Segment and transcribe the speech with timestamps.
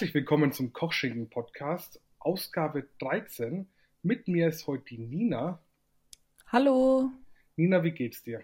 [0.00, 3.68] Herzlich willkommen zum Kochschinken Podcast, Ausgabe 13.
[4.02, 5.62] Mit mir ist heute die Nina.
[6.46, 7.10] Hallo.
[7.56, 8.42] Nina, wie geht's dir?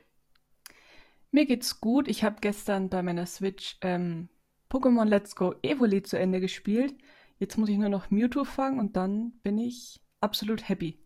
[1.31, 2.09] Mir geht's gut.
[2.09, 4.29] Ich habe gestern bei meiner Switch ähm,
[4.69, 6.95] Pokémon Let's Go Evoli zu Ende gespielt.
[7.39, 10.99] Jetzt muss ich nur noch Mewtwo fangen und dann bin ich absolut happy.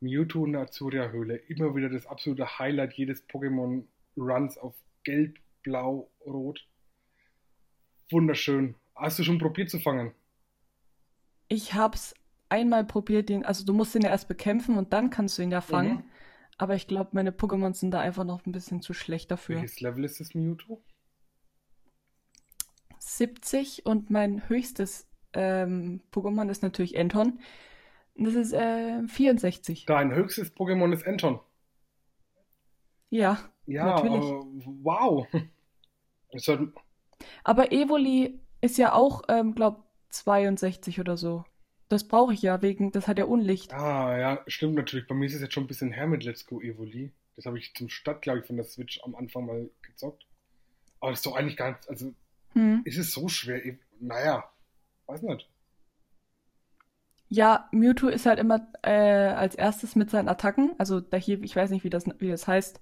[0.00, 1.36] Mewtwo in der Azuria-Höhle.
[1.48, 6.68] Immer wieder das absolute Highlight jedes Pokémon-Runs auf Gelb, Blau, Rot.
[8.10, 8.74] Wunderschön.
[8.98, 10.12] Hast du schon probiert zu fangen?
[11.48, 12.14] Ich hab's
[12.48, 15.50] einmal probiert, den, also du musst ihn ja erst bekämpfen und dann kannst du ihn
[15.50, 15.96] ja fangen.
[15.96, 16.04] Mhm.
[16.58, 19.56] Aber ich glaube, meine Pokémon sind da einfach noch ein bisschen zu schlecht dafür.
[19.56, 20.82] Welches Level ist das Mewtwo?
[22.98, 27.38] 70 und mein höchstes ähm, Pokémon ist natürlich Enton.
[28.16, 29.86] Das ist äh, 64.
[29.86, 31.38] Dein höchstes Pokémon ist Enton.
[33.10, 33.38] Ja.
[33.66, 34.24] Ja, natürlich.
[34.24, 35.26] Uh, wow.
[36.32, 36.72] Halt...
[37.44, 41.44] Aber Evoli ist ja auch, ähm, glaub, 62 oder so.
[41.88, 43.72] Das brauche ich ja, wegen, das hat ja Unlicht.
[43.72, 45.06] Ah, ja, stimmt natürlich.
[45.06, 47.12] Bei mir ist es jetzt schon ein bisschen her mit Let's Go Evoli.
[47.36, 50.26] Das habe ich zum Start, glaube ich, von der Switch am Anfang mal gezockt.
[51.00, 52.12] Aber das ist doch eigentlich gar nicht, also,
[52.52, 52.82] hm.
[52.84, 53.60] ist es so schwer?
[54.00, 54.44] Naja,
[55.06, 55.48] weiß nicht.
[57.28, 61.54] Ja, Mewtwo ist halt immer äh, als erstes mit seinen Attacken, also da hier, ich
[61.54, 62.80] weiß nicht, wie das, wie das heißt,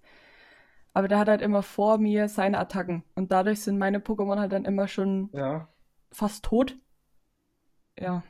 [0.96, 3.02] aber der hat halt immer vor mir seine Attacken.
[3.14, 5.68] Und dadurch sind meine Pokémon halt dann immer schon ja.
[6.10, 6.74] fast tot.
[7.98, 8.24] Ja.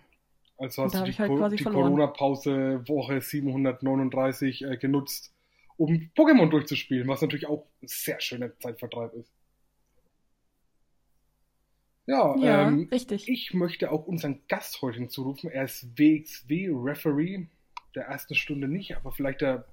[0.59, 5.33] Also hast du die, halt die Corona-Pause Woche 739 äh, genutzt,
[5.77, 9.33] um Pokémon durchzuspielen, was natürlich auch ein sehr schöner Zeitvertreib ist.
[12.07, 13.29] Ja, ja ähm, richtig.
[13.29, 15.53] Ich möchte auch unseren Gast heute hinzurufen.
[15.53, 17.47] Er ist WXW-Referee
[17.95, 19.69] der ersten Stunde nicht, aber vielleicht der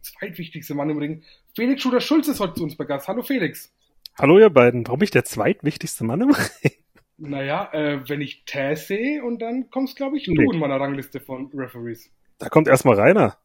[0.00, 1.22] zweitwichtigste Mann im Ring.
[1.54, 3.08] Felix Schuder-Schulz ist heute zu uns bei Gast.
[3.08, 3.72] Hallo Felix.
[4.18, 4.86] Hallo ihr beiden.
[4.86, 6.72] Warum bin ich der zweitwichtigste Mann im Ring?
[7.16, 10.34] Naja, äh, wenn ich Taz sehe und dann kommst, glaube ich, nee.
[10.34, 12.10] du in meiner Rangliste von Referees.
[12.38, 13.36] Da kommt erstmal Rainer.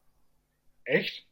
[0.84, 1.26] Echt?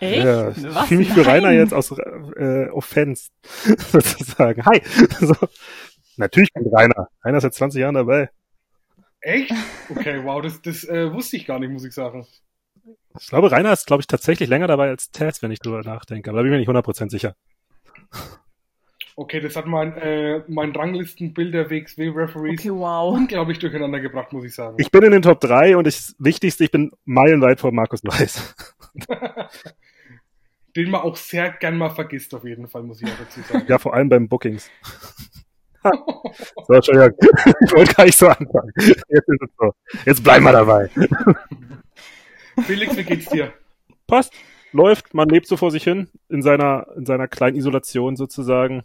[0.00, 0.24] Echt?
[0.24, 4.64] Ja, ich fühle mich für Rainer jetzt aus äh, Offense sozusagen.
[4.64, 4.80] Hi.
[5.20, 5.34] So.
[6.16, 7.08] Natürlich kommt Rainer.
[7.22, 8.30] Rainer ist seit 20 Jahren dabei.
[9.20, 9.52] Echt?
[9.90, 12.26] Okay, wow, das, das äh, wusste ich gar nicht, muss ich sagen.
[13.18, 16.30] Ich glaube, Rainer ist, glaube ich, tatsächlich länger dabei als Tess, wenn ich drüber nachdenke.
[16.30, 17.34] Aber da bin ich mir nicht 100% sicher.
[19.16, 23.12] Okay, das hat mein, äh, mein Ranglistenbild der WXW-Referees okay, wow.
[23.12, 24.76] unglaublich durcheinander gebracht, muss ich sagen.
[24.78, 28.54] Ich bin in den Top 3 und das Wichtigste, ich bin meilenweit vor Markus Weiß.
[30.76, 33.64] Den man auch sehr gern mal vergisst, auf jeden Fall, muss ich auch dazu sagen.
[33.66, 34.70] Ja, vor allem beim Bookings.
[35.82, 37.18] so, Entschuldigung.
[37.60, 38.72] Ich wollte gar nicht so anfangen.
[38.76, 39.72] Jetzt ist es so.
[40.06, 40.90] Jetzt bleiben wir dabei.
[42.62, 43.52] Felix, wie geht's dir?
[44.06, 44.32] Passt.
[44.72, 45.14] Läuft.
[45.14, 46.08] Man lebt so vor sich hin.
[46.28, 48.82] In seiner, in seiner kleinen Isolation sozusagen.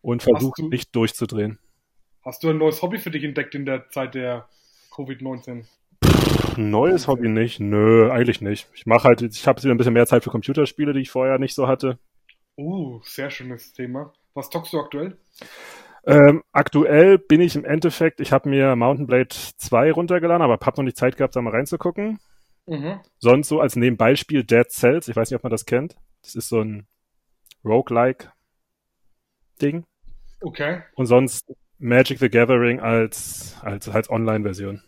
[0.00, 1.58] Und versucht du, nicht durchzudrehen.
[2.24, 4.48] Hast du ein neues Hobby für dich entdeckt in der Zeit der
[4.92, 5.64] Covid-19?
[6.56, 7.60] Neues Hobby nicht?
[7.60, 8.68] Nö, eigentlich nicht.
[8.74, 11.38] Ich mache halt, ich habe wieder ein bisschen mehr Zeit für Computerspiele, die ich vorher
[11.38, 11.98] nicht so hatte.
[12.56, 14.12] Uh, sehr schönes Thema.
[14.34, 15.16] Was zockst du aktuell?
[16.04, 20.76] Ähm, aktuell bin ich im Endeffekt, ich habe mir Mountain Blade 2 runtergeladen, aber habe
[20.76, 22.18] noch nicht Zeit gehabt, da mal reinzugucken.
[22.66, 23.00] Mhm.
[23.18, 25.96] Sonst so als Nebenbeispiel Dead Cells, ich weiß nicht, ob man das kennt.
[26.22, 26.86] Das ist so ein
[27.64, 28.32] Roguelike
[29.60, 29.84] Ding.
[30.40, 30.82] Okay.
[30.94, 34.82] Und sonst Magic the Gathering als, als, als Online-Version.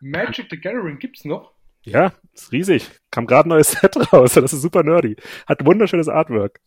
[0.00, 1.52] Magic the Gathering gibt's noch?
[1.82, 2.90] Ja, ist riesig.
[3.10, 4.32] Kam gerade ein neues Set raus.
[4.34, 5.16] Das ist super nerdy.
[5.46, 6.60] Hat wunderschönes Artwork.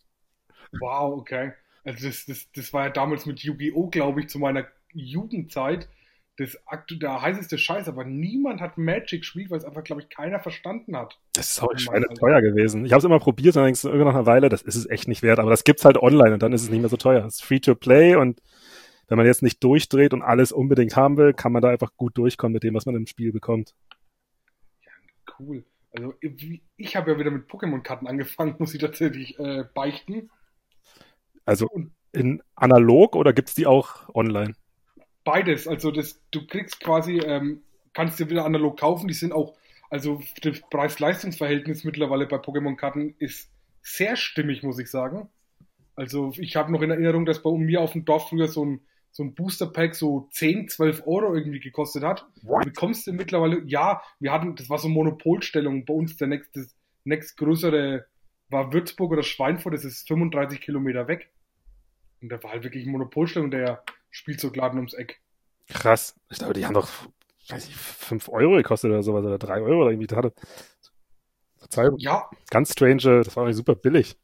[0.80, 1.52] Wow, okay.
[1.84, 5.88] Also das, das, das war ja damals mit Yu-Gi-Oh!, glaube ich, zu meiner Jugendzeit
[6.38, 6.56] das
[6.90, 10.96] der heißeste Scheiß, aber niemand hat Magic gespielt, weil es einfach, glaube ich, keiner verstanden
[10.96, 11.18] hat.
[11.32, 11.72] Das ist auch
[12.14, 12.84] teuer gewesen.
[12.84, 14.76] Ich habe es immer probiert und dann denkst du irgendwann nach einer Weile, das ist
[14.76, 16.88] es echt nicht wert, aber das gibt's halt online und dann ist es nicht mehr
[16.88, 17.24] so teuer.
[17.24, 18.40] Es ist free to play und
[19.08, 22.16] wenn man jetzt nicht durchdreht und alles unbedingt haben will, kann man da einfach gut
[22.16, 23.74] durchkommen mit dem, was man im Spiel bekommt.
[24.84, 24.92] Ja,
[25.40, 25.64] cool.
[25.90, 26.14] Also
[26.76, 30.30] ich habe ja wieder mit Pokémon-Karten angefangen, muss ich tatsächlich äh, beichten.
[31.44, 31.68] Also
[32.12, 34.54] in analog oder gibt's die auch online?
[35.28, 35.68] Beides.
[35.68, 39.08] Also das, du kriegst quasi, ähm, kannst dir wieder analog kaufen.
[39.08, 39.58] Die sind auch,
[39.90, 43.50] also das Preis-Leistungs-Verhältnis mittlerweile bei Pokémon-Karten ist
[43.82, 45.28] sehr stimmig, muss ich sagen.
[45.94, 48.80] Also ich habe noch in Erinnerung, dass bei mir auf dem Dorf früher so ein
[49.10, 52.26] so ein Booster-Pack so 10, 12 Euro irgendwie gekostet hat.
[52.42, 52.64] What?
[52.64, 55.84] Bekommst du mittlerweile, ja, wir hatten, das war so Monopolstellung.
[55.84, 56.66] Bei uns der nächste,
[57.04, 58.06] nächst größere
[58.48, 61.30] war Würzburg oder Schweinfurt, das ist 35 Kilometer weg.
[62.22, 65.20] Und da war halt wirklich Monopolstellung, der Spielzeugladen ums Eck.
[65.68, 66.14] Krass.
[66.30, 66.88] Ich glaube, die haben doch,
[67.48, 70.14] weiß ich, 5 Euro gekostet oder sowas, oder 3 Euro oder irgendwie.
[70.14, 70.32] Hatte.
[71.58, 71.98] Verzeihung.
[71.98, 72.30] Ja.
[72.50, 74.16] Ganz strange, das war eigentlich super billig.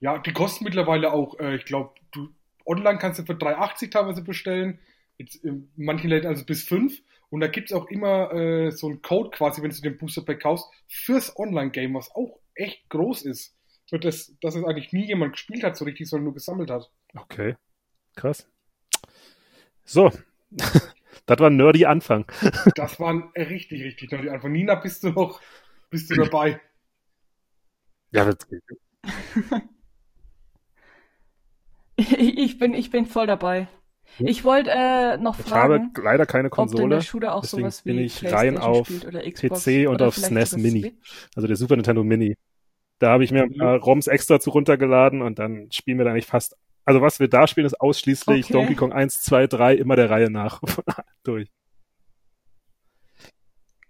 [0.00, 2.28] Ja, die kosten mittlerweile auch, äh, ich glaube, du
[2.64, 4.78] online kannst du für 3,80 teilweise bestellen.
[5.16, 7.02] Jetzt in manchen Läden also bis 5.
[7.30, 10.22] Und da gibt es auch immer äh, so einen Code quasi, wenn du den Booster
[10.22, 13.56] Pack kaufst, fürs Online-Game, was auch echt groß ist.
[13.88, 16.90] Für das, dass es eigentlich nie jemand gespielt hat, so richtig, sondern nur gesammelt hat.
[17.16, 17.56] Okay.
[18.16, 18.46] Krass.
[19.88, 20.12] So.
[20.50, 22.26] das war ein nerdy Anfang.
[22.74, 24.52] das war ein richtig, richtig nerdy Anfang.
[24.52, 25.40] Nina, bist du noch,
[25.88, 26.60] bist du dabei?
[28.10, 28.62] Ja, das geht.
[31.96, 33.68] ich bin, ich bin voll dabei.
[34.18, 35.74] Ich wollte äh, noch ich fragen.
[35.74, 36.98] Ich habe leider keine Konsole.
[37.30, 40.80] Auch deswegen bin ich rein auf PC und auf SNES Mini.
[40.80, 41.28] Switch?
[41.34, 42.36] Also der Super Nintendo Mini.
[42.98, 46.12] Da habe ich mir ein paar ROMs extra zu runtergeladen und dann spielen wir da
[46.12, 46.56] nicht fast.
[46.88, 48.52] Also was wir da spielen, ist ausschließlich okay.
[48.54, 50.62] Donkey Kong 1, 2, 3, immer der Reihe nach
[51.22, 51.50] durch.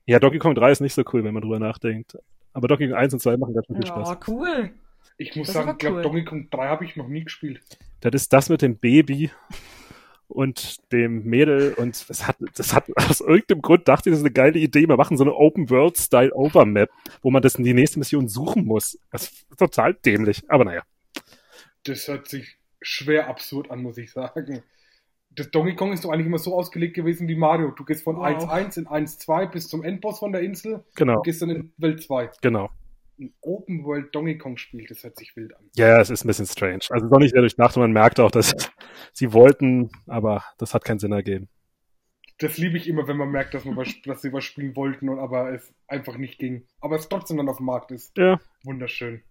[0.04, 2.18] Ja, Donkey Kong 3 ist nicht so cool, wenn man drüber nachdenkt.
[2.52, 4.08] Aber Donkey Kong 1 und 2 machen ganz schön viel Spaß.
[4.08, 4.70] Ja, cool.
[5.16, 7.60] Ich muss das sagen, ich glaube, Donkey Kong 3 habe ich noch nie gespielt.
[8.00, 9.30] Das ist das mit dem Baby
[10.26, 14.26] und dem Mädel und das hat, das hat aus irgendeinem Grund dachte ich, das ist
[14.26, 14.88] eine geile Idee.
[14.88, 16.90] Wir machen so eine Open World Style Overmap,
[17.22, 18.98] wo man das in die nächste Mission suchen muss.
[19.12, 20.82] Das ist total dämlich, aber naja.
[21.84, 24.62] Das hört sich schwer absurd an, muss ich sagen.
[25.30, 27.70] Das Donkey Kong ist doch eigentlich immer so ausgelegt gewesen wie Mario.
[27.70, 28.76] Du gehst von 1-1 wow.
[28.76, 30.84] in 1-2 bis zum Endboss von der Insel.
[30.96, 31.16] Genau.
[31.16, 32.30] Du gehst dann in Welt 2.
[32.42, 32.70] Genau
[33.18, 35.70] ein Open World Donkey Kong Spiel, das hört sich wild an.
[35.76, 36.80] Ja, es ist ein bisschen strange.
[36.90, 38.54] Also es ist auch nicht sehr durchdacht und man merkt auch, dass
[39.12, 41.48] sie wollten, aber das hat keinen Sinn ergeben.
[42.38, 45.08] Das liebe ich immer, wenn man merkt, dass, man was, dass sie was spielen wollten
[45.08, 46.66] und aber es einfach nicht ging.
[46.80, 48.16] Aber es trotzdem dann auf dem Markt ist.
[48.16, 48.40] Ja.
[48.64, 49.22] Wunderschön.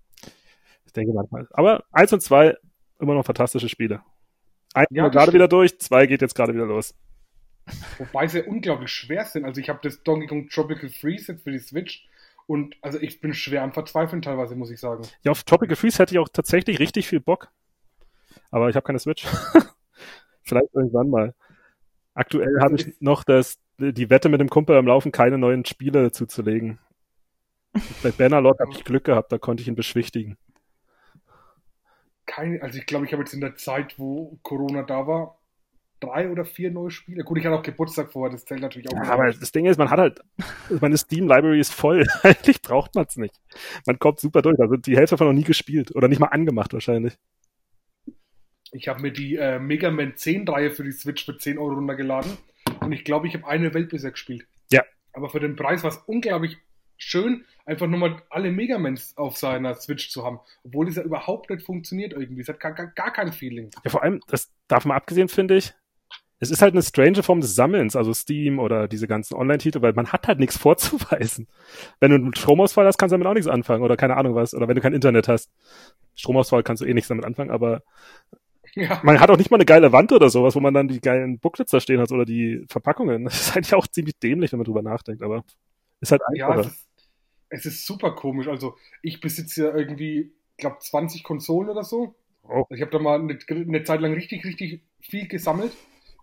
[0.86, 1.48] Ich denke manchmal.
[1.52, 2.56] Aber eins und zwei
[3.00, 4.02] immer noch fantastische Spiele.
[4.74, 6.94] Eins ja, gerade wieder durch, zwei geht jetzt gerade wieder los.
[7.98, 9.46] Wobei sie unglaublich schwer sind.
[9.46, 12.08] Also ich habe das Donkey Kong Tropical Freeze jetzt für die Switch
[12.46, 15.04] und also ich bin schwer am Verzweifeln teilweise, muss ich sagen.
[15.24, 17.52] Ja, auf Tropical Freeze hätte ich auch tatsächlich richtig viel Bock.
[18.52, 19.26] Aber ich habe keine Switch.
[20.44, 21.34] Vielleicht irgendwann mal.
[22.14, 25.66] Aktuell also habe ich noch das, die Wette mit dem Kumpel am Laufen, keine neuen
[25.66, 26.80] Spiele zuzulegen.
[28.02, 30.38] Bei Bannerlord habe ich Glück gehabt, da konnte ich ihn beschwichtigen.
[32.28, 35.40] Keine, also ich glaube, ich habe jetzt in der Zeit, wo Corona da war,
[36.00, 37.24] drei oder vier neue Spiele.
[37.24, 38.96] Gut, ich hatte auch Geburtstag vorher, das zählt natürlich auch.
[38.96, 40.22] Ja, aber das Ding ist, man hat halt,
[40.82, 42.06] meine Steam-Library ist voll.
[42.24, 43.36] Eigentlich braucht man es nicht.
[43.86, 44.60] Man kommt super durch.
[44.60, 47.18] Also die Hälfte davon noch nie gespielt oder nicht mal angemacht wahrscheinlich.
[48.72, 52.38] Ich habe mir die äh, Mega Man 10-Reihe für die Switch für 10 Euro runtergeladen
[52.82, 54.46] und ich glaube, ich habe eine Welt bisher gespielt.
[54.72, 54.84] Ja.
[55.14, 56.58] Aber für den Preis war es unglaublich
[56.98, 61.50] schön, einfach nur mal alle Megamans auf seiner Switch zu haben, obwohl es ja überhaupt
[61.50, 62.42] nicht funktioniert irgendwie.
[62.42, 63.70] Es hat gar, gar, gar kein Feeling.
[63.84, 65.74] Ja, vor allem, das darf man abgesehen, finde ich,
[66.40, 69.94] es ist halt eine strange Form des Sammelns, also Steam oder diese ganzen Online-Titel, weil
[69.94, 71.48] man hat halt nichts vorzuweisen.
[72.00, 74.54] Wenn du einen Stromausfall hast, kannst du damit auch nichts anfangen oder keine Ahnung was,
[74.54, 75.52] oder wenn du kein Internet hast.
[76.16, 77.82] Stromausfall kannst du eh nichts damit anfangen, aber
[78.76, 79.00] ja.
[79.04, 81.40] man hat auch nicht mal eine geile Wand oder sowas, wo man dann die geilen
[81.40, 83.26] Booklets da stehen hat oder die Verpackungen.
[83.26, 85.44] Das ist eigentlich auch ziemlich dämlich, wenn man drüber nachdenkt, aber
[86.02, 86.64] ist halt einfacher.
[86.64, 86.70] Ja,
[87.50, 88.48] es ist, super komisch.
[88.48, 92.16] Also ich besitze ja irgendwie, glaube 20 Konsolen oder so.
[92.44, 92.66] Oh.
[92.70, 95.74] Ich habe da mal eine, eine Zeit lang richtig, richtig viel gesammelt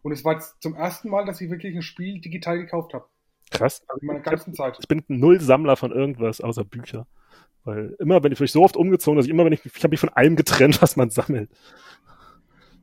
[0.03, 3.06] und es war jetzt zum ersten Mal, dass ich wirklich ein Spiel digital gekauft habe.
[3.50, 3.85] Krass.
[4.00, 4.76] In meiner ganzen Zeit.
[4.81, 7.07] Ich bin null Sammler von irgendwas außer Bücher.
[7.64, 9.93] Weil immer, wenn ich, ich so oft umgezogen, dass ich immer, wenn ich, ich habe
[9.93, 11.50] mich von allem getrennt, was man sammelt.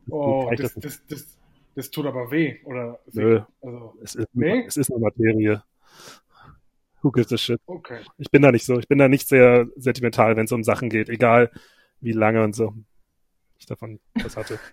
[0.10, 1.38] Oh, das, das, das, das,
[1.76, 3.00] das tut aber weh, oder?
[3.14, 3.42] Nö.
[3.62, 4.66] Also, es, ist, nee?
[4.66, 5.64] es ist eine Materie.
[7.02, 7.60] Who gives a shit?
[7.66, 8.02] Okay.
[8.18, 8.78] Ich bin da nicht so.
[8.80, 11.52] Ich bin da nicht sehr sentimental, wenn es um Sachen geht, egal
[12.00, 12.74] wie lange und so
[13.62, 14.60] ich davon was hatte.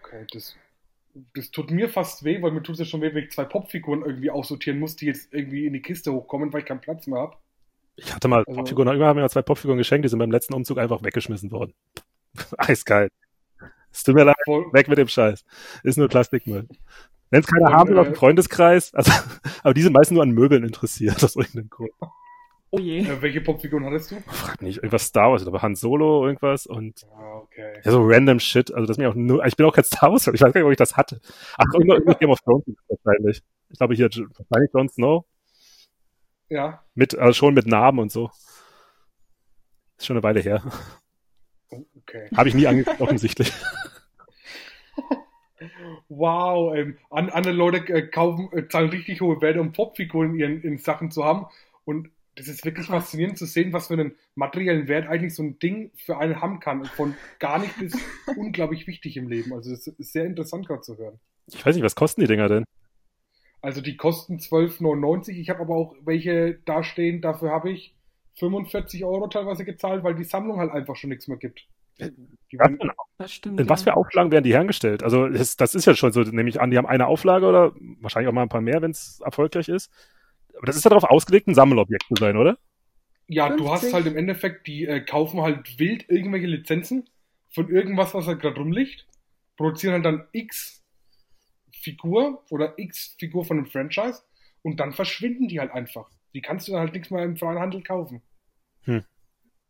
[0.00, 0.56] Okay, das
[1.34, 3.44] das tut mir fast weh, weil mir tut es ja schon weh, wenn ich zwei
[3.44, 7.08] Popfiguren irgendwie aussortieren muss, die jetzt irgendwie in die Kiste hochkommen, weil ich keinen Platz
[7.08, 7.36] mehr habe.
[7.96, 10.54] Ich hatte mal also, Popfiguren, immer haben mir zwei Popfiguren geschenkt, die sind beim letzten
[10.54, 11.74] Umzug einfach weggeschmissen worden.
[12.58, 13.12] Eiskalt.
[13.90, 14.72] Es tut mir leid, voll.
[14.72, 15.44] weg mit dem Scheiß.
[15.82, 16.68] Ist nur Plastikmüll.
[17.30, 19.12] Wenn es keiner haben will auf dem Freundeskreis, also,
[19.62, 21.90] aber die sind meistens nur an Möbeln interessiert, aus irgendeinem Grund.
[22.70, 23.00] Oh je.
[23.00, 24.16] Äh, welche Popfiguren hattest du?
[24.26, 27.80] Frag nicht, irgendwas Star Wars, aber Han Solo, irgendwas und ah, okay.
[27.82, 28.74] ja, so random Shit.
[28.74, 30.66] Also das mir auch nur, ich bin auch kein Star Wars, ich weiß gar nicht,
[30.66, 31.20] ob ich das hatte.
[31.56, 33.42] Ach, irgendwas Game of Thrones wahrscheinlich.
[33.70, 35.24] Ich glaube hier wahrscheinlich Jon Snow.
[36.50, 36.84] Ja.
[36.94, 38.30] Mit, also schon mit Namen und so.
[39.98, 40.62] Ist schon eine Weile her.
[41.70, 42.28] Oh, okay.
[42.36, 43.52] Habe ich nie angeguckt, offensichtlich.
[46.08, 50.62] Wow, ähm, andere Leute äh, kaufen, äh, zahlen richtig hohe Werte, um Popfiguren in ihren
[50.62, 51.46] in Sachen zu haben.
[51.84, 55.58] Und das ist wirklich faszinierend zu sehen, was für einen materiellen Wert eigentlich so ein
[55.58, 56.84] Ding für einen haben kann.
[56.84, 57.94] Von gar nicht bis
[58.36, 59.52] unglaublich wichtig im Leben.
[59.52, 61.18] Also das ist sehr interessant gerade zu hören.
[61.48, 62.64] Ich weiß nicht, was kosten die Dinger denn?
[63.60, 65.32] Also die kosten 12,99.
[65.32, 67.94] Ich habe aber auch welche da stehen, dafür habe ich
[68.36, 71.66] 45 Euro teilweise gezahlt, weil die Sammlung halt einfach schon nichts mehr gibt.
[71.98, 72.70] Was
[73.18, 75.02] das stimmt, in was für Auflagen werden die hergestellt?
[75.02, 77.72] Also das, das ist ja schon so, nehme ich an, die haben eine Auflage oder
[78.00, 79.90] wahrscheinlich auch mal ein paar mehr, wenn es erfolgreich ist.
[80.56, 82.58] Aber das ist ja darauf ausgelegt, ein Sammelobjekt zu sein, oder?
[83.26, 83.64] Ja, 50.
[83.64, 87.08] du hast halt im Endeffekt, die äh, kaufen halt wild irgendwelche Lizenzen
[87.50, 89.06] von irgendwas, was halt gerade rumliegt,
[89.56, 90.82] produzieren halt dann X
[91.72, 94.22] Figur oder X Figur von einem Franchise
[94.62, 96.10] und dann verschwinden die halt einfach.
[96.34, 98.22] Die kannst du dann halt nichts mehr im freien Handel kaufen.
[98.82, 99.04] Hm.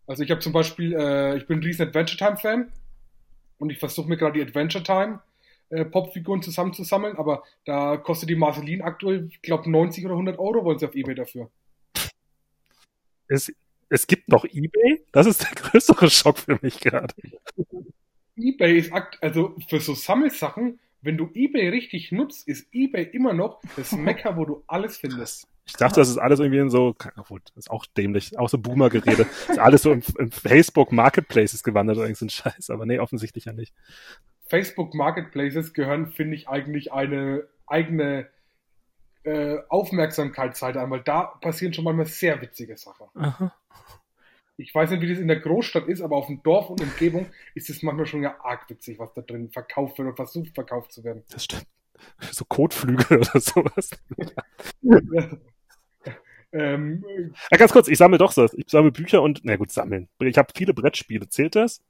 [0.08, 2.72] Also ich habe zum Beispiel, äh, ich bin ein riesen Adventure Time Fan
[3.58, 5.20] und ich versuche mir gerade die Adventure Time
[5.68, 10.64] äh, Popfiguren zusammenzusammeln, aber da kostet die Marceline aktuell, ich glaube 90 oder 100 Euro
[10.64, 11.50] wollen sie auf Ebay dafür.
[13.28, 13.52] Es,
[13.90, 15.04] es gibt noch Ebay?
[15.12, 17.12] Das ist der größere Schock für mich gerade.
[18.34, 23.33] Ebay ist akt also für so Sammelsachen, wenn du Ebay richtig nutzt, ist Ebay immer
[23.33, 25.47] noch das Mecker, wo du alles findest.
[25.67, 26.97] Ich dachte, das ist alles irgendwie in so,
[27.28, 29.26] gut, das ist auch dämlich, auch so Boomer-Gerede.
[29.49, 32.99] ist alles so im, im Facebook Marketplaces gewandert oder irgend so ein Scheiß, aber nee,
[32.99, 33.75] offensichtlich ja nicht.
[34.49, 38.28] Facebook Marketplaces gehören, finde ich, eigentlich eine eigene
[39.25, 43.07] äh, Aufmerksamkeitszeit an, weil da passieren schon manchmal sehr witzige Sachen.
[43.14, 43.52] Aha.
[44.60, 47.26] Ich weiß nicht, wie das in der Großstadt ist, aber auf dem Dorf und Umgebung
[47.54, 50.92] ist es manchmal schon ja arg witzig, was da drin verkauft wird und versucht verkauft
[50.92, 51.22] zu werden.
[51.30, 51.66] Das stimmt.
[52.20, 53.90] So Kotflügel oder sowas.
[56.52, 57.04] ähm,
[57.50, 58.46] ja, ganz kurz, ich sammle doch so.
[58.56, 60.08] Ich sammle Bücher und, na gut, sammeln.
[60.20, 61.28] Ich habe viele Brettspiele.
[61.28, 61.80] Zählt das?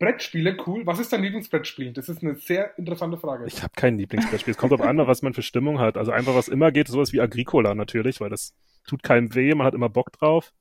[0.00, 0.86] Brettspiele, cool.
[0.86, 1.92] Was ist dein Lieblingsbrettspiel?
[1.92, 3.46] Das ist eine sehr interessante Frage.
[3.46, 4.52] Ich habe kein Lieblingsbrettspiel.
[4.52, 5.96] Es kommt auf an, was man für Stimmung hat.
[5.96, 8.56] Also einfach, was immer geht, sowas wie Agricola natürlich, weil das
[8.88, 10.52] tut keinem weh, man hat immer Bock drauf.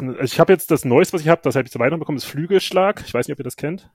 [0.00, 2.00] Ein, also ich habe jetzt das Neueste, was ich habe, das habe ich zu Weihnachten
[2.00, 3.02] bekommen, ist Flügelschlag.
[3.06, 3.90] Ich weiß nicht, ob ihr das kennt.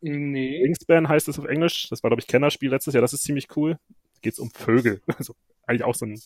[0.00, 0.62] Nee.
[0.62, 1.88] Wingspan heißt es auf Englisch.
[1.88, 3.00] Das war, glaube ich, Kennerspiel letztes Jahr.
[3.00, 3.78] Das ist ziemlich cool.
[4.22, 5.00] Geht es um Vögel.
[5.18, 5.34] Also
[5.66, 6.20] eigentlich auch so ein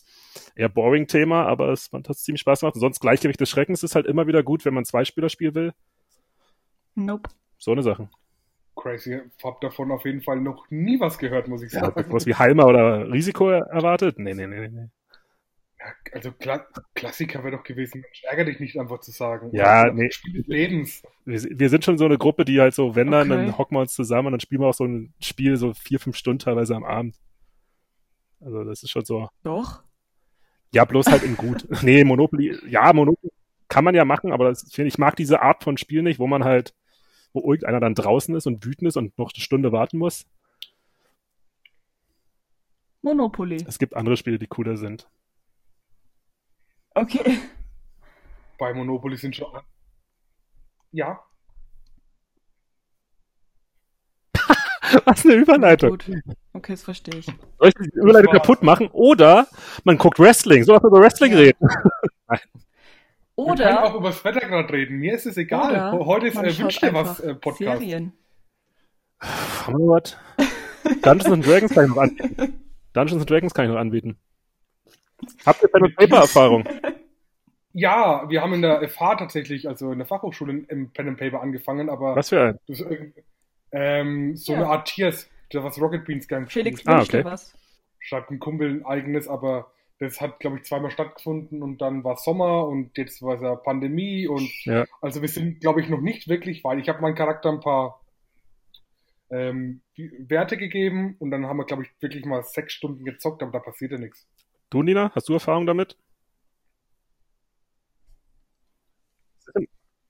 [0.57, 2.75] eher boring Thema, aber es hat ziemlich Spaß gemacht.
[2.77, 5.55] Und sonst Gleichgewicht des Schreckens ist halt immer wieder gut, wenn man zwei Spieler spielen
[5.55, 5.73] will.
[6.95, 7.29] Nope.
[7.59, 8.09] So eine Sache.
[8.75, 9.21] Crazy.
[9.43, 11.93] Hab davon auf jeden Fall noch nie was gehört, muss ich sagen.
[11.95, 14.19] Ja, was wie Halmer oder Risiko erwartet?
[14.19, 14.89] Nee, nee, nee, nee.
[16.13, 19.51] Also Kla Klassiker wäre doch gewesen, Mensch, ärgere dich nicht einfach zu sagen.
[19.53, 20.11] Ja, nee.
[20.11, 21.03] Spiel des Lebens.
[21.25, 23.47] Wir, wir, sind schon so eine Gruppe, die halt so, wenn dann, okay.
[23.47, 26.01] dann hocken wir uns zusammen und dann spielen wir auch so ein Spiel so vier,
[26.01, 27.17] fünf Stunden teilweise am Abend.
[28.41, 29.29] Also das ist schon so.
[29.43, 29.83] Doch.
[30.73, 31.67] Ja, bloß halt in gut.
[31.83, 33.33] nee, Monopoly, ja, Monopoly
[33.69, 36.45] kann man ja machen, aber das, ich mag diese Art von Spiel nicht, wo man
[36.45, 36.75] halt,
[37.33, 40.27] wo irgendeiner dann draußen ist und wütend ist und noch eine Stunde warten muss.
[43.03, 43.65] Monopoly.
[43.67, 45.09] Es gibt andere Spiele, die cooler sind.
[46.95, 47.39] Okay.
[48.59, 49.49] Bei Monopoly sind schon.
[50.93, 51.21] Ja.
[55.05, 55.91] Was eine Überleitung.
[55.91, 56.11] Gut.
[56.53, 57.27] Okay, das verstehe ich.
[57.27, 58.89] Soll ich die Überleitung kaputt machen?
[58.93, 59.49] Oder
[59.83, 60.63] man guckt Wrestling.
[60.63, 61.39] Soll man über Wrestling ja.
[61.39, 61.59] reden?
[63.37, 63.59] Oder.
[63.59, 64.99] Wir können auch über das Wetter gerade reden.
[64.99, 65.93] Mir ist es egal.
[65.93, 67.81] Heute ist äh, Wünsch dir was äh, Podcast.
[67.81, 68.13] Serien.
[69.21, 70.17] Haben wir was?
[71.03, 72.65] Dungeons and Dragons kann ich noch anbieten.
[72.93, 74.17] Dungeons and Dragons kann ich noch anbieten.
[75.47, 76.65] Habt ihr Pen and Paper Erfahrung?
[77.77, 81.41] Ja, wir haben in der FH tatsächlich, also in der Fachhochschule im Pen and Paper
[81.41, 82.59] angefangen, aber was für ein?
[82.69, 82.85] Das,
[83.73, 84.59] ähm, so ja.
[84.59, 87.25] eine Art Tiers, was Rocket Beans gern Felix ah, okay.
[87.25, 87.53] was.
[87.99, 92.17] Schreibt ein Kumpel ein eigenes, aber das hat, glaube ich, zweimal stattgefunden und dann war
[92.17, 94.85] Sommer und jetzt war es ja Pandemie und ja.
[95.01, 96.79] also wir sind, glaube ich, noch nicht wirklich weit.
[96.79, 98.01] Ich habe meinem Charakter ein paar
[99.31, 103.51] ähm, Werte gegeben und dann haben wir, glaube ich, wirklich mal sechs Stunden gezockt, aber
[103.51, 104.29] da passiert ja nichts.
[104.75, 105.97] Du, Nina, hast du Erfahrung damit?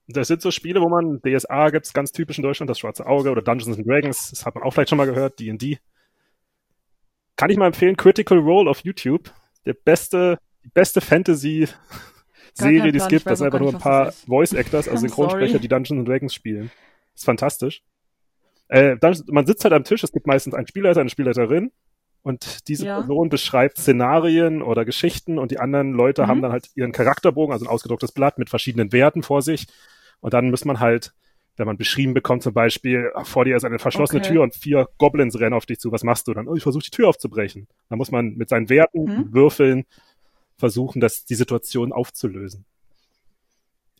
[0.07, 3.05] Das sind so Spiele, wo man DSA gibt es ganz typisch in Deutschland, das Schwarze
[3.05, 5.77] Auge oder Dungeons and Dragons, das hat man auch vielleicht schon mal gehört, D&D.
[7.35, 9.31] Kann ich mal empfehlen, Critical Role auf YouTube.
[9.67, 11.67] Der beste, die beste Fantasy
[12.55, 15.67] Serie, die es gibt, das sind einfach nur ein paar Voice Actors, also Synchronsprecher, die
[15.67, 16.71] Dungeons and Dragons spielen.
[17.13, 17.83] Das ist fantastisch.
[18.69, 18.95] Äh,
[19.27, 21.71] man sitzt halt am Tisch, es gibt meistens einen Spielleiter, eine Spielleiterin
[22.25, 22.97] und diese ja.
[23.01, 26.27] Person beschreibt Szenarien oder Geschichten und die anderen Leute mhm.
[26.27, 29.67] haben dann halt ihren Charakterbogen, also ein ausgedrucktes Blatt mit verschiedenen Werten vor sich.
[30.21, 31.13] Und dann muss man halt,
[31.55, 34.31] wenn man beschrieben bekommt, zum Beispiel, vor dir ist eine verschlossene okay.
[34.31, 36.47] Tür und vier Goblins rennen auf dich zu, was machst du dann?
[36.47, 37.67] Oh, ich versuche die Tür aufzubrechen.
[37.89, 39.31] Dann muss man mit seinen Werten, mhm.
[39.31, 39.85] Würfeln,
[40.57, 42.65] versuchen, das, die Situation aufzulösen.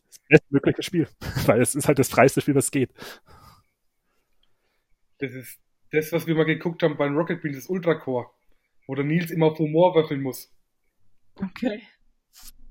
[0.08, 1.08] Das bestmögliche Spiel,
[1.46, 2.90] weil es ist halt das freiste Spiel, was geht.
[5.18, 5.60] Das ist
[5.92, 8.26] das, was wir mal geguckt haben beim Rocket Beans, das Ultracore,
[8.86, 10.52] wo der Nils immer auf Humor würfeln muss.
[11.36, 11.82] Okay.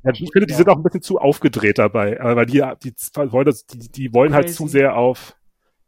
[0.04, 3.92] Ja, ich finde, die sind auch ein bisschen zu aufgedreht dabei, weil die, die, die,
[3.92, 5.36] die wollen halt zu sehr auf,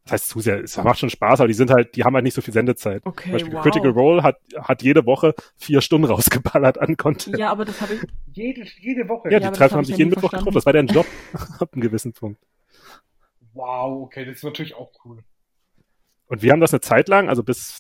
[0.05, 2.23] das heißt zu sehr, es macht schon Spaß, aber die sind halt, die haben halt
[2.23, 3.05] nicht so viel Sendezeit.
[3.05, 3.61] Okay, wow.
[3.61, 7.37] Critical Role hat, hat jede Woche vier Stunden rausgeballert an Content.
[7.37, 8.01] Ja, aber das habe ich.
[8.33, 9.31] Jede, jede Woche.
[9.31, 10.53] Ja, die ja, treffen haben sich jeden Mittwoch getroffen.
[10.53, 11.05] Das war deren Job
[11.59, 12.41] ab einem gewissen Punkt.
[13.53, 15.23] Wow, okay, das ist natürlich auch cool.
[16.27, 17.79] Und wir haben das eine Zeit lang, also bis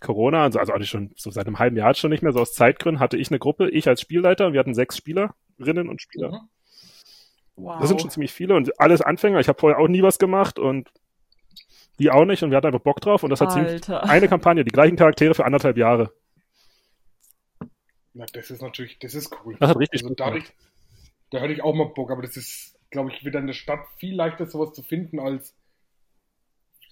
[0.00, 2.40] Corona, also, also auch nicht schon so seit einem halben Jahr schon nicht mehr, so
[2.40, 6.02] aus Zeitgründen hatte ich eine Gruppe, ich als Spielleiter, und wir hatten sechs Spielerinnen und
[6.02, 6.32] Spieler.
[6.32, 6.48] Mhm.
[7.56, 7.80] Wow.
[7.80, 9.38] Das sind schon ziemlich viele und alles Anfänger.
[9.38, 10.90] Ich habe vorher auch nie was gemacht und
[11.98, 14.64] die auch nicht und wir hatten einfach Bock drauf und das hat ziemlich eine Kampagne,
[14.64, 16.12] die gleichen Charaktere für anderthalb Jahre.
[18.14, 19.56] Na, das ist natürlich, das ist cool.
[19.60, 20.44] Das hat richtig also dadurch,
[21.30, 23.80] Da hätte ich auch mal Bock, aber das ist, glaube ich, wieder in der Stadt
[23.96, 25.54] viel leichter sowas zu finden als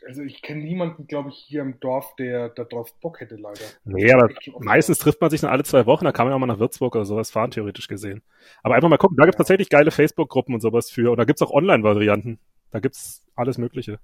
[0.06, 3.60] also ich kenne niemanden, glaube ich, hier im Dorf, der da drauf Bock hätte, leider.
[3.84, 4.28] Nee, aber
[4.58, 6.94] meistens trifft man sich dann alle zwei Wochen, da kann man auch mal nach Würzburg
[6.94, 8.22] oder sowas fahren, theoretisch gesehen.
[8.62, 9.44] Aber einfach mal gucken, da gibt es ja.
[9.44, 11.10] tatsächlich geile Facebook-Gruppen und sowas für.
[11.10, 12.38] Und da gibt es auch Online-Varianten.
[12.70, 13.98] Da gibt es alles Mögliche.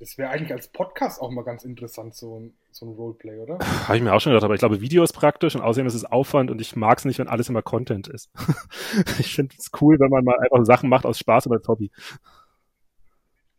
[0.00, 3.58] Das wäre eigentlich als Podcast auch mal ganz interessant, so ein, so ein Roleplay, oder?
[3.86, 5.94] Habe ich mir auch schon gedacht, aber ich glaube, Video ist praktisch und außerdem ist
[5.94, 8.30] es Aufwand und ich mag es nicht, wenn alles immer Content ist.
[9.18, 11.90] ich finde es cool, wenn man mal einfach Sachen macht aus Spaß und als Hobby.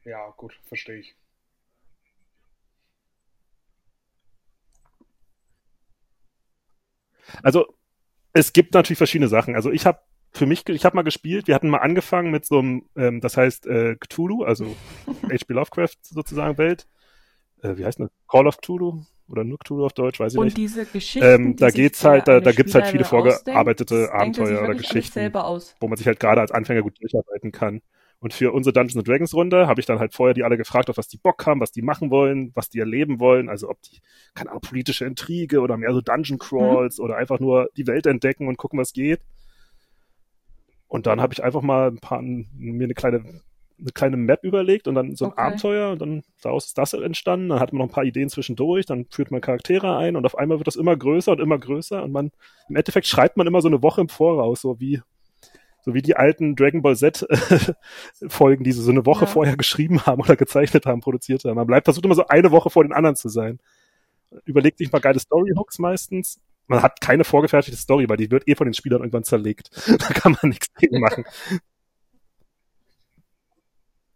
[0.04, 1.15] Ja, gut, verstehe ich.
[7.44, 7.65] Also,
[8.34, 9.55] es gibt natürlich verschiedene Sachen.
[9.55, 10.00] Also ich habe
[10.34, 13.38] für mich, ich habe mal gespielt, wir hatten mal angefangen mit so einem, ähm, das
[13.38, 14.75] heißt äh, Cthulhu, also
[15.24, 15.53] H.P.
[15.53, 16.86] Lovecraft sozusagen Welt.
[17.62, 18.10] Äh, wie heißt das?
[18.29, 20.58] Call of Cthulhu oder nur Cthulhu auf Deutsch, weiß ich und nicht.
[20.58, 24.75] Und diese Geschichten, ähm, da geht's halt, da, da gibt's halt viele vorgearbeitete Abenteuer oder
[24.75, 27.82] Geschichten, wo man sich halt gerade als Anfänger gut durcharbeiten kann.
[28.20, 30.98] Und für unsere Dungeons Dragons Runde habe ich dann halt vorher die alle gefragt, auf
[30.98, 33.50] was die Bock haben, was die machen wollen, was die erleben wollen.
[33.50, 34.00] Also ob die,
[34.34, 37.06] keine Ahnung, politische Intrige oder mehr so Dungeon Crawls mhm.
[37.06, 39.22] oder einfach nur die Welt entdecken und gucken, was geht.
[40.88, 43.42] Und dann habe ich einfach mal ein paar, mir eine kleine,
[43.78, 45.42] eine kleine Map überlegt und dann so ein okay.
[45.42, 47.50] Abenteuer und dann daraus ist das entstanden.
[47.50, 50.38] Dann hat man noch ein paar Ideen zwischendurch, dann führt man Charaktere ein und auf
[50.38, 52.32] einmal wird das immer größer und immer größer und man,
[52.70, 55.02] im Endeffekt schreibt man immer so eine Woche im Voraus, so wie,
[55.86, 57.25] so wie die alten Dragon Ball Z
[58.27, 59.31] Folgen, die sie so eine Woche ja.
[59.31, 61.55] vorher geschrieben haben oder gezeichnet haben, produziert haben.
[61.55, 63.60] Man bleibt, versucht immer so eine Woche vor den anderen zu sein.
[64.44, 68.55] Überlegt sich mal geile Storyhooks meistens man hat keine vorgefertigte Story, weil die wird eh
[68.55, 69.70] von den Spielern irgendwann zerlegt.
[69.88, 71.25] da kann man nichts gegen machen.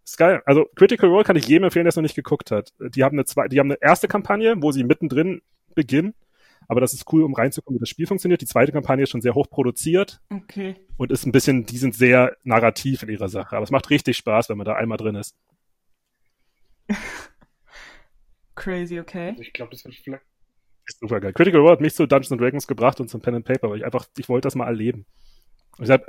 [0.03, 0.41] ist geil.
[0.45, 2.73] Also Critical Role kann ich jedem empfehlen, der es noch nicht geguckt hat.
[2.79, 5.41] Die haben eine zweite, die haben eine erste Kampagne, wo sie mittendrin
[5.75, 6.13] beginnen.
[6.69, 8.39] Aber das ist cool, um reinzukommen, wie das Spiel funktioniert.
[8.41, 10.21] Die zweite Kampagne ist schon sehr hoch produziert.
[10.29, 10.75] Okay.
[10.95, 13.57] Und ist ein bisschen, die sind sehr narrativ in ihrer Sache.
[13.57, 15.35] Aber es macht richtig Spaß, wenn man da einmal drin ist.
[18.55, 19.29] Crazy, okay.
[19.29, 20.23] Also ich glaube, das wird vielleicht
[20.89, 21.33] ist super geil.
[21.33, 23.85] Critical Role hat mich zu Dungeons Dragons gebracht und zum Pen and Paper, weil ich
[23.85, 25.05] einfach, ich wollte das mal erleben.
[25.77, 26.05] Und ich habe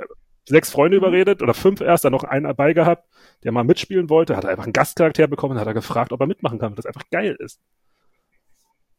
[0.47, 1.03] sechs Freunde mhm.
[1.03, 3.07] überredet oder fünf erst, dann noch einen dabei gehabt,
[3.43, 6.59] der mal mitspielen wollte, hat einfach einen Gastcharakter bekommen, hat er gefragt, ob er mitmachen
[6.59, 7.61] kann, weil das einfach geil ist.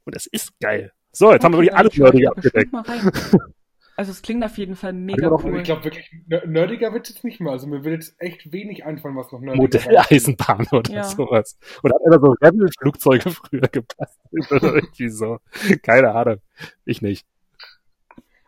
[0.04, 0.92] Und es ist geil.
[1.12, 2.72] So, jetzt okay, haben wir wirklich alles Nerdige abgedeckt.
[3.94, 5.58] Also es klingt auf jeden Fall mega also cool.
[5.58, 6.10] Ich glaube wirklich,
[6.46, 7.52] nerdiger wird es jetzt nicht mehr.
[7.52, 9.84] Also mir wird jetzt echt wenig einfallen, was noch nerdiger ist.
[9.84, 11.04] Modelleisenbahn oder ja.
[11.04, 11.58] sowas.
[11.82, 14.18] Oder hat einer so Rebel-Flugzeuge früher gepasst
[14.50, 15.38] oder irgendwie so.
[15.82, 16.38] Keine Ahnung.
[16.86, 17.26] Ich nicht.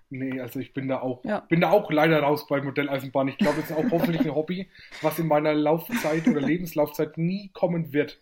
[0.08, 1.40] Nee, also ich bin da auch, ja.
[1.40, 3.28] bin da auch leider raus bei Modelleisenbahn.
[3.28, 4.68] Ich glaube, es ist auch hoffentlich ein Hobby,
[5.02, 8.18] was in meiner Laufzeit oder Lebenslaufzeit nie kommen wird.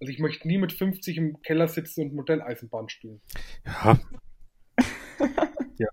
[0.00, 3.20] Also ich möchte nie mit 50 im Keller sitzen und Modelleisenbahn spielen.
[3.66, 4.00] Ja.
[5.78, 5.88] ja.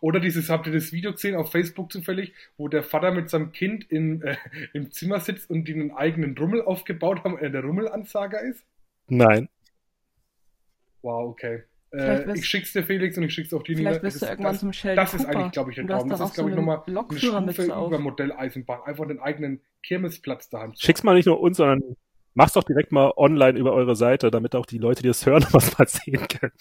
[0.00, 3.52] Oder dieses, habt ihr das Video gesehen auf Facebook zufällig, wo der Vater mit seinem
[3.52, 4.36] Kind in, äh,
[4.74, 8.66] im Zimmer sitzt und die einen eigenen Rummel aufgebaut haben, er der Rummelansager ist?
[9.06, 9.48] Nein.
[11.00, 11.62] Wow, okay.
[11.92, 13.76] Äh, ich schick's dir, Felix, und ich schick's auch dir.
[13.76, 16.08] Vielleicht bist du irgendwann das, zum Sheldon Das ist eigentlich, glaube ich, der Traum.
[16.08, 18.82] Das ist, glaube so ich, nochmal eine Stufe über Modelleisenbahn.
[18.82, 21.96] Einfach den eigenen Kirmesplatz daheim Schick's mal nicht nur uns, sondern
[22.34, 25.46] mach's doch direkt mal online über eure Seite, damit auch die Leute, die das hören,
[25.52, 26.52] was mal sehen können.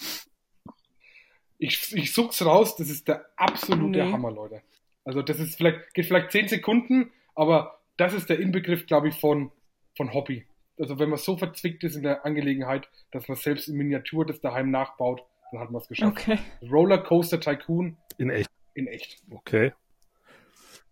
[1.60, 4.12] Ich, ich such's raus, das ist der absolute nee.
[4.12, 4.62] Hammer, Leute.
[5.04, 9.20] Also das ist vielleicht, geht vielleicht zehn Sekunden, aber das ist der Inbegriff, glaube ich,
[9.20, 9.52] von,
[9.96, 10.46] von Hobby.
[10.80, 14.40] Also wenn man so verzwickt ist in der Angelegenheit, dass man selbst in Miniatur das
[14.42, 16.18] daheim nachbaut, dann hat man es geschafft.
[16.18, 16.40] Okay.
[16.62, 17.98] Rollercoaster Tycoon.
[18.18, 18.50] In echt.
[18.74, 19.22] In echt.
[19.30, 19.74] Okay.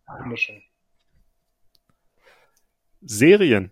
[0.08, 0.64] Wunderschön.
[3.02, 3.72] Serien.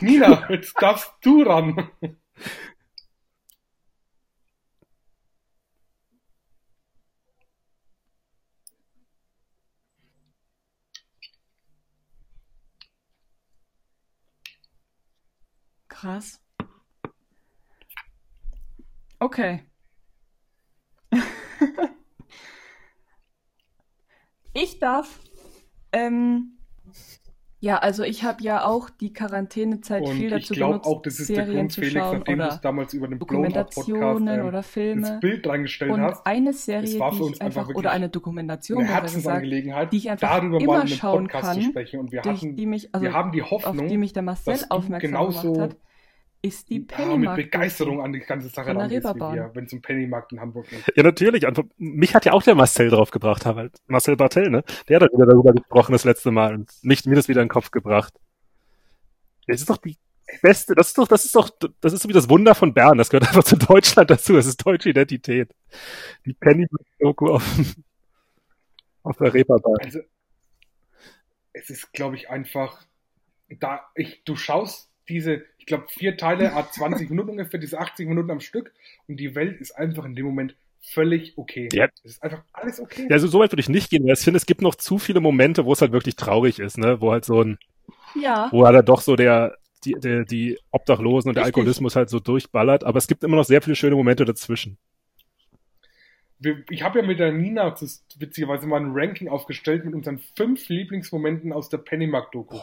[0.00, 1.90] Nina, jetzt darfst du ran.
[16.02, 16.40] Krass.
[19.20, 19.62] Okay.
[24.54, 25.18] Ich darf.
[25.92, 26.58] Ähm,
[27.64, 31.00] ja, also ich habe ja auch die Quarantänezeit und viel dazu ich glaube benutzt, auch,
[31.02, 33.18] das ist Serien der Grund, zu Felix, schauen nachdem du oder es damals über den
[33.20, 35.08] Dokumentationen Blown-Up-Podcast oder Filme.
[35.08, 36.26] ins Bild reingestellt und hast.
[36.26, 39.92] eine Serie, war für die uns ich einfach einfach, wirklich oder eine Dokumentation, eine Herzensangelegenheit,
[39.92, 42.00] die ich einfach darüber mal immer in einem schauen Podcast kann, zu sprechen.
[42.00, 44.58] Und wir hatten, die mich, also wir haben die auf Hoffnung, die mich der Marcel
[44.68, 45.76] aufmerksam genauso gemacht hat,
[46.42, 47.38] ist die ja, Pennymarkt.
[47.38, 50.96] mit Begeisterung an die ganze Sache wir, wenn es um Pennymarkt in Hamburg geht.
[50.96, 51.46] Ja, natürlich.
[51.46, 54.64] Und mich hat ja auch der Marcel drauf gebracht, halt Marcel Bartel, ne?
[54.88, 57.52] Der hat wieder darüber gesprochen das letzte Mal und mich, mir das wieder in den
[57.52, 58.12] Kopf gebracht.
[59.46, 59.96] Es ist doch die
[60.40, 61.50] beste, das ist doch, das ist doch,
[61.80, 62.98] das ist so wie das Wunder von Bern.
[62.98, 64.34] Das gehört einfach zu Deutschland dazu.
[64.34, 65.54] Das ist deutsche Identität.
[66.26, 67.44] Die Pennymarkt-Doku auf,
[69.04, 69.78] auf der Reeperbahn.
[69.80, 70.00] Also,
[71.52, 72.84] es ist, glaube ich, einfach,
[73.60, 78.08] da, ich, du schaust diese, ich glaube, vier Teile, a 20 Minuten ungefähr, diese 80
[78.08, 78.72] Minuten am Stück
[79.08, 81.68] und die Welt ist einfach in dem Moment völlig okay.
[81.72, 81.88] Ja.
[82.02, 83.06] Es ist einfach alles okay.
[83.08, 84.98] Ja, also so weit würde ich nicht gehen, weil ich finde, es gibt noch zu
[84.98, 87.00] viele Momente, wo es halt wirklich traurig ist, ne?
[87.00, 87.58] Wo halt so ein,
[88.20, 91.56] Ja, wo halt doch so der, die, der, die Obdachlosen und der Richtig.
[91.56, 94.78] Alkoholismus halt so durchballert, aber es gibt immer noch sehr viele schöne Momente dazwischen.
[96.70, 97.72] Ich habe ja mit der Nina
[98.18, 102.58] witzigerweise mal ein Ranking aufgestellt mit unseren fünf Lieblingsmomenten aus der Pennymark-Doku.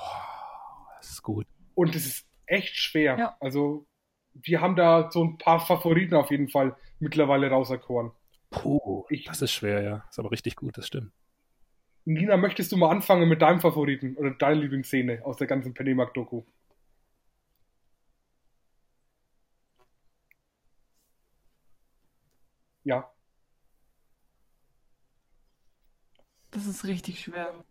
[0.97, 1.47] Das ist gut.
[1.75, 3.17] Und es ist echt schwer.
[3.17, 3.37] Ja.
[3.39, 3.85] Also,
[4.33, 8.11] wir haben da so ein paar Favoriten auf jeden Fall mittlerweile rauserkoren.
[8.49, 10.05] Puh, Ich- das ist schwer, ja.
[10.09, 11.11] Ist aber richtig gut, das stimmt.
[12.05, 16.43] Nina, möchtest du mal anfangen mit deinem Favoriten oder deiner Lieblingsszene aus der ganzen Pennymark-Doku?
[22.83, 23.11] Ja.
[26.51, 27.63] das ist richtig schwer.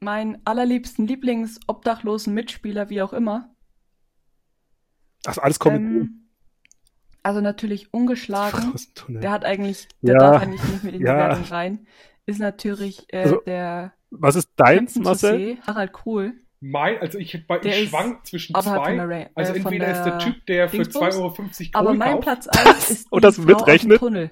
[0.00, 3.54] Mein allerliebsten Lieblings-obdachlosen Mitspieler, wie auch immer.
[5.26, 6.28] Ach, alles kommt Ähm,
[7.22, 8.72] also natürlich ungeschlagen.
[9.08, 11.16] Der hat eigentlich, der Ja, darf eigentlich nicht mit in die ja.
[11.16, 11.86] Wertung rein.
[12.26, 15.58] Ist natürlich äh, Also, der Was ist deins, Captain Marcel?
[15.66, 16.34] Harald Kohl.
[16.60, 18.74] Mein, also ich, bei, ich schwank zwischen zwei.
[18.76, 21.14] von der Ra- äh, also entweder der ist der Typ, der für Dingsbums.
[21.14, 22.22] 2,50 Euro Kohl Aber mein kauft.
[22.22, 23.98] Platz 1 ist Und das mitrechnet?
[23.98, 24.30] Tunnel.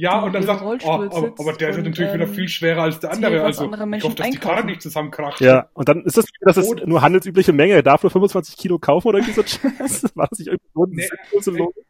[0.00, 2.32] Ja, und dann sagt, oh, Rollstuhl aber, aber der ist ja und, natürlich wieder ähm,
[2.32, 3.42] viel schwerer als der andere.
[3.42, 4.66] Also andere ich Menschen hoffe, dass die Karre einkaufen.
[4.70, 5.40] nicht zusammenkracht.
[5.40, 7.74] Ja, und dann ist das, das ist Oh, nur handelsübliche Menge.
[7.74, 9.42] Er darf nur 25 Kilo kaufen oder irgendwie so.
[10.14, 11.84] War das nicht irgendwie so Nee, Logik?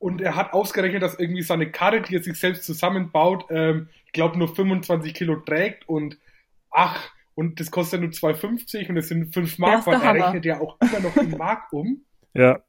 [0.00, 4.12] Und er hat ausgerechnet, dass irgendwie seine Karre, die er sich selbst zusammenbaut, ähm, ich
[4.12, 6.18] glaube nur 25 Kilo trägt und
[6.70, 10.24] ach, und das kostet nur 2,50 und es sind 5 Der Mark, weil er Hammer.
[10.26, 12.04] rechnet ja auch immer noch in Mark um.
[12.34, 12.60] Ja.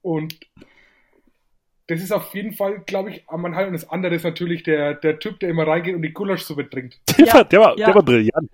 [0.00, 0.38] Und
[1.88, 3.68] das ist auf jeden Fall, glaube ich, am Anhalt.
[3.68, 7.00] Und das andere ist natürlich der, der Typ, der immer reingeht und die Gulaschsuppe trinkt.
[7.18, 7.86] Der, Ja, war, der, war, ja.
[7.86, 8.50] der war brillant.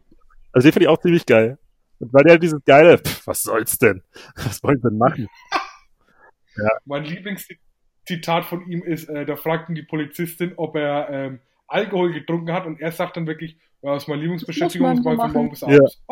[0.53, 1.59] Also den finde ich auch ziemlich geil.
[1.99, 4.03] Und weil der dieses geile, pff, was soll's denn?
[4.37, 5.29] Was wollen sie denn machen?
[6.85, 12.13] Mein Lieblingszitat von ihm ist, äh, da fragt ihn die Polizistin, ob er ähm, Alkohol
[12.13, 15.21] getrunken hat und er sagt dann wirklich, ja, das ist meine Lieblingsbeschäftigung, das mache ich
[15.23, 15.69] von morgen bis Ja.
[15.69, 16.03] abends.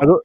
[0.00, 0.20] Also,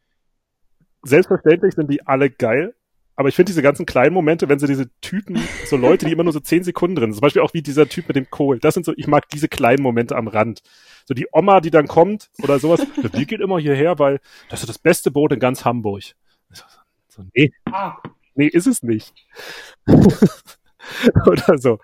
[1.03, 2.75] Selbstverständlich sind die alle geil.
[3.15, 6.23] Aber ich finde diese ganzen kleinen Momente, wenn sie diese Typen, so Leute, die immer
[6.23, 8.59] nur so zehn Sekunden drin sind, zum Beispiel auch wie dieser Typ mit dem Kohl,
[8.59, 10.61] das sind so, ich mag diese kleinen Momente am Rand.
[11.05, 14.69] So die Oma, die dann kommt oder sowas, die geht immer hierher, weil das ist
[14.69, 16.03] das beste Boot in ganz Hamburg.
[16.51, 16.63] So,
[17.07, 17.97] so, nee, ah,
[18.33, 19.13] nee, ist es nicht.
[19.87, 21.79] oder so.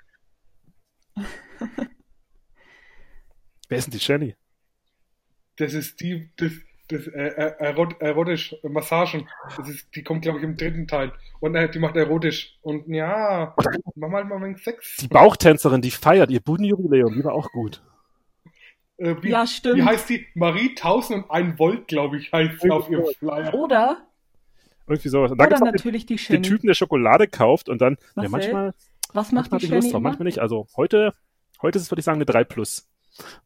[3.69, 4.35] Wer ist denn die Jenny?
[5.61, 6.51] das ist die, das,
[6.91, 9.27] das äh, äh, erot, erotisch, äh, Massagen.
[9.57, 11.11] Das ist, die kommt, glaube ich, im dritten Teil.
[11.39, 12.57] Und äh, die macht erotisch.
[12.61, 13.55] Und ja,
[13.95, 14.97] mach mal mal ein wenig Sex.
[14.97, 17.81] Die Bauchtänzerin, die feiert ihr Budenjubiläum, die war auch gut.
[18.97, 19.77] Äh, wie, Ja, stimmt.
[19.77, 20.27] wie heißt die?
[20.35, 23.53] Marie 1001 Volt, glaube ich, heißt sie auf ihrem Flyer.
[23.53, 23.97] Oder,
[24.87, 25.31] Irgendwie sowas.
[25.31, 26.43] Und dann oder auch den, natürlich die den.
[26.43, 28.73] Typen, der Schokolade kauft und dann, ja, Marcel, manchmal,
[29.13, 29.99] Was macht manchmal die immer?
[29.99, 30.39] manchmal nicht.
[30.39, 31.13] Also heute,
[31.61, 32.87] heute ist es, würde ich sagen, eine 3 plus.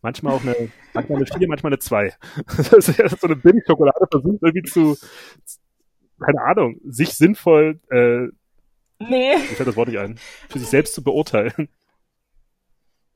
[0.02, 2.14] Manchmal auch eine, manchmal eine 4, manchmal eine 2.
[2.72, 4.98] Das ist ja so eine Billig-Schokolade versucht irgendwie zu,
[6.20, 8.28] keine Ahnung, sich sinnvoll, äh,
[9.00, 10.18] Nee, mir fällt das Wort nicht ein,
[10.50, 11.70] für sich selbst zu beurteilen.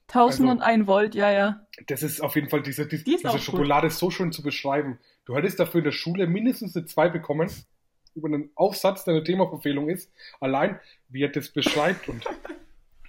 [0.08, 1.68] 1001 Volt, ja, ja.
[1.88, 3.40] Das ist auf jeden Fall diese, diese, Die diese.
[3.40, 5.00] Schokolade ist so schön zu beschreiben.
[5.26, 7.50] Du hättest dafür in der Schule mindestens eine 2 bekommen,
[8.16, 10.12] über einen Aufsatz, der eine Themaverfehlung ist.
[10.40, 12.26] Allein, wie er das beschreibt und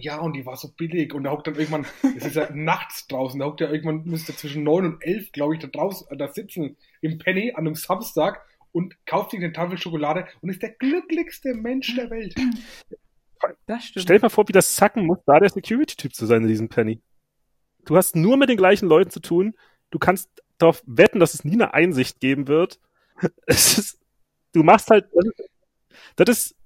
[0.00, 1.86] ja, und die war so billig und da hockt dann irgendwann,
[2.16, 5.54] es ist ja nachts draußen, da hockt ja irgendwann, müsste zwischen 9 und 11, glaube
[5.54, 9.52] ich, da draußen, äh, da sitzen im Penny an einem Samstag und kauft sich eine
[9.52, 12.34] Tafel Schokolade und ist der glücklichste Mensch der Welt.
[13.66, 14.02] Das stimmt.
[14.04, 16.68] Stell dir mal vor, wie das sacken muss, da der Security-Typ zu sein in diesem
[16.68, 17.00] Penny.
[17.86, 19.54] Du hast nur mit den gleichen Leuten zu tun.
[19.90, 22.78] Du kannst darauf wetten, dass es nie eine Einsicht geben wird,
[23.46, 23.98] ist,
[24.52, 25.06] du machst halt,
[26.16, 26.56] das ist,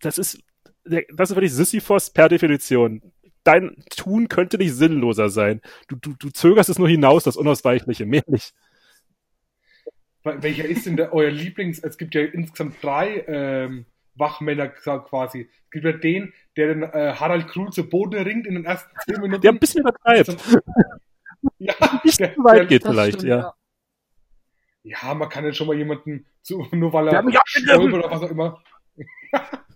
[0.00, 0.38] das ist,
[0.84, 3.02] das ist wirklich Sisyphos per Definition.
[3.44, 5.60] Dein Tun könnte nicht sinnloser sein.
[5.88, 8.54] Du, du, du zögerst es nur hinaus, das Unausweichliche, mehr nicht.
[10.24, 11.80] Welcher ist denn der, euer Lieblings?
[11.80, 15.48] Es gibt ja insgesamt drei ähm, Wachmänner quasi.
[15.64, 18.94] Es gibt ja den, der den äh, Harald Krul zu Boden ringt in den ersten
[19.04, 19.42] zehn Minuten.
[19.42, 20.28] Der ein bisschen übertreibt.
[21.58, 23.54] ja, ein bisschen zu weit geht vielleicht, stimmt, ja.
[24.84, 25.14] ja.
[25.14, 28.62] man kann ja schon mal jemanden zu, nur weil er stolpert oder was auch immer.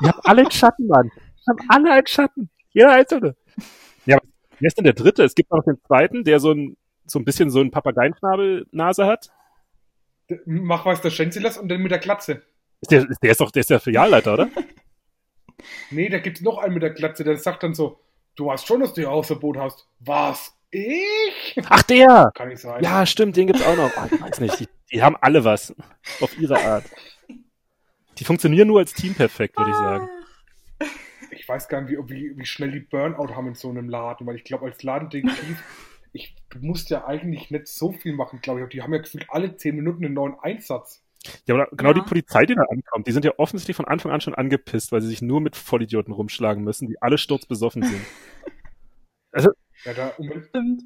[0.00, 1.10] Wir haben alle einen Schatten, Mann.
[1.10, 2.50] Wir haben alle einen Schatten.
[2.72, 3.36] Jeder einzelne.
[4.06, 4.18] Ja,
[4.58, 5.24] wer ist denn der dritte?
[5.24, 9.30] Es gibt noch den zweiten, der so ein, so ein bisschen so ein Papageienschnabel-Nase hat.
[10.46, 12.42] Mach was der Schenzilas und dann mit der Glatze.
[12.80, 14.48] Ist der, der ist doch, der ist der Filialleiter, oder?
[15.90, 18.00] nee, da gibt's noch einen mit der Glatze, der sagt dann so,
[18.36, 19.88] du weißt schon, dass du hier Hausverbot hast.
[19.98, 20.56] Was?
[20.70, 21.56] Ich?
[21.68, 22.30] Ach, der!
[22.34, 22.82] Kann ich sein.
[22.82, 23.90] Ja, stimmt, den gibt's auch noch.
[23.96, 24.60] Oh, ich weiß nicht.
[24.60, 25.74] Die, die haben alle was.
[26.20, 26.84] Auf ihre Art.
[28.20, 30.08] Die funktionieren nur als Team perfekt, würde ich sagen.
[31.30, 34.26] Ich weiß gar nicht, wie, wie, wie schnell die Burnout haben in so einem Laden,
[34.26, 35.62] weil ich glaube, als Ladendetektiv,
[36.12, 38.68] ich, du musst ja eigentlich nicht so viel machen, glaube ich.
[38.68, 41.02] Die haben ja gefühlt alle zehn Minuten einen neuen Einsatz.
[41.46, 41.94] Ja, aber genau ja.
[41.94, 45.00] die Polizei, die da ankommt, die sind ja offensichtlich von Anfang an schon angepisst, weil
[45.00, 48.02] sie sich nur mit Vollidioten rumschlagen müssen, die alle sturzbesoffen sind.
[49.32, 49.50] also,
[49.84, 50.82] ja, da stimmt.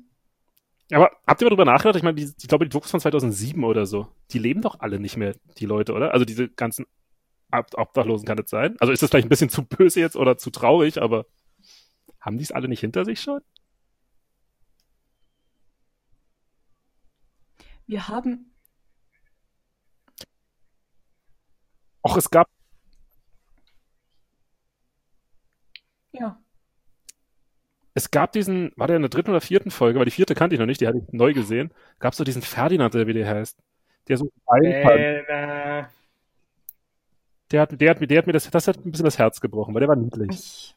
[0.92, 1.96] Aber habt ihr mal drüber nachgedacht?
[1.96, 5.00] Ich meine, die, ich glaube, die Drucks von 2007 oder so, die leben doch alle
[5.00, 6.12] nicht mehr, die Leute, oder?
[6.12, 6.86] Also diese ganzen
[7.50, 8.76] Obdachlosen kann es sein.
[8.80, 11.26] Also ist das vielleicht ein bisschen zu böse jetzt oder zu traurig, aber
[12.20, 13.40] haben die es alle nicht hinter sich schon?
[17.86, 18.50] Wir haben.
[22.02, 22.48] Och, es gab.
[26.12, 26.40] Ja.
[27.94, 30.54] Es gab diesen, war der in der dritten oder vierten Folge, weil die vierte kannte
[30.54, 31.72] ich noch nicht, die hatte ich neu gesehen.
[32.00, 33.58] Gab es so diesen Ferdinand, der wie der heißt.
[34.08, 34.30] Der so.
[34.62, 35.84] Äh,
[37.54, 39.74] der hat, der hat, der hat mir das, das hat ein bisschen das Herz gebrochen,
[39.74, 40.28] weil der war niedlich.
[40.30, 40.76] Ich,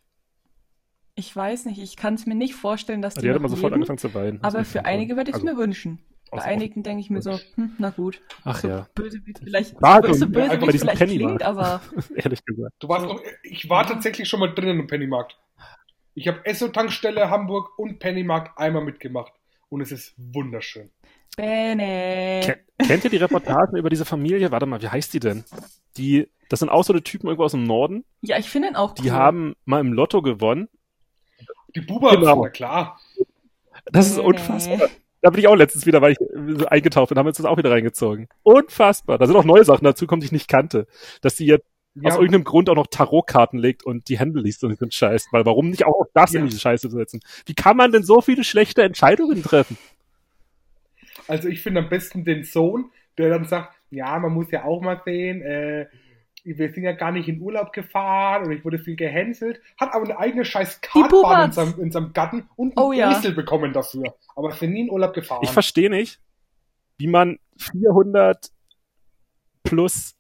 [1.16, 3.22] ich weiß nicht, ich kann es mir nicht vorstellen, dass die.
[3.22, 4.44] Der hat immer sofort angefangen zu weinen.
[4.44, 6.00] Aber für einige würde ich es also, mir wünschen.
[6.30, 8.22] Bei einigen denke ich mir so, hm, na gut.
[8.44, 8.88] Ach so ja.
[8.94, 11.40] Böse wie vielleicht, so, so böse wie vielleicht Pennymarkt.
[11.40, 11.82] klingt, aber.
[12.16, 12.76] Ehrlich gesagt.
[12.80, 13.08] Du warst
[13.44, 15.38] ich war tatsächlich schon mal drinnen im Pennymarkt.
[16.14, 19.34] Ich habe Esso-Tankstelle Hamburg und Pennymarkt einmal mitgemacht.
[19.70, 20.92] Und es ist wunderschön.
[21.36, 22.60] Bene.
[22.78, 24.52] Kennt ihr die Reportagen über diese Familie?
[24.52, 25.44] Warte mal, wie heißt die denn?
[25.98, 28.06] Die das sind auch so eine Typen irgendwo aus dem Norden.
[28.22, 29.04] Ja, ich finde ihn auch cool.
[29.04, 30.70] Die haben mal im Lotto gewonnen.
[31.76, 32.44] Die Buba, genau.
[32.44, 33.00] na klar.
[33.86, 34.90] Das ist unfassbar.
[35.22, 37.46] Da bin ich auch letztens wieder, weil ich so eingetaucht bin, haben wir uns das
[37.46, 38.28] auch wieder reingezogen.
[38.44, 39.18] Unfassbar.
[39.18, 40.88] Da sind auch neue Sachen dazu kommen, die ich nicht kannte.
[41.22, 42.10] Dass sie jetzt ja.
[42.10, 45.28] aus irgendeinem Grund auch noch Tarotkarten legt und die Hände liest und so Scheiß.
[45.32, 46.40] Weil warum nicht auch das ja.
[46.40, 47.20] in diese Scheiße setzen?
[47.46, 49.78] Wie kann man denn so viele schlechte Entscheidungen treffen?
[51.28, 54.82] Also ich finde am besten den Sohn, der dann sagt, ja, man muss ja auch
[54.82, 55.88] mal sehen, äh,
[56.56, 60.06] wir sind ja gar nicht in Urlaub gefahren und ich wurde viel gehänselt, hat aber
[60.06, 63.32] eine eigene scheiß Kartbahn in seinem, in seinem Garten und oh, einen ja.
[63.32, 64.16] bekommen dafür.
[64.36, 65.42] Aber ist nie in Urlaub gefahren.
[65.44, 66.22] Ich verstehe nicht,
[66.98, 68.52] wie man 400
[69.64, 70.16] plus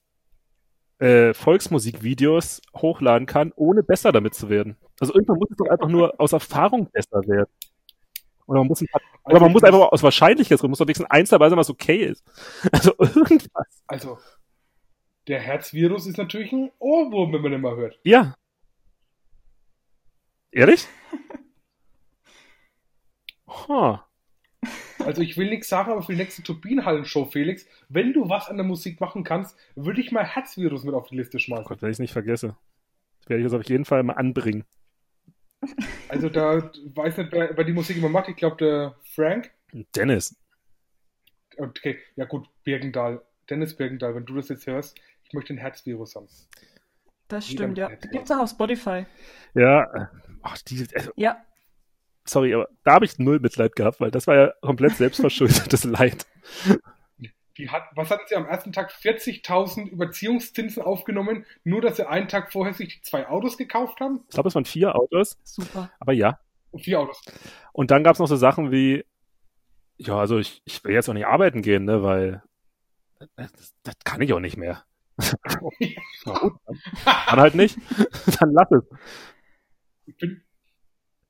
[1.00, 4.78] äh, Volksmusikvideos hochladen kann, ohne besser damit zu werden.
[5.00, 7.50] Also irgendwann muss es doch einfach nur aus Erfahrung besser werden.
[8.48, 8.88] Oder man muss, ein,
[9.26, 11.98] oder man muss einfach aus Wahrscheinlichkeit, man muss doch wenigstens eins dabei sein, was okay
[11.98, 12.24] ist.
[12.72, 13.84] Also irgendwas.
[13.88, 14.18] Also,
[15.28, 18.00] der Herzvirus ist natürlich ein Ohrwurm, wenn man den mal hört.
[18.04, 18.36] Ja.
[20.52, 20.88] Ehrlich?
[23.48, 23.98] huh.
[25.00, 28.58] Also ich will nichts sagen, aber für die nächste Turbinenhallen-Show, Felix, wenn du was an
[28.58, 31.66] der Musik machen kannst, würde ich mal Herzvirus mit auf die Liste schmeißen.
[31.66, 32.58] Oh Gott, wenn ich es nicht vergesse.
[33.20, 34.64] Das werde ich das auf jeden Fall mal anbringen.
[36.08, 38.30] Also da weiß nicht, wer, wer die Musik immer macht.
[38.30, 39.52] Ich glaube, der Frank.
[39.96, 40.36] Dennis.
[41.58, 43.22] Okay, ja gut, Birgendal.
[43.50, 46.28] Dennis Birgendal, wenn du das jetzt hörst, ich möchte ein Herzvirus haben.
[47.28, 47.90] Das stimmt, ja.
[47.90, 49.06] Gibt es auch auf Spotify.
[49.54, 50.10] Ja.
[50.42, 51.38] Ach, die, also, ja.
[52.24, 56.26] Sorry, aber da habe ich null Mitleid gehabt, weil das war ja komplett selbstverschuldetes Leid.
[57.58, 62.28] Die hat, was hat sie am ersten Tag 40.000 Überziehungszinsen aufgenommen, nur dass sie einen
[62.28, 64.24] Tag vorher sich zwei Autos gekauft haben?
[64.28, 65.38] Ich glaube, es waren vier Autos.
[65.44, 65.90] Super.
[66.00, 66.40] Aber ja.
[66.72, 67.22] Und vier Autos.
[67.74, 69.06] Und dann gab es noch so Sachen wie,
[69.98, 72.44] ja, also ich, ich will jetzt auch nicht arbeiten gehen, ne, weil
[73.36, 74.84] das, das kann ich auch nicht mehr.
[75.18, 77.78] Gut, dann, dann halt nicht.
[78.40, 78.84] dann lass es.
[80.06, 80.44] Ich bin,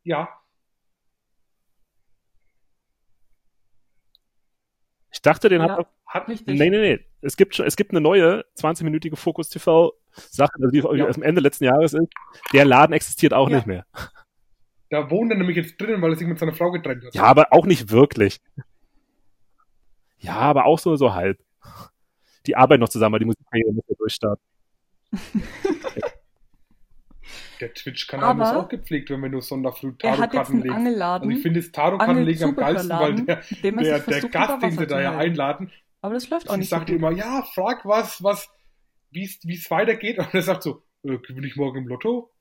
[0.04, 0.30] ja.
[5.12, 6.46] Ich dachte, den ja, hat, hat nicht.
[6.46, 7.06] Nee, nee, nee.
[7.22, 11.08] Es gibt schon, es gibt eine neue 20-minütige Fokus TV Sache, also die ja.
[11.08, 12.08] am Ende letzten Jahres ist.
[12.54, 13.58] Der Laden existiert auch ja.
[13.58, 13.86] nicht mehr.
[14.90, 17.14] Da wohnt er nämlich jetzt drinnen, weil er sich mit seiner Frau getrennt hat.
[17.14, 18.40] Ja, aber auch nicht wirklich.
[20.20, 21.40] Ja, aber auch so, so halb.
[22.48, 24.44] Die arbeiten noch zusammen, weil die Musikkarriere muss ja durchstarten.
[27.60, 31.02] Der Twitch-Kanal muss auch gepflegt werden, wenn du Sonderfrüh Tarotkarten legst.
[31.02, 34.86] Also ich finde das Tarotkarten legen am geilsten, weil der, der, der Gast, den sie
[34.86, 36.70] da ja einladen, aber das läuft auch nicht.
[36.70, 38.50] sagt so immer, ja, frag was, was,
[39.12, 40.20] wie es weitergeht.
[40.20, 42.32] Und er sagt so, äh, gewinne ich morgen im Lotto?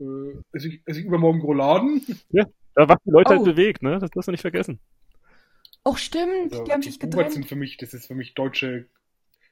[0.00, 0.04] Äh,
[0.52, 2.04] esse ich, esse ich übermorgen Rouladen?
[2.30, 3.46] Ja, da was die Leute halt oh.
[3.46, 3.98] halt bewegt, ne?
[3.98, 4.80] Das darfst du nicht vergessen.
[5.84, 7.32] Auch stimmt, also, die haben sich getrennt.
[7.32, 8.88] Sind für mich, das ist für mich deutsche,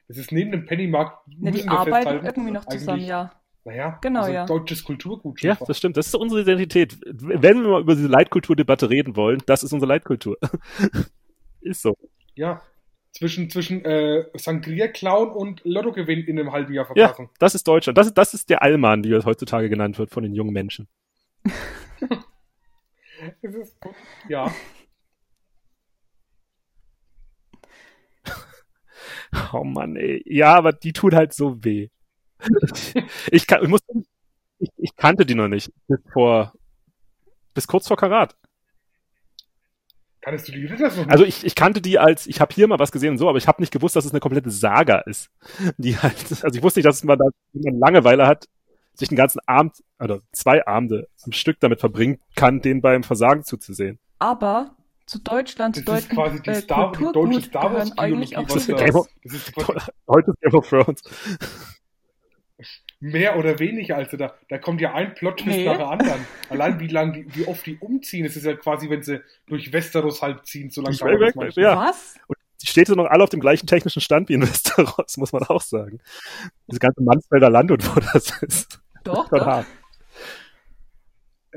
[0.07, 3.31] das ist neben dem Pennymarkt, ja, die arbeiten irgendwie noch zusammen, ja.
[3.65, 4.45] Naja, genau, also ja.
[4.45, 5.41] deutsches Kulturgut.
[5.41, 5.97] Ja, das stimmt.
[5.97, 6.97] Das ist unsere Identität.
[7.05, 10.37] Wenn wir mal über diese Leitkulturdebatte reden wollen, das ist unsere Leitkultur.
[11.59, 11.97] ist so.
[12.35, 12.61] Ja,
[13.11, 17.23] zwischen, zwischen äh, Sangria-Clown und Lottogewinn in einem halben Jahr verpassen.
[17.25, 17.97] Ja, das ist Deutschland.
[17.97, 20.87] Das ist, das ist der Allmann, wie er heutzutage genannt wird von den jungen Menschen.
[23.41, 23.77] ist,
[24.29, 24.53] ja.
[29.53, 30.23] Oh Mann, ey.
[30.25, 31.89] Ja, aber die tun halt so weh.
[33.31, 33.81] ich, kann, ich, muss,
[34.59, 35.71] ich, ich kannte die noch nicht.
[35.87, 36.53] Bis vor,
[37.53, 38.35] bis kurz vor Karat.
[40.21, 42.79] Kanntest du die Ritter so Also ich, ich kannte die als, ich habe hier mal
[42.79, 45.29] was gesehen und so, aber ich habe nicht gewusst, dass es eine komplette Saga ist.
[45.77, 48.47] Die halt, also ich wusste nicht, dass man da, wenn man Langeweile hat,
[48.93, 53.43] sich den ganzen Abend, oder zwei Abende am Stück damit verbringen kann, den beim Versagen
[53.43, 53.99] zuzusehen.
[54.19, 54.75] Aber
[55.07, 58.67] zu Deutschland, zu deutschen quasi die, äh, Star, die deutsche Star Wars eigentlich auch das,
[58.67, 58.81] das,
[59.23, 59.53] ist
[60.07, 61.01] heute ist Game of Thrones
[62.99, 63.97] mehr oder weniger.
[63.97, 65.65] Also da, da kommt ja ein Plot-Twist nee.
[65.65, 66.27] nach dem anderen.
[66.49, 69.71] Allein wie lang, die, wie oft die umziehen, es ist ja quasi, wenn sie durch
[69.71, 71.77] Westeros halb ziehen, so lange dauert das ja.
[71.77, 72.15] Was?
[72.27, 75.31] Und die steht so noch alle auf dem gleichen technischen Stand wie in Westeros, muss
[75.31, 75.99] man auch sagen.
[76.67, 78.79] Diese ganze Mansfelder Land und wo das ist.
[79.03, 79.65] Doch, das doch.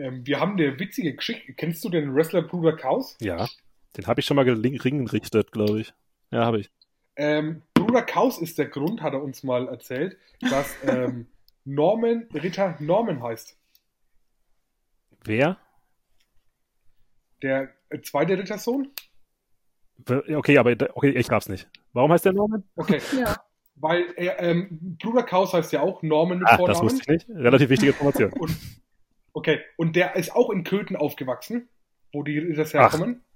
[0.01, 1.53] Ähm, wir haben eine witzige Geschichte.
[1.53, 3.17] Kennst du den Wrestler Bruder Chaos?
[3.21, 3.49] Ja,
[3.97, 5.93] den habe ich schon mal geringrichtet, glaube ich.
[6.31, 6.71] Ja, habe ich.
[7.17, 11.27] Ähm, Bruder Kaus ist der Grund, hat er uns mal erzählt, dass ähm,
[11.65, 13.59] Norman Ritter Norman heißt.
[15.25, 15.59] Wer?
[17.43, 18.89] Der äh, zweite Rittersohn.
[20.09, 21.69] Okay, aber okay, ich glaub's nicht.
[21.93, 22.65] Warum heißt der Norman?
[22.75, 23.03] Okay.
[23.19, 23.37] ja.
[23.77, 26.75] Weil er, ähm, Bruder Kaus heißt ja auch Norman mit ah, Vornamen.
[26.75, 27.29] Das wusste ich nicht.
[27.29, 28.33] Relativ wichtige Information.
[28.33, 28.57] und,
[29.33, 31.69] okay, und der ist auch in Köthen aufgewachsen,
[32.13, 33.23] wo die Ritters herkommen.
[33.23, 33.31] Ach.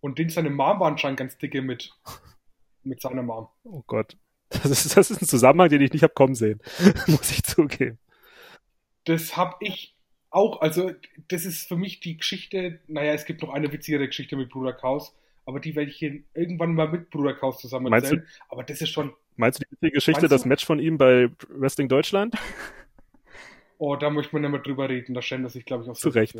[0.00, 1.92] Und den seine Mom war anscheinend ganz dicke mit
[2.84, 3.48] mit seiner Mom.
[3.64, 4.16] Oh Gott.
[4.50, 6.60] Das ist, das ist ein Zusammenhang, den ich nicht habe kommen sehen.
[7.06, 7.98] Muss ich zugeben.
[9.04, 9.96] Das habe ich
[10.30, 10.60] auch.
[10.60, 10.92] Also,
[11.28, 12.80] das ist für mich die Geschichte.
[12.86, 16.20] Naja, es gibt noch eine witzigere Geschichte mit Bruder Chaos, aber die werde ich hier
[16.34, 18.20] irgendwann mal mit Bruder Chaos zusammen erzählen.
[18.20, 19.12] Du, aber das ist schon.
[19.36, 22.36] Meinst du die witzige Geschichte, das Match von ihm bei Wrestling Deutschland?
[23.78, 25.14] Oh, da möchte man nicht mehr drüber reden.
[25.14, 26.36] Da stellen sich, glaube ich, auch Zu Recht.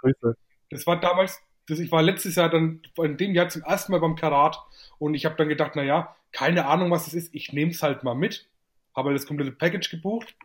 [0.00, 0.36] Grüße.
[0.70, 4.00] Das war damals, das, ich war letztes Jahr dann in dem Jahr zum ersten Mal
[4.00, 4.58] beim Karat
[4.98, 8.04] und ich habe dann gedacht, naja, keine Ahnung, was es ist, ich nehme es halt
[8.04, 8.48] mal mit.
[8.94, 10.36] Habe das komplette Package gebucht.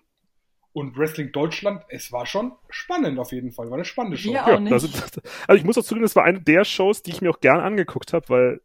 [0.71, 3.69] Und Wrestling Deutschland, es war schon spannend auf jeden Fall.
[3.69, 4.33] War eine spannende Show.
[4.33, 7.11] Ja, ja das ist, also ich muss auch zugeben, das war eine der Shows, die
[7.11, 8.61] ich mir auch gern angeguckt habe, weil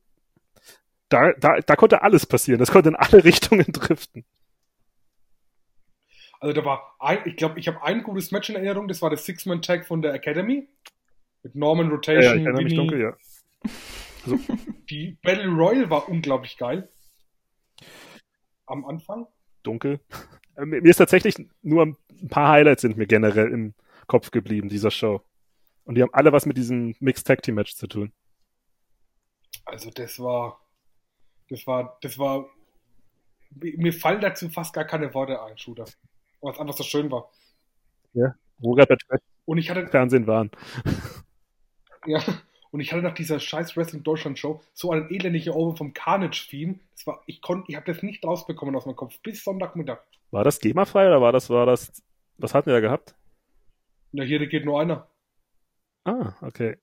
[1.10, 2.58] da, da, da konnte alles passieren.
[2.58, 4.24] Das konnte in alle Richtungen driften.
[6.40, 9.11] Also da war ein, ich glaube, ich habe ein gutes Match in Erinnerung, das war
[9.11, 10.68] das Six-Man-Tag von der Academy.
[11.42, 12.22] Mit Norman Rotation.
[12.22, 13.16] Ja, ja ich erinnere mich dunkel, ja.
[14.24, 14.38] Also,
[14.90, 16.88] die Battle Royale war unglaublich geil.
[18.66, 19.27] Am Anfang.
[19.62, 20.01] Dunkel.
[20.57, 23.74] Äh, mir ist tatsächlich nur ein paar Highlights sind mir generell im
[24.07, 25.22] Kopf geblieben, dieser Show.
[25.85, 28.12] Und die haben alle was mit diesem Mixed Tag Team Match zu tun.
[29.64, 30.61] Also das war,
[31.48, 32.46] das war, das war,
[33.51, 35.87] mir fallen dazu fast gar keine Worte ein, Shooter.
[36.40, 37.31] Weil es einfach so schön war.
[38.14, 40.51] Ja, wo gerade der Und ich hatte, Fernsehen waren.
[42.07, 42.22] Ja,
[42.70, 46.79] und ich hatte nach dieser scheiß Wrestling Deutschland Show so einen elendigen Over vom Carnage-Theme.
[46.92, 49.98] Das war, ich konnte, ich habe das nicht rausbekommen aus meinem Kopf bis Sonntagmittag.
[50.31, 52.03] War das GEMA-frei oder war das, war das,
[52.37, 53.14] was hatten wir da gehabt?
[54.12, 55.07] Na, hier geht nur einer.
[56.05, 56.77] Ah, okay.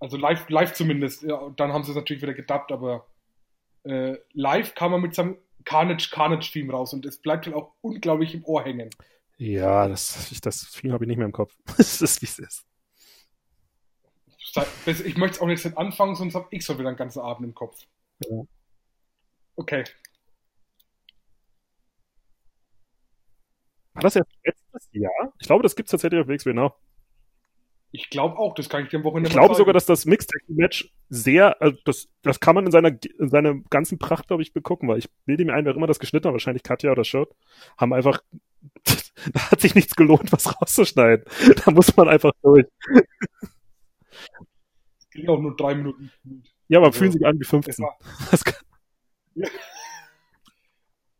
[0.00, 1.22] Also live, live zumindest.
[1.22, 3.06] Ja, dann haben sie es natürlich wieder gedubbt, aber
[3.84, 5.36] äh, live kam man mit seinem
[5.66, 8.88] Carnage, Carnage-Theme raus und es bleibt dann auch unglaublich im Ohr hängen.
[9.36, 11.54] Ja, das, das Theme habe ich nicht mehr im Kopf.
[11.76, 12.66] das ist, wie es ist.
[14.86, 17.54] Ich möchte es auch nicht anfangen, sonst habe ich so wieder einen ganzen Abend im
[17.54, 17.78] Kopf.
[18.20, 18.42] Ja.
[19.56, 19.84] Okay.
[23.92, 25.32] War das jetzt letztes Jahr?
[25.38, 26.74] Ich glaube, das gibt es tatsächlich auf WXW Now.
[27.96, 30.92] Ich glaube auch, das kann ich dem Wochenende Ich glaube sogar, dass das Mixed Match
[31.08, 34.88] sehr, also das, das kann man in seiner, in seiner ganzen Pracht, glaube ich, begucken,
[34.88, 37.30] weil ich bilde mir ein, wer immer das geschnitten hat, wahrscheinlich Katja oder Shirt,
[37.78, 38.22] haben einfach,
[39.32, 41.24] da hat sich nichts gelohnt, was rauszuschneiden.
[41.64, 42.66] Da muss man einfach durch
[45.16, 46.12] ging auch nur drei Minuten.
[46.68, 47.84] Ja, aber also, fühlen sich an wie 15.
[47.84, 47.98] War,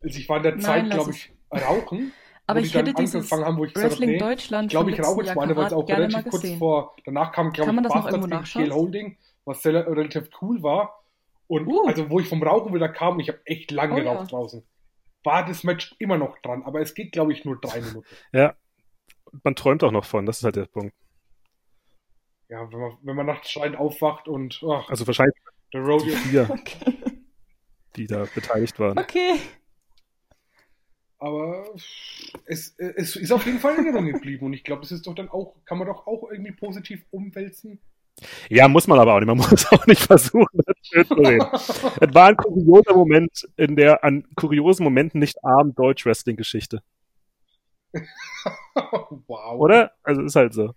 [0.00, 2.12] also ich war in der Zeit, glaube ich, rauchen.
[2.46, 5.34] Aber ich hätte dieses haben, wo ich Wrestling gesagt, nee, Deutschland glaube ich rauche jetzt
[5.34, 9.18] meine, weil es auch relativ kurz vor, danach kam, glaube ich, Bastards gegen Scale Holding,
[9.44, 11.02] was sehr, relativ cool war.
[11.48, 11.86] Und uh.
[11.86, 14.38] also, wo ich vom Rauchen wieder kam, ich habe echt lange oh, geraucht ja.
[14.38, 14.64] draußen,
[15.24, 16.62] war das Match immer noch dran.
[16.62, 18.06] Aber es geht, glaube ich, nur drei Minuten.
[18.32, 18.54] Ja,
[19.42, 20.94] man träumt auch noch von, das ist halt der Punkt.
[22.48, 24.62] Ja, wenn man, wenn man nachts schreiend aufwacht und.
[24.68, 25.36] Ach, also wahrscheinlich
[25.72, 26.14] der Rodeo.
[26.14, 26.94] Vier, okay.
[27.96, 28.98] die da beteiligt waren.
[28.98, 29.40] Okay.
[31.18, 31.64] Aber
[32.44, 35.14] es, es ist auf jeden Fall in Erinnerung geblieben und ich glaube, das ist doch
[35.14, 37.80] dann auch, kann man doch auch irgendwie positiv umwälzen.
[38.48, 39.26] Ja, muss man aber auch nicht.
[39.26, 41.46] Man muss auch nicht versuchen, das schön zu reden.
[41.52, 46.82] es war ein kurioser Moment in der an kuriosen Momenten nicht armen Deutsch-Wrestling-Geschichte.
[49.26, 49.58] wow.
[49.58, 49.92] Oder?
[50.02, 50.74] Also ist halt so.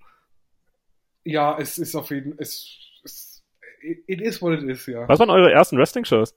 [1.24, 2.42] Ja, es ist auf jeden Fall.
[2.42, 3.44] Es, es,
[3.82, 5.08] it is what it is, ja.
[5.08, 6.34] Was waren eure ersten Wrestling-Shows?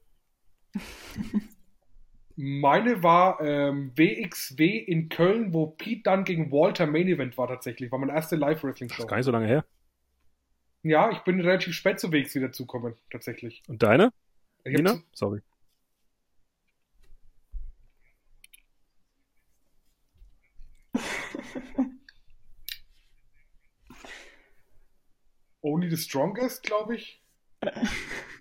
[2.45, 7.93] Meine war ähm, WXW in Köln, wo Pete dann gegen Walter Main Event war tatsächlich.
[7.93, 9.07] War meine erste Live-Wrestling-Show.
[9.07, 9.65] Gar nicht so lange her.
[10.83, 13.63] Ja, ich bin relativ spät zu WXW dazugekommen, tatsächlich.
[13.69, 14.13] Und deine?
[14.65, 15.01] Nina?
[15.13, 15.41] Sorry.
[25.61, 27.23] Only the Strongest, glaube ich.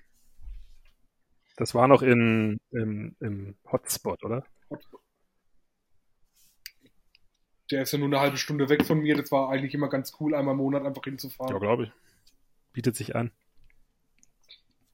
[1.62, 4.44] Das war noch in, im, im Hotspot, oder?
[7.70, 9.16] Der ist ja nur eine halbe Stunde weg von mir.
[9.16, 11.54] Das war eigentlich immer ganz cool, einmal im Monat einfach hinzufahren.
[11.54, 11.92] Ja, glaube ich.
[12.74, 13.30] Bietet sich an.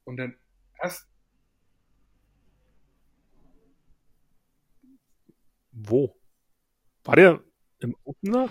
[0.03, 0.35] Und dann
[0.77, 1.07] erst.
[5.71, 6.17] Wo?
[7.05, 7.39] War der
[7.79, 8.49] im Opener?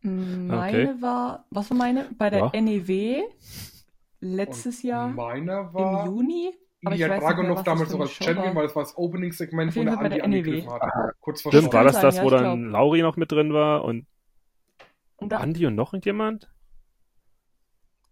[0.00, 1.02] Meine okay.
[1.02, 2.08] war, was war meine?
[2.16, 2.60] Bei der ja.
[2.62, 3.22] NEW
[4.20, 5.08] letztes Und Jahr.
[5.08, 6.54] Meiner war im Juni.
[6.82, 10.72] Ilya Dragunov damals noch als Champion, weil es war das Opening-Segment, wo der Andi angegriffen
[10.72, 10.80] hat.
[11.20, 14.06] Kurz vor Stimmt, war das das, wo dann Lauri noch mit drin war und,
[15.16, 16.48] und Andi und noch irgendjemand?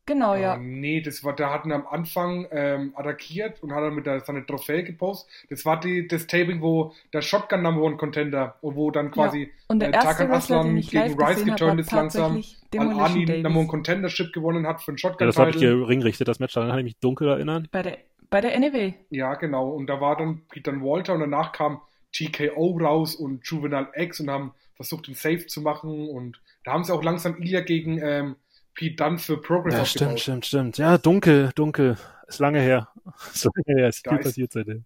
[0.08, 0.56] Genau, ja.
[0.56, 4.20] Uh, nee, das war, der hatten am Anfang ähm, attackiert und hat dann mit der,
[4.20, 5.30] seine Trophäe gepostet.
[5.50, 9.48] Das war die, das Taping, wo der Shotgun Number One Contender, wo dann quasi ja.
[9.68, 12.42] und der äh, Tarkan Aslan gegen Rice geturnt ist langsam,
[12.74, 15.20] Al-Ani Number One Contendership gewonnen hat für den Shotgun.
[15.20, 17.68] Ja, das habe ich geringrichtet, das Match, daran kann ich mich dunkel erinnern.
[17.70, 17.98] Bei der,
[18.30, 18.92] bei der NEW.
[19.10, 19.70] Ja, genau.
[19.70, 21.80] Und da war dann Peter Walter und danach kam
[22.12, 26.84] TKO raus und Juvenile X und haben versucht, den Safe zu machen und da haben
[26.84, 28.36] sie auch langsam Ilya gegen ähm,
[28.74, 30.78] Pete Dunne für Progress Ja, stimmt, stimmt, stimmt.
[30.78, 31.96] Ja, dunkel, dunkel.
[32.26, 32.88] Ist lange her.
[33.34, 33.88] Ist lange her.
[33.88, 34.84] Ist viel passiert seitdem.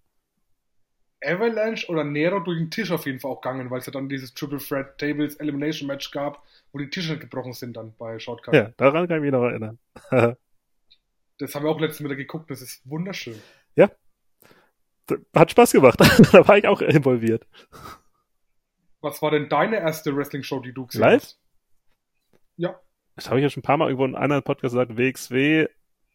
[1.24, 4.08] Avalanche oder Nero durch den Tisch auf jeden Fall auch gegangen, weil es ja dann
[4.08, 8.54] dieses Triple Threat Tables Elimination Match gab, wo die Tische gebrochen sind dann bei Shortcut.
[8.54, 9.78] Ja, daran kann ich mich noch erinnern.
[11.42, 13.40] das haben wir auch letztens wieder geguckt, das ist wunderschön.
[13.76, 13.90] Ja.
[15.34, 16.00] Hat Spaß gemacht.
[16.32, 17.46] da war ich auch involviert.
[19.00, 21.22] Was war denn deine erste Wrestling-Show, die du gesehen Live?
[21.22, 21.40] hast?
[22.56, 22.80] Ja
[23.16, 25.68] das habe ich ja schon ein paar Mal irgendwo in einem anderen Podcast gesagt, WXW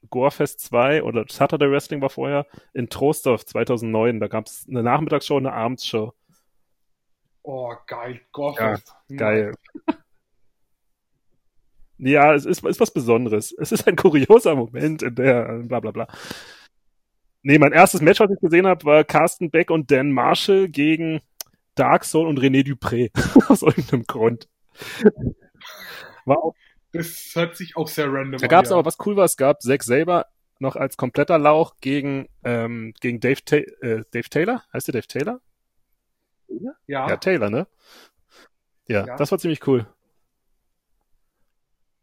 [0.10, 4.20] Gorefest 2 oder Saturday Wrestling war vorher in Trostorf 2009.
[4.20, 6.14] Da gab es eine Nachmittagsshow und eine Abendsshow.
[7.42, 8.22] Oh, geil.
[8.32, 8.96] Gorefest.
[9.10, 9.54] Ja, geil.
[11.98, 13.54] Ja, es ist, ist was Besonderes.
[13.58, 16.08] Es ist ein kurioser Moment in der bla bla bla.
[17.44, 21.22] Nee, mein erstes Match, was ich gesehen habe, war Carsten Beck und Dan Marshall gegen
[21.76, 23.12] Dark Soul und René Dupré.
[23.50, 24.50] Aus irgendeinem Grund.
[26.26, 26.56] War auch
[26.92, 28.76] das hört sich auch sehr random Da gab es ja.
[28.76, 30.26] aber, was cool war, es gab Zack selber
[30.60, 34.64] noch als kompletter Lauch gegen, ähm, gegen Dave, Ta äh, Dave Taylor.
[34.74, 35.42] Heißt der Dave Taylor?
[36.88, 37.08] Ja.
[37.08, 37.68] Ja, Taylor, ne?
[38.88, 39.16] Ja, ja.
[39.18, 39.86] das war ziemlich cool.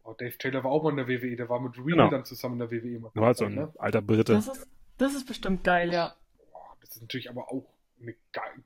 [0.04, 2.10] Oh, Dave Taylor war auch mal in der WWE, der war mit Reed genau.
[2.10, 3.02] dann zusammen in der WWE.
[3.14, 3.72] War halt so ein ne?
[3.78, 4.34] alter Brite.
[4.34, 6.14] Das ist, das ist bestimmt geil, ja.
[6.52, 7.64] Oh, das ist natürlich aber auch
[8.00, 8.14] ein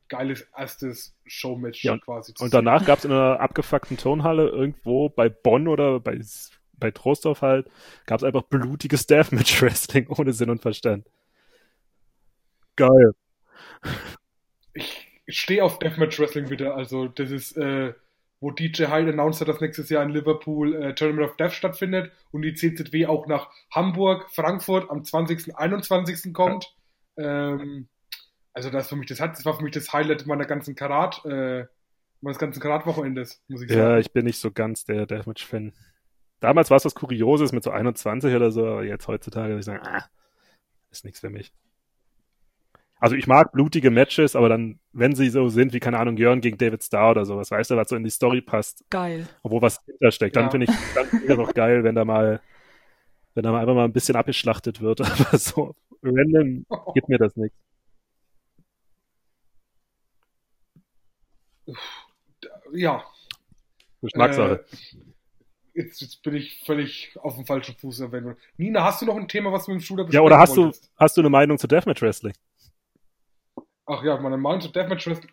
[0.08, 2.34] geiles erstes Showmatch ja, quasi.
[2.40, 6.20] Und danach gab es in einer abgefuckten Tonhalle irgendwo bei Bonn oder bei,
[6.72, 7.70] bei Trostorf halt,
[8.06, 11.06] gab es einfach blutiges Deathmatch-Wrestling ohne Sinn und Verstand.
[12.74, 13.12] Geil.
[14.74, 16.74] Ich stehe auf Deathmatch-Wrestling wieder.
[16.74, 17.94] Also, das ist, äh,
[18.40, 22.12] wo DJ Hyde announced hat, dass nächstes Jahr in Liverpool äh, Tournament of Death stattfindet
[22.30, 25.56] und die CZW auch nach Hamburg, Frankfurt am 20.
[25.56, 26.32] 21.
[26.32, 26.74] kommt.
[27.16, 27.54] Ja.
[27.54, 27.88] Ähm,
[28.52, 31.24] also das für mich, das hat, das war für mich das Highlight meiner ganzen Karat,
[31.24, 31.66] äh,
[32.20, 33.80] meines ganzen Karat-Wochenendes, muss ich sagen.
[33.80, 35.72] Ja, ich bin nicht so ganz der Deathmatch-Fan.
[36.40, 39.64] Damals war es was Kurioses mit so 21 oder so, aber jetzt heutzutage würde ich
[39.64, 40.04] sagen, ah,
[40.90, 41.52] ist nichts für mich.
[43.00, 46.40] Also ich mag blutige Matches, aber dann, wenn sie so sind, wie keine Ahnung, Jörn
[46.40, 48.84] gegen David Starr oder sowas, weißt du, was so in die Story passt.
[48.90, 49.28] Geil.
[49.42, 50.50] Obwohl was hintersteckt, dann ja.
[50.50, 52.40] finde ich, dann finde ich noch geil, wenn da mal,
[53.34, 57.36] wenn da mal einfach mal ein bisschen abgeschlachtet wird, aber so random gibt mir das
[57.36, 57.56] nichts.
[62.72, 63.04] Ja.
[64.00, 64.64] Geschmackssache.
[64.64, 64.98] Äh,
[65.74, 68.36] jetzt, jetzt, bin ich völlig auf dem falschen Fuß erwähnt.
[68.56, 70.72] Nina, hast du noch ein Thema, was du mit dem Shooter Ja, oder hast du,
[70.96, 72.32] hast du eine Meinung zu Deathmatch Wrestling?
[73.88, 75.32] Ach ja, meine Meinung zu Deathmatch Wrestling.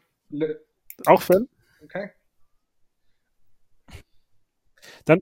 [1.05, 1.47] Auch Fan?
[1.83, 2.09] Okay.
[5.05, 5.21] Dann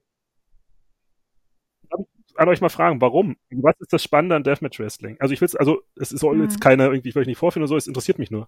[2.36, 3.38] an euch mal fragen, warum?
[3.52, 5.18] Was ist das Spannende an Deathmatch Wrestling?
[5.20, 6.60] Also ich will also es soll jetzt hm.
[6.62, 8.48] keine irgendwie, ich will euch nicht vorführen oder so, es interessiert mich nur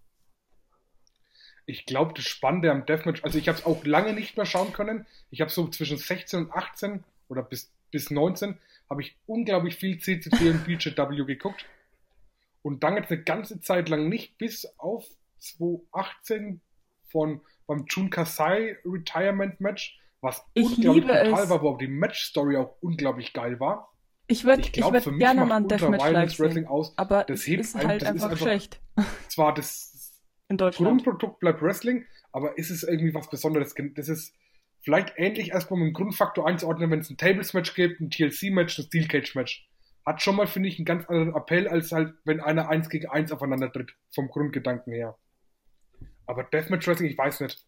[1.65, 4.71] ich glaube, das Spannende am Deathmatch, also ich habe es auch lange nicht mehr schauen
[4.73, 5.05] können.
[5.31, 8.57] Ich habe so zwischen 16 und 18 oder bis, bis 19
[8.89, 11.65] habe ich unglaublich viel CCT und BJW geguckt.
[12.65, 15.05] Und dann jetzt eine ganze Zeit lang nicht, bis auf
[15.37, 16.61] 2018
[17.11, 21.49] von beim Jun Kasai Retirement Match, was ich unglaublich brutal es.
[21.51, 23.93] war, wo auch die Match-Story auch unglaublich geil war.
[24.25, 26.97] Ich würde ich, glaub, ich würd gerne mal ein Deathmatch sehen, aus.
[26.97, 28.81] aber das hebt ist halt das einfach, ist einfach schlecht.
[29.27, 30.89] Zwar das in Deutschland.
[30.89, 33.75] Grundprodukt bleibt Wrestling, aber ist es irgendwie was Besonderes?
[33.93, 34.33] Das ist
[34.81, 38.85] vielleicht ähnlich erstmal mit dem Grundfaktor einzuordnen, wenn es ein Tables-Match gibt, ein TLC-Match, ein
[38.85, 39.69] Steel Cage-Match.
[40.05, 43.09] Hat schon mal, finde ich, einen ganz anderen Appell, als halt, wenn einer eins gegen
[43.09, 45.17] eins aufeinander tritt, vom Grundgedanken her.
[46.27, 47.65] Aber Deathmatch Wrestling, ich weiß nicht.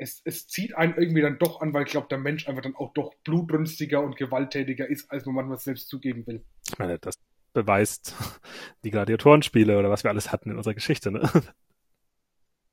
[0.00, 2.76] Es, es zieht einen irgendwie dann doch an, weil ich glaube, der Mensch einfach dann
[2.76, 6.44] auch doch blutrünstiger und gewalttätiger ist, als man manchmal selbst zugeben will.
[6.68, 7.18] Ich meine, das
[7.52, 8.14] beweist
[8.84, 11.10] die Gladiatorenspiele oder was wir alles hatten in unserer Geschichte.
[11.10, 11.28] Ne?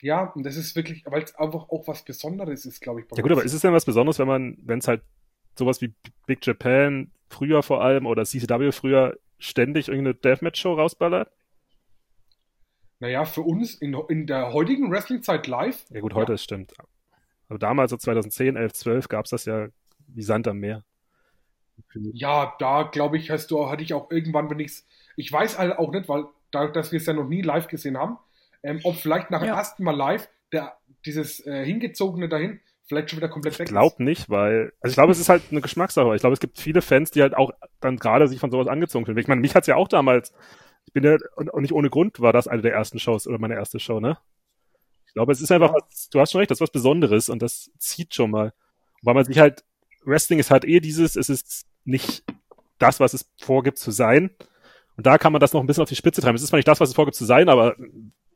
[0.02, 3.08] Ja, und das ist wirklich, weil es einfach auch was Besonderes ist, glaube ich.
[3.16, 5.02] ja gut, aber ist es denn was Besonderes, wenn man, wenn es halt
[5.58, 5.96] sowas wie
[6.28, 11.32] Big Japan früher vor allem oder CCW früher ständig irgendeine Deathmatch-Show rausballert?
[13.00, 15.86] Naja, für uns in, in der heutigen Wrestling-Zeit live.
[15.90, 16.38] Ja gut, heute ja.
[16.38, 16.74] stimmt.
[17.50, 19.68] Aber damals, so 2010, 11, 12, gab es das ja
[20.08, 20.84] wie Sand am Meer.
[21.94, 25.78] Ja, da glaube ich, hast du, hatte ich auch irgendwann, wenn ich's, ich weiß halt
[25.78, 28.18] auch nicht, weil dadurch, dass wir es ja noch nie live gesehen haben,
[28.64, 29.58] ähm, ob vielleicht nach dem ja.
[29.58, 34.04] ersten Mal live der, dieses äh, hingezogene dahin vielleicht schon wieder komplett weg Ich glaube
[34.04, 36.16] nicht, weil, also ich glaube, es ist halt eine Geschmackssache.
[36.16, 39.06] Ich glaube, es gibt viele Fans, die halt auch dann gerade sich von sowas angezogen
[39.06, 39.18] fühlen.
[39.18, 40.34] Ich meine, mich hat's ja auch damals,
[40.86, 43.56] ich bin ja, und nicht ohne Grund war das eine der ersten Shows oder meine
[43.56, 44.18] erste Show, ne?
[45.08, 47.42] Ich glaube, es ist einfach was, du hast schon recht, das ist was Besonderes und
[47.42, 48.54] das zieht schon mal.
[49.02, 49.64] Weil man sich halt
[50.06, 52.24] Wrestling ist halt eh dieses, es ist nicht
[52.78, 54.32] das, was es vorgibt zu sein.
[54.98, 56.36] Und da kann man das noch ein bisschen auf die Spitze treiben.
[56.36, 57.76] Es ist zwar nicht das, was es vorgibt zu sein, aber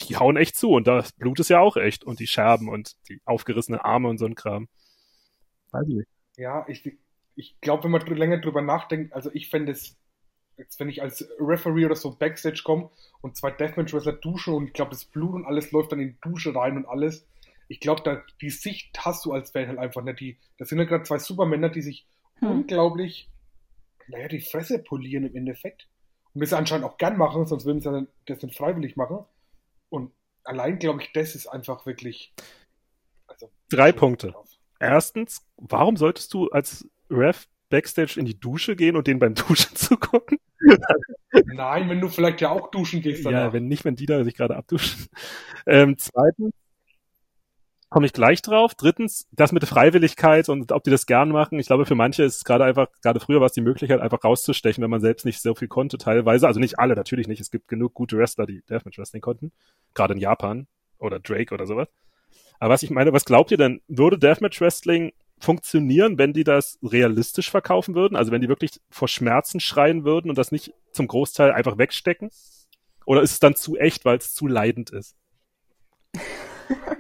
[0.02, 2.96] die hauen echt zu und das Blut ist ja auch echt und die Scherben und
[3.10, 4.68] die aufgerissenen Arme und so ein Kram.
[5.72, 6.10] Weiß ich nicht.
[6.38, 6.98] Ja, ich,
[7.36, 9.98] ich glaube, wenn man länger drüber nachdenkt, also ich fände es,
[10.58, 12.90] jetzt wenn ich als Referee oder so Backstage komme
[13.22, 16.22] und zwei Deathmatch-Wrestler duschen und ich glaube, das Blut und alles läuft dann in die
[16.22, 17.28] Dusche rein und alles,
[17.68, 20.20] ich glaube, da die Sicht hast du als Fan halt einfach nicht.
[20.20, 22.08] Die, das sind ja gerade zwei Supermänner, die sich
[22.40, 22.50] hm.
[22.50, 23.30] unglaublich,
[24.08, 25.88] naja, die Fresse polieren im Endeffekt.
[26.34, 29.26] Und das anscheinend auch gern machen, sonst würden sie das nicht freiwillig machen.
[29.90, 30.12] Und
[30.44, 32.34] allein glaube ich, das ist einfach wirklich.
[33.28, 34.32] Also, Drei Punkte.
[34.32, 34.50] Drauf.
[34.80, 39.76] Erstens, warum solltest du als Ref Backstage in die Dusche gehen und den beim Duschen
[39.76, 40.40] zugucken?
[41.46, 43.26] Nein, wenn du vielleicht ja auch duschen gehst.
[43.26, 43.40] Danach.
[43.40, 45.08] Ja, wenn nicht, wenn die da sich gerade abduschen.
[45.66, 46.54] Ähm, zweitens,
[47.90, 48.76] komme ich gleich drauf.
[48.76, 51.60] Drittens, das mit der Freiwilligkeit und ob die das gern machen.
[51.60, 54.24] Ich glaube, für manche ist es gerade einfach, gerade früher war es die Möglichkeit, einfach
[54.24, 56.48] rauszustechen, wenn man selbst nicht so viel konnte, teilweise.
[56.48, 57.42] Also nicht alle, natürlich nicht.
[57.42, 59.52] Es gibt genug gute Wrestler, die Deathmatch Wrestling konnten.
[59.96, 60.68] Gerade in Japan
[61.00, 61.88] oder Drake oder sowas.
[62.60, 66.78] Aber was ich meine, was glaubt ihr denn, würde Deathmatch Wrestling funktionieren, wenn die das
[66.84, 68.16] realistisch verkaufen würden?
[68.16, 72.30] Also wenn die wirklich vor Schmerzen schreien würden und das nicht zum Großteil einfach wegstecken?
[73.06, 75.16] Oder ist es dann zu echt, weil es zu leidend ist?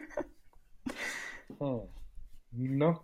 [1.59, 1.87] Hm.
[2.51, 3.01] Na?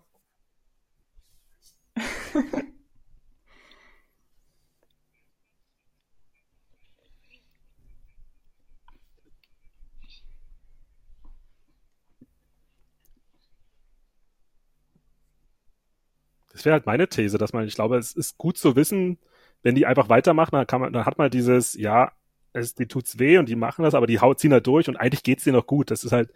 [16.51, 19.18] Das wäre halt meine These, dass man, ich glaube, es ist gut zu wissen,
[19.64, 22.12] wenn die einfach weitermachen, dann kann man, dann hat man dieses, ja,
[22.53, 24.95] es, die tut's weh und die machen das, aber die haut ziehen halt durch und
[24.97, 25.91] eigentlich geht's denen noch gut.
[25.91, 26.32] Das ist halt,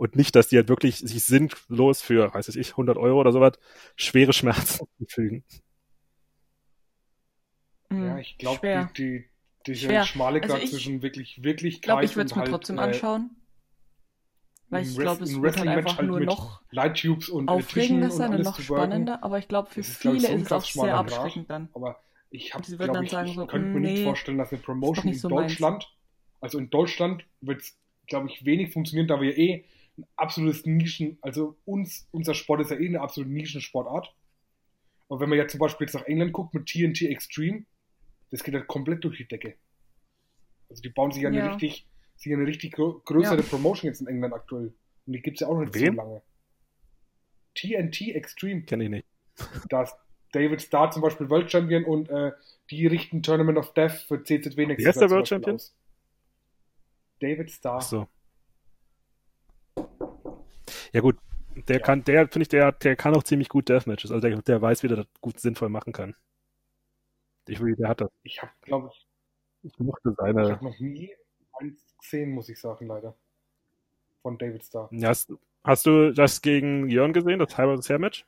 [0.00, 3.58] und nicht, dass die halt wirklich sich sinnlos für, weiß ich, 100 Euro oder sowas
[3.96, 5.44] schwere Schmerzen fügen.
[7.90, 9.28] Hm, ja, ich glaube, die,
[9.66, 12.50] die, dieser schmale Grad also zwischen wirklich Wirklichkeit ich glaub, ich würde es mir halt,
[12.50, 13.36] trotzdem äh, anschauen.
[14.70, 18.42] Weil ich glaube, es wird halt einfach halt nur noch Lighttubes und aufregender sein und
[18.42, 20.96] noch spannender, aber ich glaube, für ist, viele glaub ich, so ist es auch sehr
[20.96, 21.68] abschreckend dann.
[21.74, 24.62] Aber ich, hab, glaub, ich, sagen, ich so, könnte mir nee, nicht vorstellen, dass eine
[24.62, 25.86] Promotion in Deutschland, meins.
[26.40, 29.66] also in Deutschland wird es, glaube ich, wenig funktionieren, da wir eh
[30.00, 34.14] ein absolutes Nischen, also uns, unser Sport ist ja eh eine absolute Nischensportart.
[35.08, 37.64] Aber wenn man ja zum Beispiel jetzt nach England guckt mit TNT Extreme,
[38.30, 39.56] das geht halt komplett durch die Decke.
[40.68, 41.86] Also die bauen sich ja eine richtig,
[42.16, 43.42] sich eine richtig größere ja.
[43.42, 44.72] Promotion jetzt in England aktuell.
[45.06, 45.96] Und die gibt es ja auch noch nicht Wem?
[45.96, 46.22] so lange.
[47.54, 48.62] TNT Extreme.
[48.62, 49.06] Kenne ich nicht.
[49.68, 49.96] Da ist
[50.32, 52.32] David Starr zum Beispiel World Champion und äh,
[52.70, 54.76] die richten Tournament of Death für CZW nächstes Jahr.
[54.76, 55.56] Wer ist der World Champion?
[55.56, 55.74] Aus.
[57.18, 57.78] David Starr.
[57.78, 58.08] Ach so.
[60.92, 61.16] Ja gut,
[61.68, 61.82] der ja.
[61.82, 64.10] kann, der finde ich, der, der kann auch ziemlich gut Deathmatches.
[64.10, 66.14] Also der, der weiß, wie der das gut sinnvoll machen kann.
[67.48, 68.10] Ich will, der hat das.
[68.22, 69.06] Ich habe, glaube ich,
[69.62, 70.44] ich mochte seine.
[70.44, 71.12] Ich habe noch nie
[71.54, 73.16] eins gesehen, muss ich sagen, leider.
[74.22, 74.88] Von David Starr.
[74.92, 75.32] Ja, hast,
[75.64, 77.88] hast du das gegen Jörn gesehen, das vs.
[77.88, 78.26] Hair Match?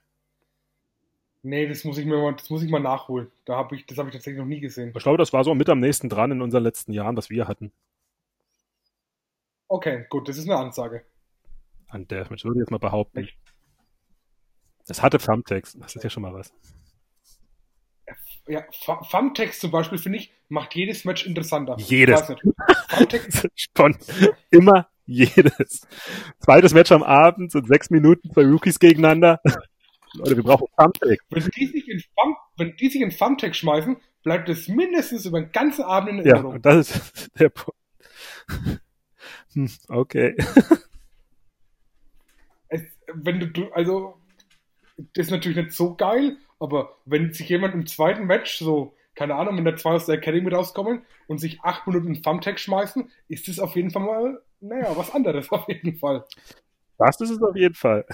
[1.42, 3.30] Nee, das muss ich mir mal, das muss ich mal nachholen.
[3.44, 4.92] Da habe ich, das habe ich tatsächlich noch nie gesehen.
[4.96, 7.48] Ich glaube, das war so mit am nächsten dran in unseren letzten Jahren, was wir
[7.48, 7.72] hatten.
[9.66, 11.04] Okay, gut, das ist eine Ansage.
[11.92, 13.28] An der Match würde ich jetzt mal behaupten.
[14.88, 16.52] Es hatte Thumbtacks, das ist ja schon mal was.
[18.48, 18.64] Ja,
[19.10, 21.76] Thumbtacks zum Beispiel, finde ich, macht jedes Match interessanter.
[21.78, 22.32] Jedes.
[23.76, 23.96] Von
[24.50, 25.86] immer jedes.
[26.38, 29.40] Zweites Match am Abend, sind sechs Minuten, zwei Rookies gegeneinander.
[30.14, 31.20] Leute, wir brauchen Thumbtack.
[31.30, 35.40] Wenn die sich in, Thumb, wenn die sich in Thumbtack schmeißen, bleibt es mindestens über
[35.40, 36.50] den ganzen Abend in Erinnerung.
[36.50, 37.78] Ja, und das ist der Punkt.
[39.52, 40.36] Hm, okay.
[43.14, 44.18] Wenn du, also,
[45.14, 49.34] das ist natürlich nicht so geil, aber wenn sich jemand im zweiten Match so, keine
[49.34, 53.10] Ahnung, wenn der zwei aus der Academy rauskommen und sich acht Minuten in Thumbtack schmeißen,
[53.28, 56.24] ist das auf jeden Fall mal, naja, was anderes auf jeden Fall.
[56.98, 58.04] Das ist es auf jeden Fall.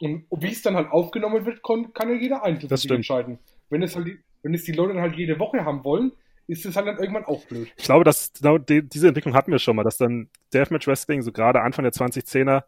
[0.00, 3.38] Und wie es dann halt aufgenommen wird, kann, kann ja jeder einzeln entscheiden.
[3.68, 6.12] Wenn es, halt, wenn es die Leute dann halt jede Woche haben wollen,
[6.50, 7.72] ist es halt dann irgendwann auch blöd.
[7.76, 11.22] Ich glaube, dass genau die, diese Entwicklung hatten wir schon mal, dass dann Deathmatch Wrestling,
[11.22, 12.64] so gerade Anfang der 2010er,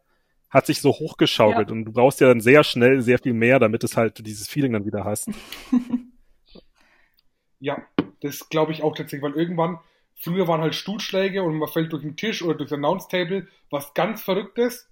[0.50, 1.72] hat sich so hochgeschaukelt ja.
[1.74, 4.72] und du brauchst ja dann sehr schnell sehr viel mehr, damit es halt dieses Feeling
[4.72, 5.30] dann wieder hast.
[7.58, 7.82] ja,
[8.20, 9.78] das glaube ich auch tatsächlich, weil irgendwann,
[10.14, 13.48] früher waren halt Stuhlschläge und man fällt durch den Tisch oder durch das Announce Table,
[13.70, 14.88] was ganz Verrücktes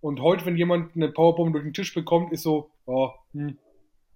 [0.00, 3.58] und heute, wenn jemand eine Powerbomb durch den Tisch bekommt, ist so, oh, hm.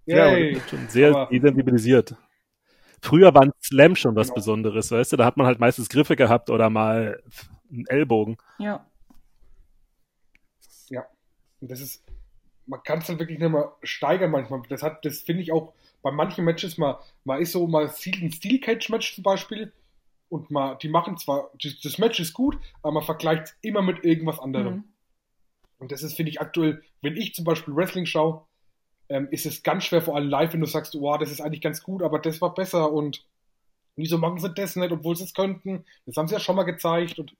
[0.07, 0.53] Yay.
[0.53, 2.15] Ja, schon sehr Aber, identibilisiert.
[3.01, 4.35] Früher war ein Slam schon was genau.
[4.35, 5.17] Besonderes, weißt du?
[5.17, 7.21] Da hat man halt meistens Griffe gehabt oder mal
[7.71, 8.37] einen Ellbogen.
[8.59, 8.85] Ja.
[10.89, 11.05] Ja.
[11.61, 12.03] Und das ist,
[12.65, 14.61] man kann es dann wirklich nicht mehr steigern manchmal.
[14.69, 18.21] Das hat, das finde ich auch bei manchen Matches mal, man ist so, man sieht
[18.21, 19.73] ein Steel Cage Match zum Beispiel
[20.29, 21.49] und man, die machen zwar,
[21.83, 24.75] das Match ist gut, aber man vergleicht es immer mit irgendwas anderem.
[24.75, 24.83] Mhm.
[25.79, 28.45] Und das ist, finde ich, aktuell, wenn ich zum Beispiel Wrestling schaue,
[29.09, 31.61] ähm, ist es ganz schwer, vor allem live, wenn du sagst, wow, das ist eigentlich
[31.61, 33.25] ganz gut, aber das war besser und
[33.95, 35.85] wieso machen sie das nicht, obwohl sie es könnten?
[36.05, 37.35] Das haben sie ja schon mal gezeigt und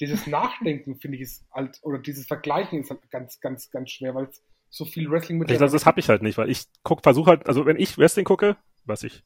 [0.00, 4.14] dieses Nachdenken, finde ich, ist halt, oder dieses Vergleichen ist halt ganz, ganz, ganz schwer,
[4.14, 5.50] weil es so viel Wrestling mit.
[5.50, 7.98] Ich, das, das habe ich halt nicht, weil ich guck, versuche halt, also wenn ich
[7.98, 9.22] Wrestling gucke, was ich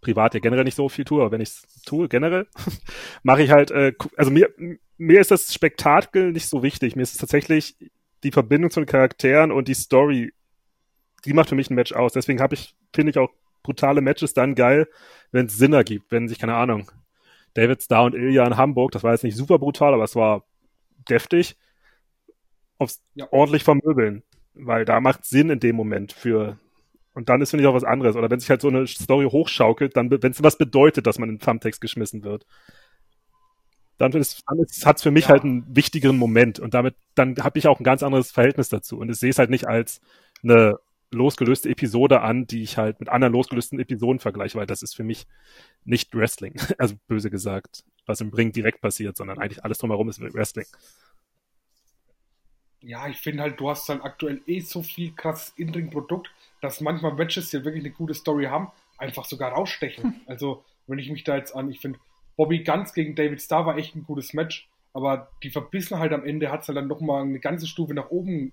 [0.00, 2.46] privat ja generell nicht so viel tue, aber wenn ich es tue, generell,
[3.22, 4.48] mache ich halt, äh, also mir,
[4.96, 6.94] mir ist das Spektakel nicht so wichtig.
[6.94, 7.76] Mir ist es tatsächlich,
[8.22, 10.32] die Verbindung zu den Charakteren und die Story,
[11.28, 12.12] die macht für mich ein Match aus.
[12.12, 13.30] Deswegen habe ich, finde ich auch
[13.62, 14.88] brutale Matches dann geil,
[15.30, 16.90] wenn es Sinn ergibt, wenn sich, keine Ahnung,
[17.54, 20.44] David Starr und Ilya in Hamburg, das war jetzt nicht super brutal, aber es war
[21.08, 21.56] deftig,
[22.78, 23.26] aufs ja.
[23.30, 24.22] ordentlich vermöbeln,
[24.54, 26.58] weil da macht Sinn in dem Moment für
[27.14, 28.14] und dann ist, finde ich, auch was anderes.
[28.14, 31.28] Oder wenn sich halt so eine Story hochschaukelt, dann, wenn es was bedeutet, dass man
[31.28, 32.46] in Thumbtext geschmissen wird
[33.98, 35.30] dann, dann hat es für mich ja.
[35.30, 38.98] halt einen wichtigeren Moment und damit dann habe ich auch ein ganz anderes Verhältnis dazu
[38.98, 40.00] und ich sehe es halt nicht als
[40.42, 40.78] eine
[41.10, 45.04] losgelöste Episode an, die ich halt mit anderen losgelösten Episoden vergleiche, weil das ist für
[45.04, 45.26] mich
[45.84, 50.20] nicht Wrestling, also böse gesagt, was im Ring direkt passiert, sondern eigentlich alles drumherum ist
[50.20, 50.66] Wrestling.
[52.80, 56.30] Ja, ich finde halt, du hast halt aktuell eh so viel krasses In-Ring-Produkt,
[56.60, 60.04] dass manchmal Matches, die wirklich eine gute Story haben, einfach sogar rausstechen.
[60.04, 60.20] Hm.
[60.26, 61.98] Also, wenn ich mich da jetzt an, ich finde,
[62.36, 66.52] Bobby Ganz gegen David Starr war echt ein gutes Match, aber die Verbissenheit am Ende
[66.52, 68.52] hat es halt dann nochmal eine ganze Stufe nach oben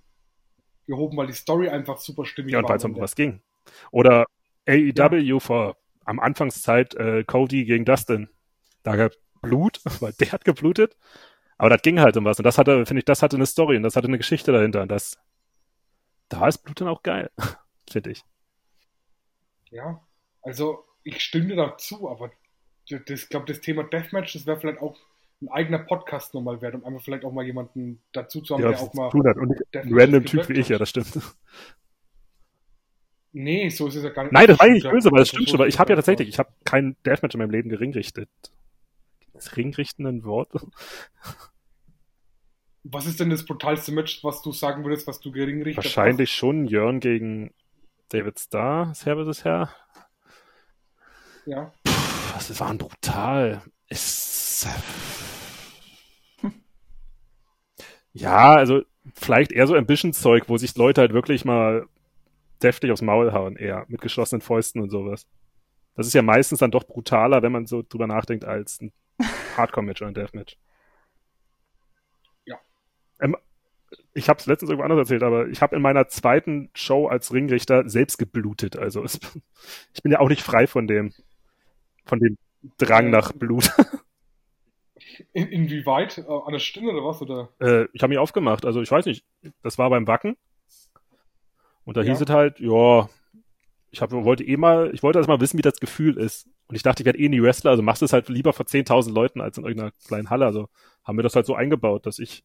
[0.88, 2.60] gehoben, weil die Story einfach super stimmig war.
[2.60, 3.42] Ja, und weil es um was ging.
[3.92, 4.26] Oder
[4.68, 5.40] AEW ja.
[5.40, 8.30] vor am Anfangszeit äh, Cody gegen Dustin.
[8.84, 10.96] Da gab Blut, weil der hat geblutet.
[11.58, 12.38] Aber das ging halt um was.
[12.38, 14.82] Und das hatte, finde ich, das hatte eine Story und das hatte eine Geschichte dahinter.
[14.82, 15.18] Und das,
[16.30, 17.32] da ist Blut dann auch geil,
[17.90, 18.24] finde ich.
[19.72, 20.06] Ja,
[20.42, 22.32] also ich stimme dazu, aber
[22.88, 24.98] ich glaube, das Thema Deathmatch, das wäre vielleicht auch
[25.42, 28.70] ein eigener Podcast nochmal wert, um einfach vielleicht auch mal jemanden dazu zu haben, ja,
[28.70, 29.10] der auch mal.
[29.10, 29.38] Tun hat.
[29.38, 31.20] Und ein random Typ wie ich, ja, das stimmt.
[33.38, 34.32] Nee, so ist es ja gar nicht.
[34.32, 36.40] Nein, das war nicht böse, aber das stimmt schon, weil ich habe ja tatsächlich, ich
[36.40, 38.30] habe kein Deathmatch in meinem Leben geringrichtet.
[39.34, 40.50] Das Ringrichten ein Wort?
[42.86, 45.98] Was ist denn das brutalste Match, was du sagen würdest, was du geringrichtet hast?
[45.98, 47.54] Wahrscheinlich schon Jörn gegen
[48.08, 49.44] David Starr, Herr vs.
[49.44, 49.76] Herr.
[51.46, 51.74] Ja
[52.34, 53.62] Was waren brutal?
[53.90, 54.68] Ist.
[58.16, 58.82] Ja, also
[59.14, 61.86] vielleicht eher so Ambition-Zeug, wo sich Leute halt wirklich mal
[62.64, 65.28] deftig aufs Maul hauen, eher mit geschlossenen Fäusten und sowas.
[65.96, 68.94] Das ist ja meistens dann doch brutaler, wenn man so drüber nachdenkt, als ein
[69.58, 70.58] Hardcore-Match oder ein Deathmatch.
[72.46, 72.58] Ja.
[73.20, 73.36] Ähm,
[74.14, 77.34] ich habe es letztens irgendwo anders erzählt, aber ich habe in meiner zweiten Show als
[77.34, 78.78] Ringrichter selbst geblutet.
[78.78, 79.20] Also es,
[79.94, 81.12] ich bin ja auch nicht frei von dem,
[82.06, 82.38] von dem
[82.78, 83.72] Drang nach Blut.
[85.34, 86.18] In, inwieweit?
[86.18, 87.22] Äh, an der Stirn oder was?
[87.22, 87.50] Oder?
[87.60, 88.66] Äh, ich habe mich aufgemacht.
[88.66, 89.26] Also ich weiß nicht,
[89.64, 90.38] das war beim Wacken.
[91.86, 92.12] Und da ja.
[92.12, 93.08] hieß es halt, ja,
[93.92, 96.48] ich hab, wollte eh mal, ich wollte erst mal wissen, wie das Gefühl ist.
[96.68, 98.66] Und ich dachte, ich werde eh nie Wrestler, also machst du es halt lieber vor
[98.66, 100.46] 10.000 Leuten als in irgendeiner kleinen Halle.
[100.46, 100.68] Also
[101.04, 102.44] haben wir das halt so eingebaut, dass ich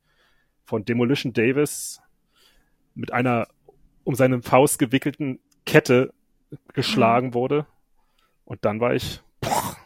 [0.64, 2.00] von Demolition Davis
[2.94, 3.48] mit einer
[4.04, 6.12] um seine Faust gewickelten Kette
[6.72, 7.34] geschlagen mhm.
[7.34, 7.66] wurde.
[8.44, 9.76] Und dann war ich boah,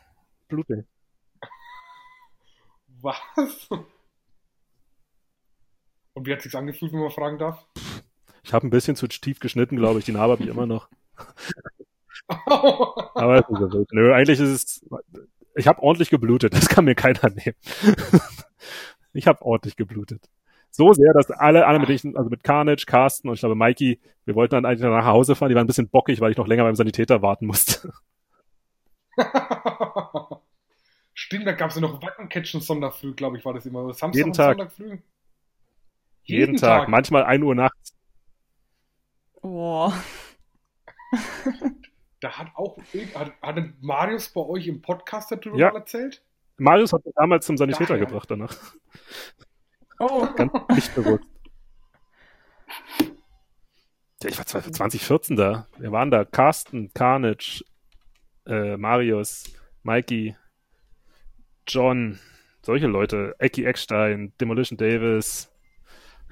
[0.49, 0.85] blutig.
[3.05, 3.69] Was?
[6.15, 7.67] Und wie hat sich's angefühlt, wenn man fragen darf?
[8.43, 10.07] Ich habe ein bisschen zu tief geschnitten, glaube ich.
[10.07, 10.89] Die Narbe habe ich immer noch.
[12.39, 13.85] Aber ist so.
[13.91, 14.87] Nö, eigentlich ist es.
[15.55, 16.55] Ich habe ordentlich geblutet.
[16.55, 17.57] Das kann mir keiner nehmen.
[19.13, 20.31] ich habe ordentlich geblutet.
[20.71, 24.01] So sehr, dass alle, alle mit ich, also mit Carnage, Carsten und ich glaube Mikey,
[24.25, 25.51] wir wollten dann eigentlich nach Hause fahren.
[25.51, 27.93] Die waren ein bisschen bockig, weil ich noch länger beim Sanitäter warten musste.
[31.35, 33.93] Stimmt, da gab es ja noch Wackencatchen Sonderfrüh, glaube ich, war das immer.
[33.93, 34.57] Samstag Jeden Tag.
[34.57, 34.85] Sonntagfrüh.
[34.85, 35.03] Jeden,
[36.22, 36.82] Jeden Tag.
[36.82, 36.89] Tag.
[36.89, 37.93] Manchmal 1 Uhr nachts.
[39.43, 39.93] Boah.
[42.20, 42.78] da hat auch
[43.16, 45.74] hat, hat Marius bei euch im Podcast darüber ja.
[45.74, 46.22] erzählt?
[46.57, 48.07] Marius hat mich damals zum Sanitäter Daher.
[48.07, 48.57] gebracht danach.
[49.99, 50.28] Oh.
[50.37, 51.24] Ganz nicht bewusst.
[54.22, 55.66] Ja, ich war 2014 da.
[55.78, 56.24] Wir waren da.
[56.24, 57.64] Carsten, Carnage,
[58.47, 60.37] äh, Marius, Mikey,
[61.67, 62.19] John,
[62.62, 63.35] solche Leute.
[63.39, 65.51] Eki Eckstein, Demolition Davis.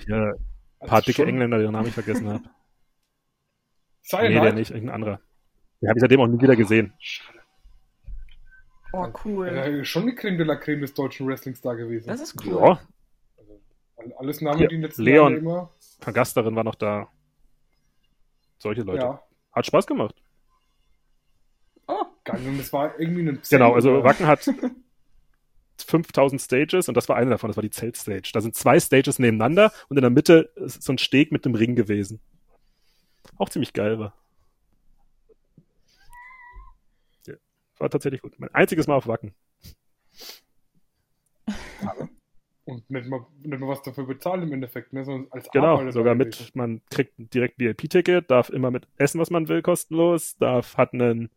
[0.06, 0.32] Ja,
[0.80, 2.44] ein paar also dicke Engländer, deren Namen ich vergessen habe.
[4.04, 4.34] Cyanide?
[4.34, 5.20] Nee, der nicht, irgendein anderer.
[5.80, 6.92] Den habe ich seitdem auch nie wieder gesehen.
[6.98, 7.38] Schade.
[8.92, 9.48] Oh, cool.
[9.48, 12.08] Ja, schon die Creme de la Creme des deutschen Wrestlings da gewesen.
[12.08, 12.56] Das ist cool.
[12.56, 12.80] Ja.
[13.96, 15.70] Also, alles Namen, ja, die letzten Leon, Jahre immer.
[16.00, 17.08] Vergasterin war noch da.
[18.58, 19.02] Solche Leute.
[19.02, 19.22] Ja.
[19.52, 20.14] Hat Spaß gemacht.
[21.88, 22.40] Oh, geil.
[22.46, 24.44] Und das war irgendwie ein Zelt, Genau, also Wacken hat
[25.78, 28.30] 5000 Stages und das war eine davon, das war die Zeltstage.
[28.32, 31.54] Da sind zwei Stages nebeneinander und in der Mitte ist so ein Steg mit dem
[31.54, 32.20] Ring gewesen
[33.38, 34.14] auch ziemlich geil war.
[37.26, 37.34] Ja,
[37.78, 38.38] war tatsächlich gut.
[38.38, 39.34] Mein einziges Mal auf Wacken.
[42.64, 45.04] Und nicht mal, nicht mal was dafür bezahlen im Endeffekt, ne?
[45.04, 49.48] Sondern als genau, sogar mit, man kriegt direkt VIP-Ticket, darf immer mit essen, was man
[49.48, 51.30] will, kostenlos, darf, hat einen,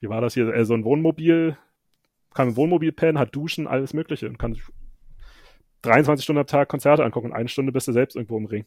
[0.00, 1.58] wie war das hier, äh, so ein Wohnmobil,
[2.34, 4.62] kann ein Wohnmobil pennen, hat Duschen, alles Mögliche und kann sich
[5.82, 7.32] 23 Stunden am Tag Konzerte angucken.
[7.32, 8.66] Eine Stunde bist du selbst irgendwo im Ring.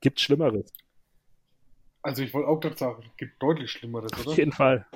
[0.00, 0.72] Gibt Schlimmeres.
[2.02, 4.30] Also ich wollte auch gerade sagen, es gibt deutlich Schlimmeres, oder?
[4.30, 4.86] Auf jeden Fall.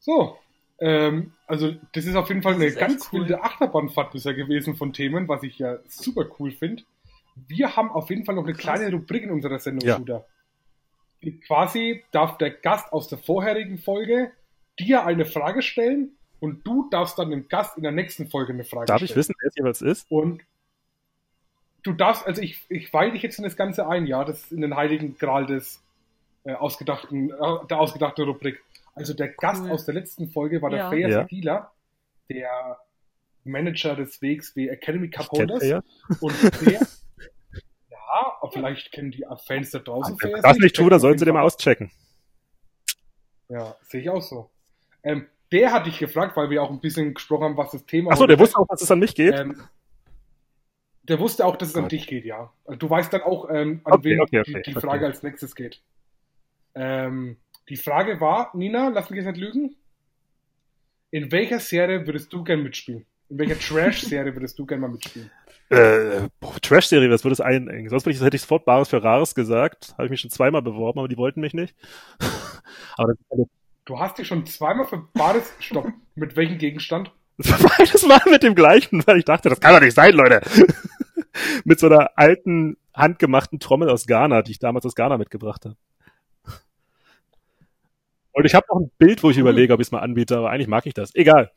[0.00, 0.38] So,
[0.78, 3.20] ähm, also das ist auf jeden Fall eine ganz cool.
[3.20, 6.82] wilde Achterbahnfahrt bisher gewesen von Themen, was ich ja super cool finde.
[7.34, 9.96] Wir haben auf jeden Fall noch eine kleine Rubrik in unserer Sendung, ja.
[9.96, 10.26] Shooter.
[11.32, 14.32] Quasi darf der Gast aus der vorherigen Folge
[14.78, 16.10] dir eine Frage stellen
[16.40, 19.08] und du darfst dann dem Gast in der nächsten Folge eine Frage darf stellen.
[19.08, 20.10] Darf ich wissen, wer es jeweils ist?
[20.10, 20.42] Und
[21.82, 24.52] du darfst, also ich, ich weihe dich jetzt in das Ganze ein, ja, das ist
[24.52, 25.82] in den heiligen Gral des
[26.44, 28.62] äh, ausgedachten, äh, der ausgedachten Rubrik.
[28.94, 29.70] Also der Gast cool.
[29.70, 30.88] aus der letzten Folge war der ja.
[30.88, 31.72] Freya ja.
[32.28, 32.78] der
[33.44, 35.64] Manager des WXW Academy Cup Holders.
[35.64, 35.82] Ja.
[36.20, 36.34] Und
[36.66, 36.80] der,
[38.46, 41.34] ja, vielleicht kennen die Fans da draußen Wenn das nicht tun, dann sollen sie den
[41.34, 41.90] mal auschecken.
[43.48, 44.50] Ja, sehe ich auch so.
[45.02, 48.10] Ähm, der hat dich gefragt, weil wir auch ein bisschen gesprochen haben, was das Thema
[48.10, 48.14] ist.
[48.14, 49.38] Achso, der wusste auch, dass es an mich geht.
[49.38, 49.62] Ähm,
[51.04, 52.52] der wusste auch, dass es an dich geht, ja.
[52.64, 55.22] Also du weißt dann auch, ähm, an okay, wen okay, okay, die, die, Frage als
[55.22, 55.80] nächstes geht.
[56.74, 57.36] Ähm,
[57.68, 59.76] die Frage war, Nina, lass mich jetzt nicht lügen.
[61.10, 63.06] In welcher Serie würdest du gern mitspielen?
[63.28, 65.30] In welcher Trash-Serie würdest du gern mal mitspielen?
[65.68, 66.28] Äh,
[66.62, 67.88] Trash-Serie, was würde es einengen?
[67.88, 69.94] Sonst ich, hätte ich sofort Bares für Rares gesagt.
[69.94, 71.74] Habe ich mich schon zweimal beworben, aber die wollten mich nicht.
[72.96, 73.14] aber
[73.84, 75.52] du hast dich schon zweimal für Bares.
[75.58, 75.88] Stopp.
[76.14, 77.10] Mit welchem Gegenstand?
[77.38, 80.40] Beides Mal mit dem gleichen, weil ich dachte, das kann doch nicht sein, Leute.
[81.64, 85.76] mit so einer alten, handgemachten Trommel aus Ghana, die ich damals aus Ghana mitgebracht habe.
[88.32, 90.50] Und ich habe noch ein Bild, wo ich überlege, ob ich es mal anbiete, aber
[90.50, 91.14] eigentlich mag ich das.
[91.14, 91.50] Egal.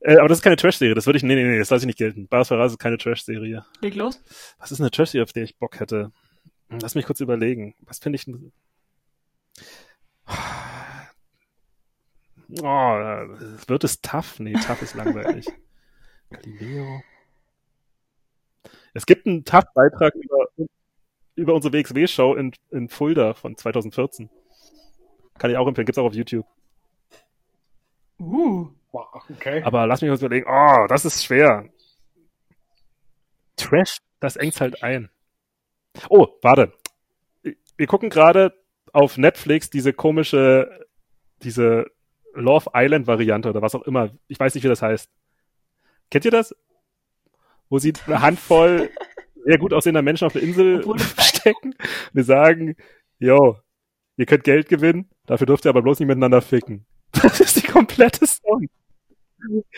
[0.00, 1.86] Äh, aber das ist keine Trash-Serie, das würde ich, nee, nee, nee, das lasse ich
[1.86, 2.28] nicht gelten.
[2.28, 3.64] Bars Ferraz ist keine Trash-Serie.
[3.80, 4.22] Leg los.
[4.58, 6.12] Was ist eine Trash-Serie, auf der ich Bock hätte?
[6.68, 7.74] Lass mich kurz überlegen.
[7.80, 8.26] Was finde ich
[12.62, 12.64] Oh,
[13.66, 14.38] wird es tough?
[14.40, 15.46] Nee, tough ist langweilig.
[16.30, 17.02] Galileo.
[18.94, 20.68] Es gibt einen tough-Beitrag über,
[21.36, 24.30] über unsere WXW-Show in, in Fulda von 2014.
[25.38, 26.46] Kann ich auch empfehlen, gibt's auch auf YouTube.
[28.18, 29.62] Uh, okay.
[29.62, 31.68] Aber lass mich kurz überlegen, oh, das ist schwer.
[33.56, 35.10] Trash, das engt halt ein.
[36.08, 36.72] Oh, warte.
[37.76, 38.54] Wir gucken gerade
[38.92, 40.86] auf Netflix diese komische,
[41.42, 41.86] diese
[42.34, 44.10] Love Island Variante oder was auch immer.
[44.28, 45.10] Ich weiß nicht, wie das heißt.
[46.10, 46.54] Kennt ihr das?
[47.68, 48.90] Wo sie eine Handvoll
[49.44, 50.82] sehr gut aussehender Menschen auf der Insel
[51.20, 52.76] stecken und die sagen,
[53.18, 53.58] yo,
[54.16, 56.86] ihr könnt Geld gewinnen, dafür dürft ihr aber bloß nicht miteinander ficken.
[57.22, 58.68] Das ist die komplette Song.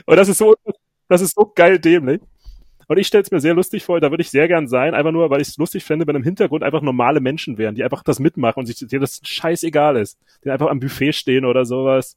[0.07, 0.57] Und das ist so,
[1.09, 2.21] das ist so geil dämlich.
[2.91, 5.13] Und ich stelle es mir sehr lustig vor, da würde ich sehr gern sein, einfach
[5.13, 8.03] nur, weil ich es lustig fände, wenn im Hintergrund einfach normale Menschen wären, die einfach
[8.03, 10.19] das mitmachen und sich denen das scheißegal ist.
[10.45, 12.17] Die einfach am Buffet stehen oder sowas.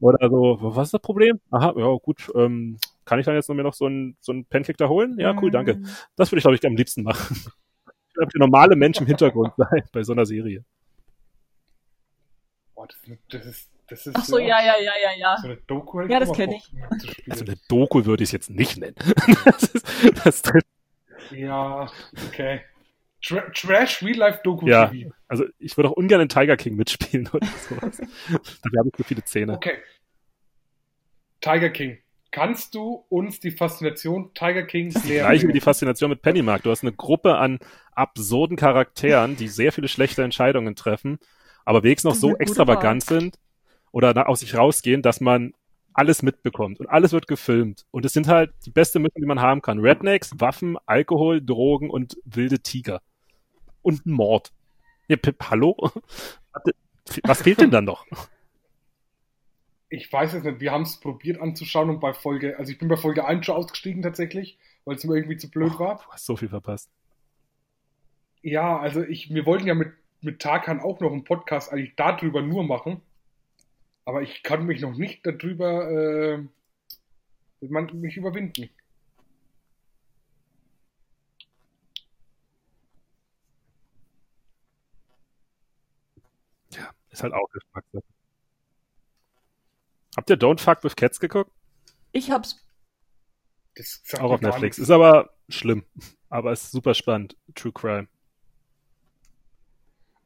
[0.00, 1.40] Oder so, was ist das Problem?
[1.50, 2.76] Aha, ja, gut, ähm,
[3.06, 5.18] kann ich dann jetzt noch mir noch so ein, so ein Pancake da holen?
[5.18, 5.76] Ja, cool, danke.
[5.76, 5.86] Mm.
[6.16, 7.36] Das würde ich, glaube ich, am liebsten machen.
[8.08, 10.62] Ich glaube, die normale Mensch im Hintergrund sein bei so einer Serie.
[12.74, 15.36] Boah, das, das ist das ist Ach so, ja, ja, ja, ja, ja.
[15.36, 16.72] So eine Doku ja, das kenne ich.
[17.28, 18.94] Also eine Doku würde ich es jetzt nicht nennen.
[19.44, 19.86] das ist,
[20.24, 20.42] das
[21.30, 21.90] ja,
[22.28, 22.62] okay.
[23.22, 25.10] Tra Trash Real Life Doku ja, TV.
[25.28, 27.98] Also ich würde auch ungern in Tiger King mitspielen oder sowas.
[27.98, 29.56] Dafür habe ich so viele Zähne.
[29.56, 29.76] Okay.
[31.42, 31.98] Tiger King.
[32.30, 35.26] Kannst du uns die Faszination Tiger King lehren?
[35.26, 36.62] Gleich wie die Faszination mit Pennymark.
[36.62, 37.58] Du hast eine Gruppe an
[37.92, 41.18] absurden Charakteren, die sehr viele schlechte Entscheidungen treffen,
[41.66, 43.38] aber wenigstens noch so extravagant sind,
[43.92, 45.54] oder aus sich rausgehen, dass man
[45.94, 47.86] alles mitbekommt und alles wird gefilmt.
[47.90, 49.78] Und es sind halt die beste Mittel, die man haben kann.
[49.78, 53.02] Rednecks, Waffen, Alkohol, Drogen und wilde Tiger.
[53.82, 54.52] Und ein Mord.
[55.08, 55.76] Ja, Pip, hallo?
[57.24, 58.06] Was fehlt denn dann noch?
[59.88, 60.60] Ich weiß es nicht.
[60.60, 63.56] Wir haben es probiert anzuschauen und bei Folge, also ich bin bei Folge 1 schon
[63.56, 65.96] ausgestiegen tatsächlich, weil es mir irgendwie zu blöd oh, war.
[65.96, 66.90] Du hast so viel verpasst.
[68.40, 72.40] Ja, also ich, wir wollten ja mit, mit Tarkan auch noch einen Podcast eigentlich darüber
[72.40, 73.02] nur machen.
[74.04, 76.44] Aber ich kann mich noch nicht darüber äh,
[77.68, 78.70] man, mich überwinden.
[86.70, 88.04] Ja, ist halt auch Geschmackssache.
[90.16, 91.52] Habt ihr Don't Fuck with Cats geguckt?
[92.12, 92.66] Ich hab's.
[94.18, 94.78] auch auf Netflix.
[94.78, 95.84] Ist aber schlimm.
[96.28, 97.36] Aber ist super spannend.
[97.54, 98.08] True Crime.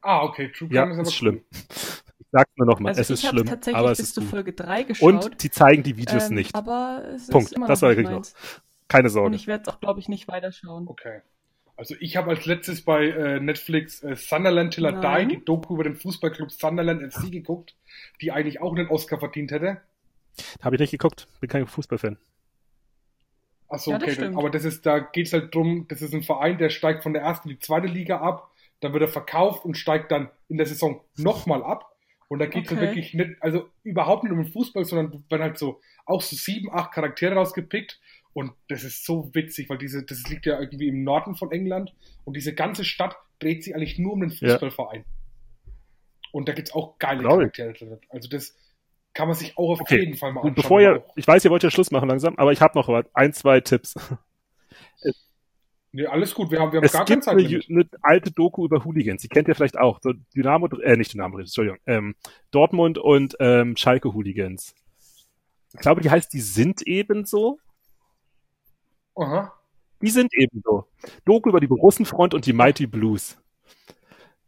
[0.02, 0.52] Ah, okay.
[0.52, 1.44] True Crime ja, ist aber ist schlimm.
[2.32, 3.48] Sag's nur nochmal, also es ist schlimm.
[3.72, 5.26] aber es bis ist zu Folge 3 geschaut.
[5.26, 6.54] Und sie zeigen die Videos ähm, nicht.
[6.54, 7.48] Aber es Punkt.
[7.48, 8.22] Ist immer das war ich noch.
[8.88, 9.28] Keine Sorge.
[9.28, 10.86] Und ich werde es auch, glaube ich, nicht weiterschauen.
[10.88, 11.22] Okay.
[11.76, 15.74] Also ich habe als letztes bei äh, Netflix äh, Sunderland Till I Die, die Doku
[15.74, 17.76] über den Fußballclub Sunderland FC geguckt,
[18.20, 19.82] die eigentlich auch einen Oscar verdient hätte.
[20.62, 22.16] Habe ich nicht geguckt, bin kein Fußballfan.
[23.68, 24.14] Achso, ja, okay.
[24.14, 27.02] Dann, aber das ist, da geht es halt drum, das ist ein Verein, der steigt
[27.02, 28.50] von der ersten in die zweite Liga ab,
[28.80, 31.95] dann wird er verkauft und steigt dann in der Saison nochmal ab.
[32.28, 32.80] Und da geht es okay.
[32.80, 36.70] wirklich nicht, also überhaupt nicht um den Fußball, sondern werden halt so auch so sieben,
[36.72, 38.00] acht Charaktere rausgepickt.
[38.32, 41.94] Und das ist so witzig, weil diese, das liegt ja irgendwie im Norden von England
[42.24, 45.04] und diese ganze Stadt dreht sich eigentlich nur um den Fußballverein.
[45.04, 45.72] Ja.
[46.32, 48.00] Und da gibt's auch geile Glaube Charaktere.
[48.10, 48.54] Also das
[49.14, 50.00] kann man sich auch auf okay.
[50.00, 50.54] jeden Fall mal anschauen.
[50.54, 53.32] Bevor ihr, ich weiß, ihr wollt ja Schluss machen langsam, aber ich habe noch ein,
[53.32, 53.94] zwei Tipps.
[55.96, 57.38] Nee, alles gut, wir haben, wir haben es gar keine Zeit.
[57.38, 59.98] Gibt eine, alte Doku über Hooligans, die kennt ihr vielleicht auch.
[60.02, 62.14] So Dynamo, äh, nicht Dynamo, Entschuldigung, ähm,
[62.50, 64.74] Dortmund und ähm, Schalke Hooligans.
[65.72, 67.60] Ich glaube, die heißt, die sind ebenso.
[69.14, 69.54] Aha.
[70.02, 70.86] Die sind ebenso.
[71.24, 73.38] Doku über die Borussenfront und die Mighty Blues.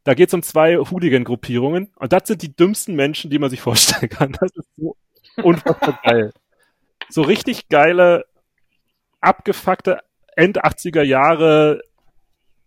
[0.04, 3.62] Da geht es um zwei Hooligan-Gruppierungen und das sind die dümmsten Menschen, die man sich
[3.62, 4.32] vorstellen kann.
[4.32, 4.98] Das ist so
[5.42, 6.34] unfassbar geil.
[7.08, 8.26] So richtig geile,
[9.22, 10.02] abgefuckte
[10.38, 11.82] End 80er Jahre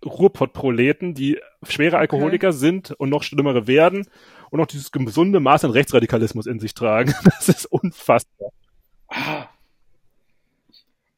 [0.05, 2.57] Ruhrpott-Proleten, die schwere Alkoholiker okay.
[2.57, 4.07] sind und noch schlimmere werden
[4.49, 7.13] und noch dieses gesunde Maß an Rechtsradikalismus in sich tragen.
[7.23, 8.49] Das ist unfassbar.
[9.07, 9.45] Ah.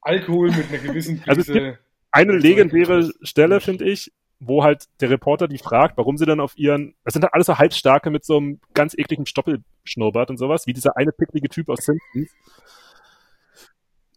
[0.01, 1.29] Alkohol mit einer gewissen Prise.
[1.29, 1.79] Also es gibt
[2.11, 6.55] eine legendäre Stelle, finde ich, wo halt der Reporter die fragt, warum sie dann auf
[6.55, 10.67] ihren, das sind halt alles so halbstarke mit so einem ganz ekligen Stoppelschnurrbart und sowas,
[10.67, 12.29] wie dieser eine picklige Typ aus Simpsons.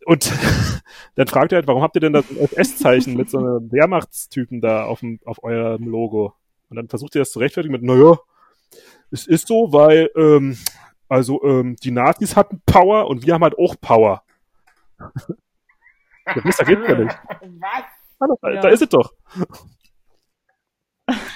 [0.06, 0.32] Und
[1.16, 4.84] dann fragt er halt, warum habt ihr denn das SS-Zeichen mit so einem Wehrmachtstypen da
[4.84, 6.32] auf, dem, auf eurem Logo?
[6.68, 8.16] Und dann versucht ihr das zu rechtfertigen mit, naja,
[9.10, 10.56] es ist so, weil, ähm,
[11.08, 14.22] also, ähm, die Nazis hatten Power und wir haben halt auch Power.
[14.98, 17.18] ja, Mister geht's ja nicht.
[17.58, 18.38] Was?
[18.40, 18.60] Da, ja.
[18.60, 19.12] da ist es doch.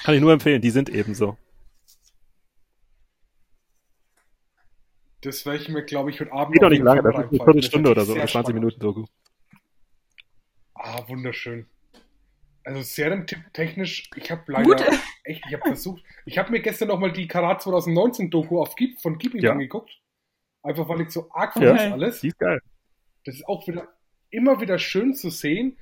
[0.03, 1.37] Kann ich nur empfehlen, die sind ebenso.
[5.21, 6.53] Das werde ich mir, glaube ich, heute Abend.
[6.53, 9.05] Geht doch nicht lange, das ist eine Viertelstunde oder so, oder 20 Minuten Doku.
[10.73, 11.67] Ah, wunderschön.
[12.63, 14.81] Also Serientipp technisch, ich habe leider Gut.
[15.23, 16.03] echt, ich habe versucht.
[16.25, 19.51] Ich habe mir gestern nochmal die Karat 2019 Doku auf Ghib, von Ghibli ja.
[19.51, 19.91] angeguckt.
[20.63, 22.21] Einfach weil ich so arg fand ja, alles.
[22.21, 22.61] Die ist geil.
[23.25, 23.87] Das ist auch wieder
[24.29, 25.77] immer wieder schön zu sehen.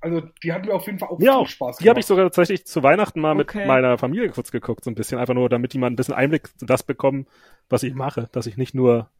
[0.00, 1.84] Also die hat mir auf jeden Fall auch ja, viel Spaß gemacht.
[1.84, 3.58] Die habe ich sogar tatsächlich zu Weihnachten mal okay.
[3.58, 5.18] mit meiner Familie kurz geguckt, so ein bisschen.
[5.18, 7.26] Einfach nur, damit die mal ein bisschen Einblick in das bekommen,
[7.68, 8.28] was ich mache.
[8.32, 9.10] Dass ich nicht nur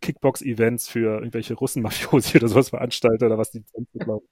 [0.00, 4.26] Kickbox-Events für irgendwelche Russen-Mafiosi oder sowas veranstalte oder was die sonst glauben.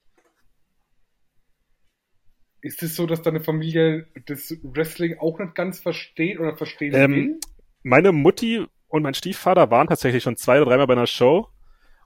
[2.60, 7.12] Ist es so, dass deine Familie das Wrestling auch nicht ganz versteht oder verstehen ähm,
[7.12, 7.40] will?
[7.82, 11.48] Meine Mutti und mein Stiefvater waren tatsächlich schon zwei oder dreimal bei einer Show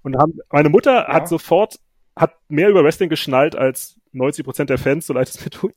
[0.02, 1.08] und haben, meine Mutter ja.
[1.08, 1.78] hat sofort,
[2.20, 5.72] hat mehr über Wrestling geschnallt als 90 Prozent der Fans, so leid es mir tut.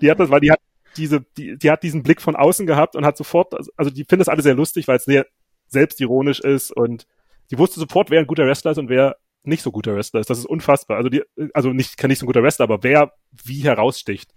[0.00, 0.60] die hat das, weil die hat
[0.96, 4.20] diese, die, die hat diesen Blick von außen gehabt und hat sofort, also die findet
[4.20, 5.26] das alle sehr lustig, weil es sehr
[5.66, 7.06] selbstironisch ist und
[7.50, 10.30] die wusste sofort, wer ein guter Wrestler ist und wer nicht so guter Wrestler ist.
[10.30, 10.98] Das ist unfassbar.
[10.98, 11.22] Also die,
[11.54, 13.12] also nicht, kann nicht so ein guter Wrestler, aber wer
[13.44, 14.30] wie heraussticht.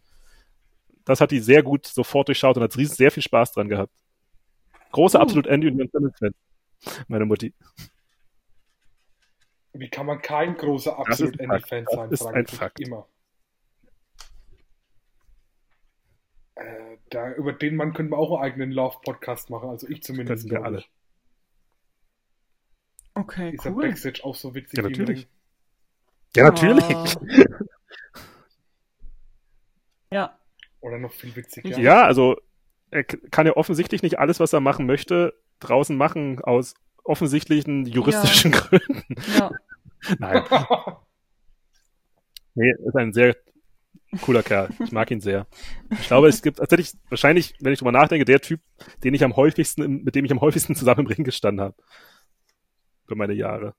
[1.06, 3.94] Das hat die sehr gut sofort durchschaut und hat riesen sehr viel Spaß dran gehabt.
[4.92, 5.22] Großer uh.
[5.22, 6.34] absolut Andy und Fan.
[7.08, 7.54] Meine Mutti.
[9.74, 12.10] Wie kann man kein großer absolut Andy-Fan sein?
[12.10, 12.80] Das ist ein Fakt.
[12.80, 13.08] Immer.
[16.56, 20.48] Äh, da, über den Mann können wir auch einen eigenen Love-Podcast machen, also ich zumindest.
[20.48, 20.84] Können wir alle.
[23.16, 23.88] Okay, ist cool.
[23.88, 24.78] Backstage auch so witzig?
[24.78, 25.28] Ja, natürlich.
[26.36, 26.84] Ja, natürlich.
[26.86, 27.16] Oh.
[30.12, 30.40] ja.
[30.82, 31.80] Oder noch viel witziger.
[31.80, 32.38] Ja, also
[32.92, 38.52] er kann ja offensichtlich nicht alles, was er machen möchte, draußen machen, aus offensichtlichen juristischen
[38.54, 38.60] ja.
[38.60, 39.04] Gründen.
[39.38, 39.52] Ja.
[40.20, 40.44] Nein.
[42.56, 43.36] nee, ist ein sehr
[44.22, 44.70] cooler Kerl.
[44.84, 45.48] Ich mag ihn sehr.
[45.92, 48.62] Ich glaube, es gibt tatsächlich, wahrscheinlich, wenn ich drüber nachdenke, der Typ,
[49.04, 51.76] den ich am häufigsten, mit dem ich am häufigsten zusammen im Ring gestanden habe
[53.06, 53.74] über meine Jahre.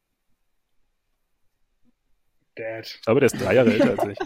[2.57, 3.01] Dad.
[3.07, 4.18] Aber der ist drei Jahre älter als ich.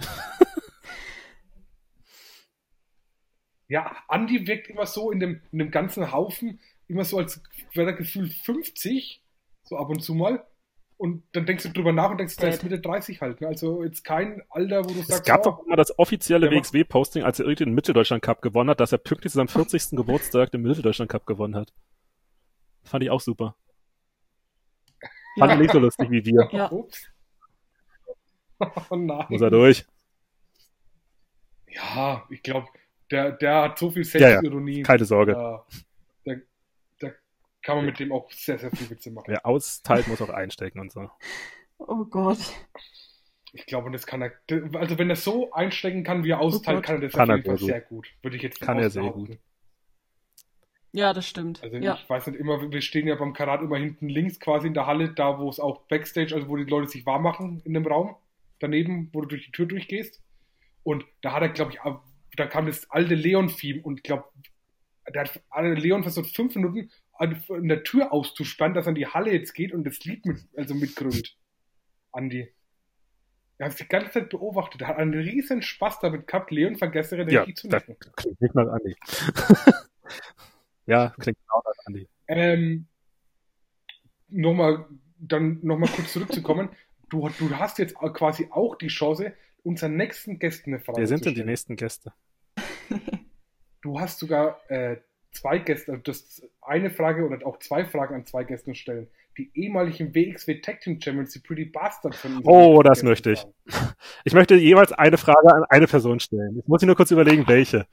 [3.69, 6.59] Ja, Andy wirkt immer so in dem, in dem ganzen Haufen,
[6.89, 7.43] immer so, als
[7.75, 9.23] wäre er gefühlt 50,
[9.63, 10.45] so ab und zu mal.
[10.97, 13.41] Und dann denkst du drüber nach und denkst, der ist Mitte 30 halt.
[13.41, 13.47] Ne?
[13.47, 15.11] Also jetzt kein Alter, wo du sagst.
[15.11, 18.71] Es gab oh, doch immer das offizielle WXW-Posting, als er irgendwie den Mitteldeutschland Cup gewonnen
[18.71, 19.91] hat, dass er pünktlich zu seinem 40.
[19.91, 21.73] Geburtstag den Mitteldeutschland Cup gewonnen hat.
[22.83, 23.55] fand ich auch super.
[25.39, 26.49] Fand ihn nicht so lustig wie wir.
[26.53, 26.71] Ja.
[28.91, 29.27] Oh nein.
[29.29, 29.87] Muss er durch.
[31.69, 32.67] Ja, ich glaube,
[33.09, 34.73] der, der hat so viel Selbstironie.
[34.73, 34.83] Ja, ja.
[34.85, 35.33] Keine Sorge.
[35.35, 35.65] Da,
[37.69, 39.27] kann man mit dem auch sehr, sehr viel Witze machen.
[39.29, 41.11] Wer austeilt, muss auch einstecken und so.
[41.77, 42.39] Oh Gott.
[43.53, 44.33] Ich glaube, das kann er.
[44.73, 47.37] Also, wenn er so einstecken kann, wie er austeilt, oh kann er das kann auf
[47.37, 48.09] jeden Fall sehr gut.
[48.23, 49.39] Würde ich jetzt Kann er sehr gut.
[50.93, 51.63] Ja, das stimmt.
[51.63, 51.97] Also ja.
[51.97, 54.87] ich weiß nicht immer, wir stehen ja beim Karat immer hinten links quasi in der
[54.87, 57.87] Halle, da wo es auch Backstage, also wo die Leute sich warm machen in dem
[57.87, 58.17] Raum,
[58.61, 60.23] daneben, wo du durch die Tür durchgehst.
[60.85, 61.81] Und da hat er, glaube ich,
[62.35, 64.25] da kam das alte Leon-Theme und ich glaube,
[65.11, 66.91] der hat Leon versucht fünf Minuten
[67.49, 70.39] in der Tür auszuspannen, dass er in die Halle jetzt geht und das Lied mit,
[70.57, 71.37] also mitgründet.
[72.13, 72.53] Andi.
[73.59, 74.83] Er hat die ganze Zeit beobachtet.
[74.83, 77.97] Er hat einen riesen Spaß damit gehabt, Leon Vergessere den ja, zu machen.
[78.17, 78.97] Klingt nicht nach Andi.
[80.89, 82.09] Ja, klingt genau nach Andi.
[82.29, 82.87] Ähm,
[84.29, 84.87] nochmal,
[85.19, 86.71] dann nochmal kurz zurückzukommen.
[87.11, 91.27] du, du hast jetzt quasi auch die Chance, unseren nächsten Gästen eine Frage Wer sind
[91.27, 92.15] denn die nächsten Gäste?
[93.81, 94.97] Du hast sogar äh,
[95.33, 99.09] zwei Gäste, also das eine Frage oder auch zwei Fragen an zwei Gäste stellen.
[99.37, 103.41] Die ehemaligen WXW Tag Team Champions, die Pretty Bastard von Oh, das Gästen möchte ich.
[103.41, 103.55] Fragen.
[104.25, 106.57] Ich möchte jeweils eine Frage an eine Person stellen.
[106.57, 107.87] Jetzt muss ich nur kurz überlegen, welche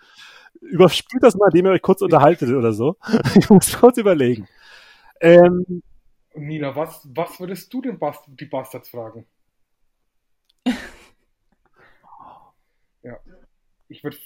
[0.61, 2.97] überspielt das mal, indem ihr euch kurz unterhaltet oder so.
[3.35, 4.47] ich muss kurz überlegen.
[5.21, 5.83] Ähm,
[6.33, 9.25] Nina, was, was würdest du den Bast die Bastards fragen?
[13.03, 13.17] ja.
[13.87, 14.17] Ich würde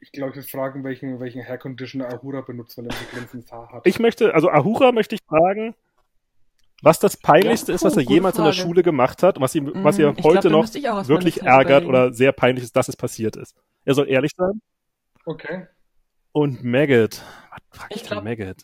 [0.00, 3.50] ich, glaube, ich würde fragen, welchen, welchen Hair Conditioner Ahura benutzt, weil er so glänzendes
[3.52, 3.86] Haar hat.
[3.86, 5.74] Ich möchte, also Ahura möchte ich fragen,
[6.82, 8.48] was das Peinlichste ja, ist, was er jemals Frage.
[8.50, 11.42] in der Schule gemacht hat und was ihm, was ihm mm, heute glaub, noch wirklich
[11.42, 13.56] ärgert oder sehr peinlich ist, dass es passiert ist.
[13.84, 14.60] Er soll ehrlich sein.
[15.24, 15.66] Okay.
[16.32, 17.22] Und Maggot.
[17.50, 18.24] Was frag ich, ich glaub...
[18.24, 18.62] Maggot?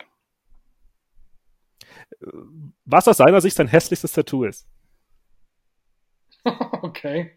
[2.85, 4.69] Was aus seiner Sicht sein hässlichstes Tattoo ist.
[6.83, 7.33] okay.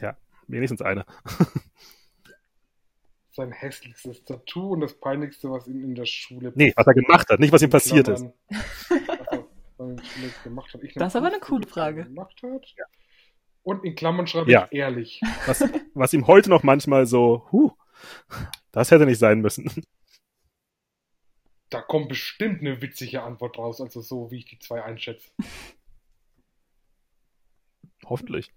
[0.00, 0.16] Ja,
[0.48, 1.06] wenigstens eine.
[3.30, 7.28] sein hässlichstes Tattoo und das peinlichste, was ihm in der Schule Nee, was er gemacht
[7.30, 8.26] hat, nicht was ihm passiert ist.
[9.78, 12.04] das ist aber eine coole Frage.
[12.04, 12.66] Gemacht hat.
[12.76, 12.84] Ja.
[13.62, 14.66] Und in Klammern schreibe ja.
[14.70, 15.20] ich ehrlich.
[15.46, 15.62] Was,
[15.94, 17.70] was ihm heute noch manchmal so, huh,
[18.72, 19.70] Das hätte nicht sein müssen.
[21.70, 25.30] Da kommt bestimmt eine witzige Antwort raus, also so, wie ich die zwei einschätze.
[28.04, 28.52] Hoffentlich.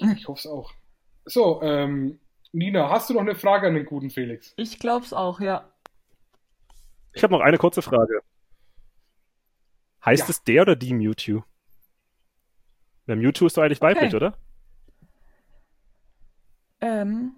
[0.00, 0.72] Ich, hoffe es auch.
[1.24, 2.18] So, ähm,
[2.52, 4.54] Nina, hast du noch eine Frage an den guten Felix?
[4.56, 5.70] Ich glaub's auch, ja.
[7.14, 8.20] Ich habe noch eine kurze Frage.
[10.04, 10.30] Heißt ja.
[10.30, 11.42] es der oder die Mewtwo?
[13.06, 14.16] Der Mewtwo ist doch eigentlich weiblich, okay.
[14.16, 14.38] oder?
[16.80, 17.32] Ähm.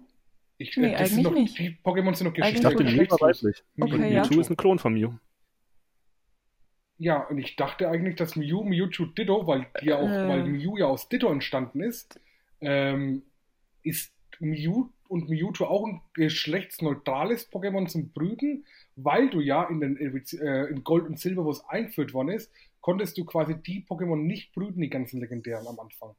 [0.57, 1.57] Ich, nee, das eigentlich noch, nicht.
[1.57, 2.57] Die Pokémon sind noch Geschichte.
[2.57, 3.63] Ich dachte, Mew war weiblich.
[3.79, 4.41] Okay, und Mewtwo ja.
[4.41, 5.13] ist ein Klon von Mew.
[6.97, 10.27] Ja, und ich dachte eigentlich, dass Mew Mewtwo Ditto, weil die ja auch, äh.
[10.27, 12.19] weil Mew ja aus Ditto entstanden ist,
[12.61, 13.23] ähm,
[13.83, 19.97] ist Mew und Mewtwo auch ein geschlechtsneutrales Pokémon zum Brüten, weil du ja in, den,
[19.97, 22.51] äh, in Gold und Silber, wo es eingeführt worden ist,
[22.81, 26.15] konntest du quasi die Pokémon nicht brüten, die ganzen legendären am Anfang.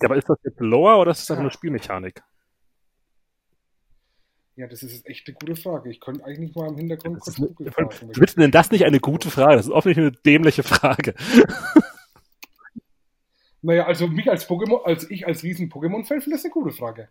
[0.00, 2.22] Ja, aber ist das jetzt Lower oder ist das einfach nur Spielmechanik?
[4.54, 5.90] Ja, das ist echt eine gute Frage.
[5.90, 8.10] Ich könnte eigentlich mal im Hintergrund kurz eine, Google fragen.
[8.14, 9.56] Willst denn das nicht eine gute Frage?
[9.56, 11.14] Das ist offensichtlich eine dämliche Frage.
[13.62, 17.08] Naja, also mich als Pokémon, als ich als riesen Pokémon-Fan finde das eine gute Frage.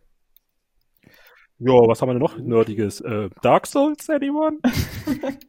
[1.59, 3.01] Ja, was haben wir denn noch Nerdiges?
[3.01, 4.59] Äh, Dark Souls, anyone?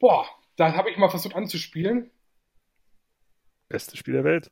[0.00, 2.10] Boah, da habe ich mal versucht anzuspielen.
[3.68, 4.50] Beste Spiel der Welt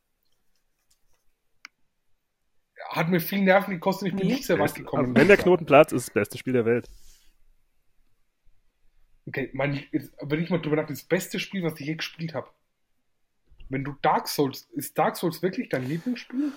[2.95, 4.33] hat mir viel Nerven gekostet, ich bin nee.
[4.33, 5.15] nicht sehr weit gekommen.
[5.15, 6.89] Wenn der Knoten platzt, ist das beste Spiel der Welt.
[9.25, 9.83] Okay, mein,
[10.21, 12.49] wenn ich mal drüber nachdenke, das beste Spiel, was ich je gespielt habe.
[13.69, 16.51] Wenn du Dark Souls, ist Dark Souls wirklich dein Lieblingsspiel?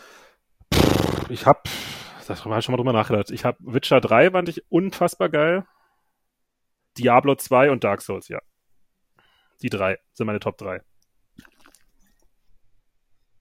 [1.29, 1.69] Ich hab,
[2.27, 3.31] das habe ich schon mal drüber nachgedacht.
[3.31, 5.67] Ich hab Witcher 3 fand ich unfassbar geil.
[6.99, 8.41] Diablo 2 und Dark Souls, ja.
[9.63, 10.83] Die drei sind meine Top 3.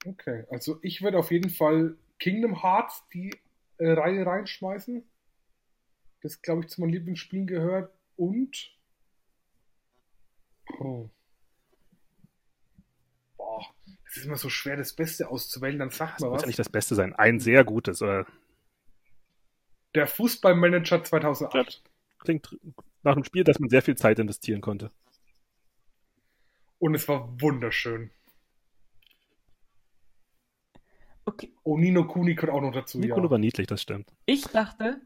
[0.05, 3.33] Okay, also ich würde auf jeden Fall Kingdom Hearts die
[3.77, 5.03] äh, Reihe reinschmeißen.
[6.21, 7.91] Das, glaube ich, zu meinen Lieblingsspielen gehört.
[8.15, 8.71] Und.
[10.79, 11.09] Oh.
[14.15, 15.77] Es ist immer so schwer, das Beste auszuwählen.
[15.77, 16.35] Dann sag mal was.
[16.35, 17.13] Muss ja nicht das Beste sein.
[17.13, 18.25] Ein sehr gutes, oder?
[19.93, 21.53] Der Fußballmanager 2008.
[21.53, 21.63] Ja,
[22.19, 22.57] klingt
[23.03, 24.89] nach einem Spiel, das man sehr viel Zeit investieren konnte.
[26.79, 28.09] Und es war wunderschön.
[31.25, 31.53] Okay.
[31.63, 32.99] Oh, Nino Kuni gehört auch noch dazu.
[32.99, 33.29] Nino ja.
[33.29, 34.13] war niedlich, das stimmt.
[34.25, 35.01] Ich dachte.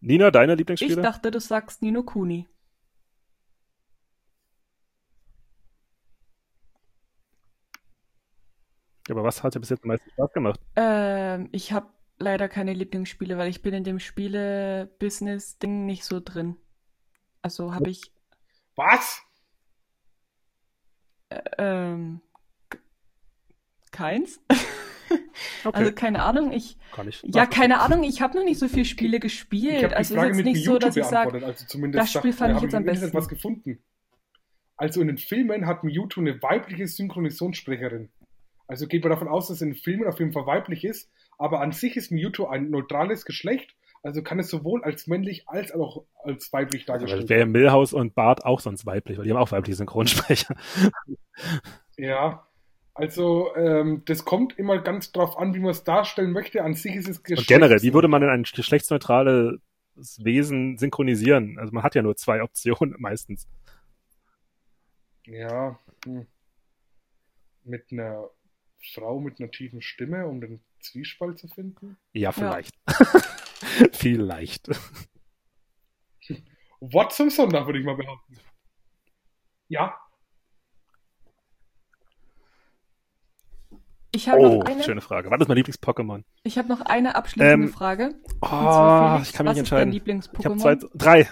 [0.00, 0.96] Nina, deine Lieblingsspieler?
[0.96, 2.48] Ich dachte, du sagst Nino Kuni.
[9.10, 10.60] Aber was hat dir bis jetzt am meisten Spaß gemacht?
[10.76, 11.88] Ähm, ich habe
[12.18, 16.56] leider keine Lieblingsspiele, weil ich bin in dem Spiele-Business-Ding nicht so drin.
[17.42, 18.12] Also habe ich.
[18.76, 19.22] Was?
[21.28, 22.20] Äh, ähm,
[23.90, 24.40] keins.
[25.64, 25.78] Okay.
[25.78, 26.76] Also keine Ahnung, ich.
[26.92, 29.82] Kann ich ja, keine Ahnung, ich habe noch nicht so viele Spiele gespielt.
[29.82, 32.62] Ich also es ist jetzt nicht so, dass ich sage, also das Spiel fand ich
[32.62, 33.12] jetzt am besten.
[33.12, 33.82] was gefunden.
[34.76, 38.10] Also in den Filmen hat Mewtwo eine weibliche Synchronisationssprecherin.
[38.66, 41.10] Also geht man davon aus, dass es in den Filmen auf jeden Fall weiblich ist,
[41.38, 45.72] aber an sich ist Mewtwo ein neutrales Geschlecht, also kann es sowohl als männlich als
[45.72, 47.28] auch als weiblich dargestellt werden.
[47.30, 50.54] Wäre Millhaus und Bart auch sonst weiblich, weil die haben auch weibliche Synchronsprecher.
[51.96, 52.44] Ja,
[52.94, 56.62] also ähm, das kommt immer ganz drauf an, wie man es darstellen möchte.
[56.62, 59.60] An sich ist es Und generell, wie würde man denn ein geschlechtsneutrales
[60.22, 61.56] Wesen synchronisieren?
[61.58, 63.48] Also man hat ja nur zwei Optionen meistens.
[65.26, 66.26] Ja, hm.
[67.64, 68.28] mit einer
[68.92, 71.96] Frau mit einer tiefen Stimme, um den Zwiespalt zu finden?
[72.12, 72.74] Ja, vielleicht.
[72.88, 72.94] Ja.
[73.92, 74.68] vielleicht.
[76.80, 78.38] Wort zum Sonntag, würde ich mal behaupten.
[79.68, 79.98] Ja,
[84.14, 84.82] Ich habe oh, noch eine.
[84.82, 85.30] Schöne Frage.
[85.30, 86.22] Was ist mein Lieblings-Pokémon?
[86.44, 88.14] Ich habe noch eine abschließende ähm, Frage.
[88.40, 89.92] Oh, ich kann mich entscheiden.
[89.92, 91.28] Ich habe zwei, drei.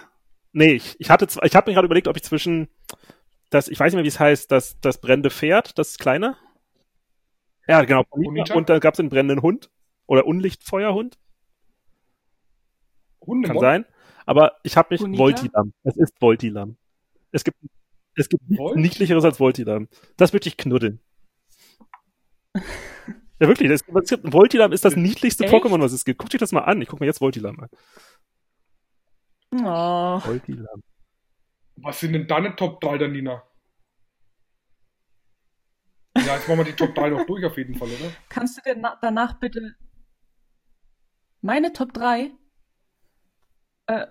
[0.52, 2.68] Nee, ich, ich hatte zwei, ich habe mir gerade überlegt, ob ich zwischen
[3.50, 6.36] das, ich weiß nicht mehr, wie es heißt, das, das brennende Pferd, das kleine.
[7.68, 8.05] Ja, genau.
[8.10, 8.55] Bonita.
[8.55, 9.70] Und dann gab es den brennenden Hund.
[10.06, 11.18] Oder Unlichtfeuerhund.
[13.20, 13.84] Hunde Kann sein.
[14.26, 15.18] Aber ich habe mich Bonita?
[15.18, 15.72] Voltilam.
[15.84, 16.76] Es ist Voltilam.
[17.30, 17.56] Es gibt,
[18.14, 19.89] es gibt nichts niedlicheres als Voltilam.
[20.16, 21.01] Das würde ich knuddeln.
[23.40, 23.68] Ja, wirklich.
[23.68, 23.82] Das,
[24.22, 25.52] Voltilam ist das niedlichste Echt?
[25.52, 26.20] Pokémon, was es gibt.
[26.20, 26.80] Guck dir das mal an.
[26.80, 27.68] Ich guck mir jetzt Voltilam an.
[29.52, 30.24] Oh.
[30.24, 30.80] Voltilam.
[31.74, 33.43] Was sind denn deine Top 3, Danina?
[36.16, 38.12] Ja, jetzt machen wir die Top 3 noch durch auf jeden Fall, oder?
[38.28, 39.74] Kannst du dir danach bitte
[41.40, 42.30] meine Top 3?
[43.86, 44.06] Äh,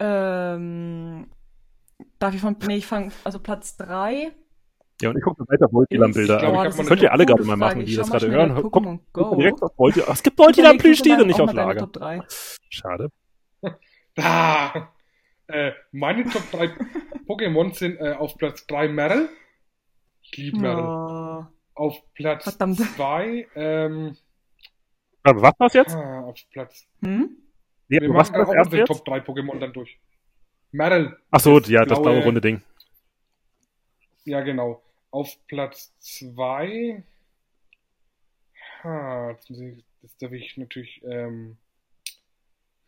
[0.00, 1.30] ähm,
[2.18, 4.32] darf ich von, nee, ich fange, also Platz 3
[5.00, 6.64] Ja, und ich gucke weiter Voltilam-Bilder an.
[6.64, 8.70] Das könnt ihr alle gerade mal machen, die das gerade hören.
[9.12, 10.08] Guck direkt auf Voltilam.
[10.12, 11.88] Es gibt Voltilam-Plüschtiere nicht auf Lager.
[12.68, 13.10] Schade.
[14.16, 14.92] Ah,
[15.48, 16.70] äh, meine Top 3
[17.26, 19.28] Pokémon sind äh, auf Platz 3 Meryl.
[20.34, 20.84] Ich liebe Meryl.
[20.84, 21.46] Oh.
[21.76, 24.16] Auf Platz 2, ähm,
[25.22, 25.94] was war das jetzt?
[25.94, 26.88] Ah, auf Platz.
[27.02, 27.36] Hm?
[27.86, 30.00] Nee, Wir machen auch unsere Top 3 Pokémon dann durch.
[30.72, 31.16] Meryl.
[31.30, 32.62] Achso, ja, das blaue runde Ding.
[34.24, 34.82] Ja, genau.
[35.12, 37.04] Auf Platz 2.
[38.82, 41.00] Ha, jetzt muss ich, das darf ich natürlich.
[41.04, 41.58] Ähm,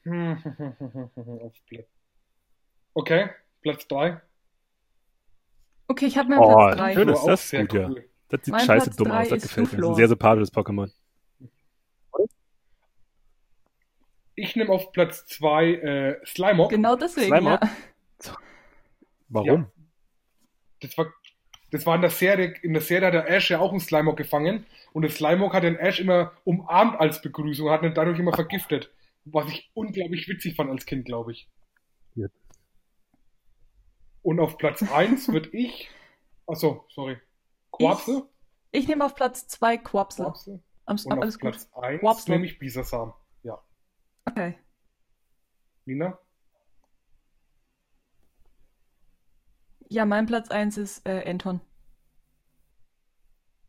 [1.42, 1.86] auf Platz.
[2.94, 3.30] Okay,
[3.62, 4.20] Platz 3.
[5.88, 6.94] Okay, ich habe mir oh, Platz 3.
[6.94, 7.96] Schön ist das gut, cool.
[7.96, 8.02] ja.
[8.28, 9.78] Das sieht mein scheiße Platz dumm aus, das gefällt mir.
[9.78, 10.90] Das ist ein sehr sympathisches Pokémon.
[14.34, 16.70] Ich nehme auf Platz 2 äh, Slimeock.
[16.70, 17.28] Genau deswegen.
[17.28, 17.60] Slimeock?
[17.62, 18.36] Ja.
[19.28, 19.60] Warum?
[19.62, 19.70] Ja.
[20.80, 21.06] Das war,
[21.70, 24.16] das war in der Serie, in der Serie hat der Ash ja auch einen Slimeock
[24.16, 28.34] gefangen und der Slimeock hat den Ash immer umarmt als Begrüßung, hat ihn dadurch immer
[28.34, 28.92] vergiftet.
[29.24, 31.48] Was ich unglaublich witzig fand als Kind, glaube ich.
[32.14, 32.28] Ja.
[34.26, 35.88] Und auf Platz 1 würde ich.
[36.48, 37.16] Achso, sorry.
[37.70, 38.28] Quapsel?
[38.72, 40.24] Ich, ich nehme auf Platz 2 Quapsel.
[40.24, 40.60] Quapsel.
[40.84, 43.14] Am, und auf Platz 1 nehme ich Bisasam.
[44.28, 44.58] Okay.
[45.84, 46.18] Nina?
[49.88, 51.60] Ja, mein Platz 1 ist äh, Anton.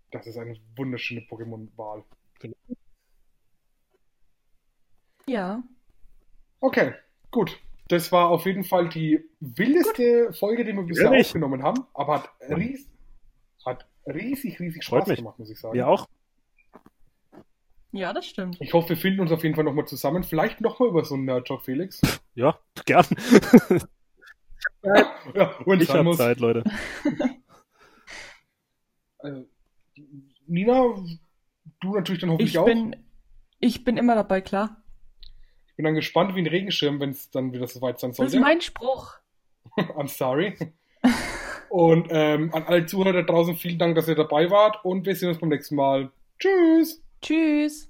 [0.10, 2.04] Das ist eine wunderschöne Pokémon-Wahl.
[5.28, 5.62] Ja.
[6.62, 6.96] Okay,
[7.30, 7.62] gut.
[7.88, 10.38] Das war auf jeden Fall die wildeste gut.
[10.38, 11.28] Folge, die wir bisher Ehrlich?
[11.28, 12.90] aufgenommen haben, aber hat, ries
[13.66, 15.76] hat riesig, riesig Spaß gemacht, muss ich sagen.
[15.78, 16.08] Ja, auch.
[17.92, 18.58] Ja, das stimmt.
[18.60, 20.24] Ich hoffe, wir finden uns auf jeden Fall nochmal zusammen.
[20.24, 22.02] Vielleicht nochmal über so einen Nerd Talk, Felix.
[22.36, 23.04] Ja, gern.
[25.34, 26.64] ja, und ich habe Zeit, Leute.
[29.20, 29.48] Also,
[30.46, 30.96] Nina,
[31.80, 32.66] du natürlich dann hoffentlich ich auch.
[32.66, 32.96] Bin,
[33.60, 34.84] ich bin immer dabei, klar.
[35.78, 38.32] Bin dann gespannt wie ein Regenschirm, wenn es dann wieder soweit sein sollte.
[38.32, 39.14] Das ist mein Spruch.
[39.78, 40.58] I'm sorry.
[41.70, 45.16] und ähm, an alle Zuhörer da draußen vielen Dank, dass ihr dabei wart und wir
[45.16, 46.12] sehen uns beim nächsten Mal.
[46.40, 47.02] Tschüss.
[47.22, 47.87] Tschüss.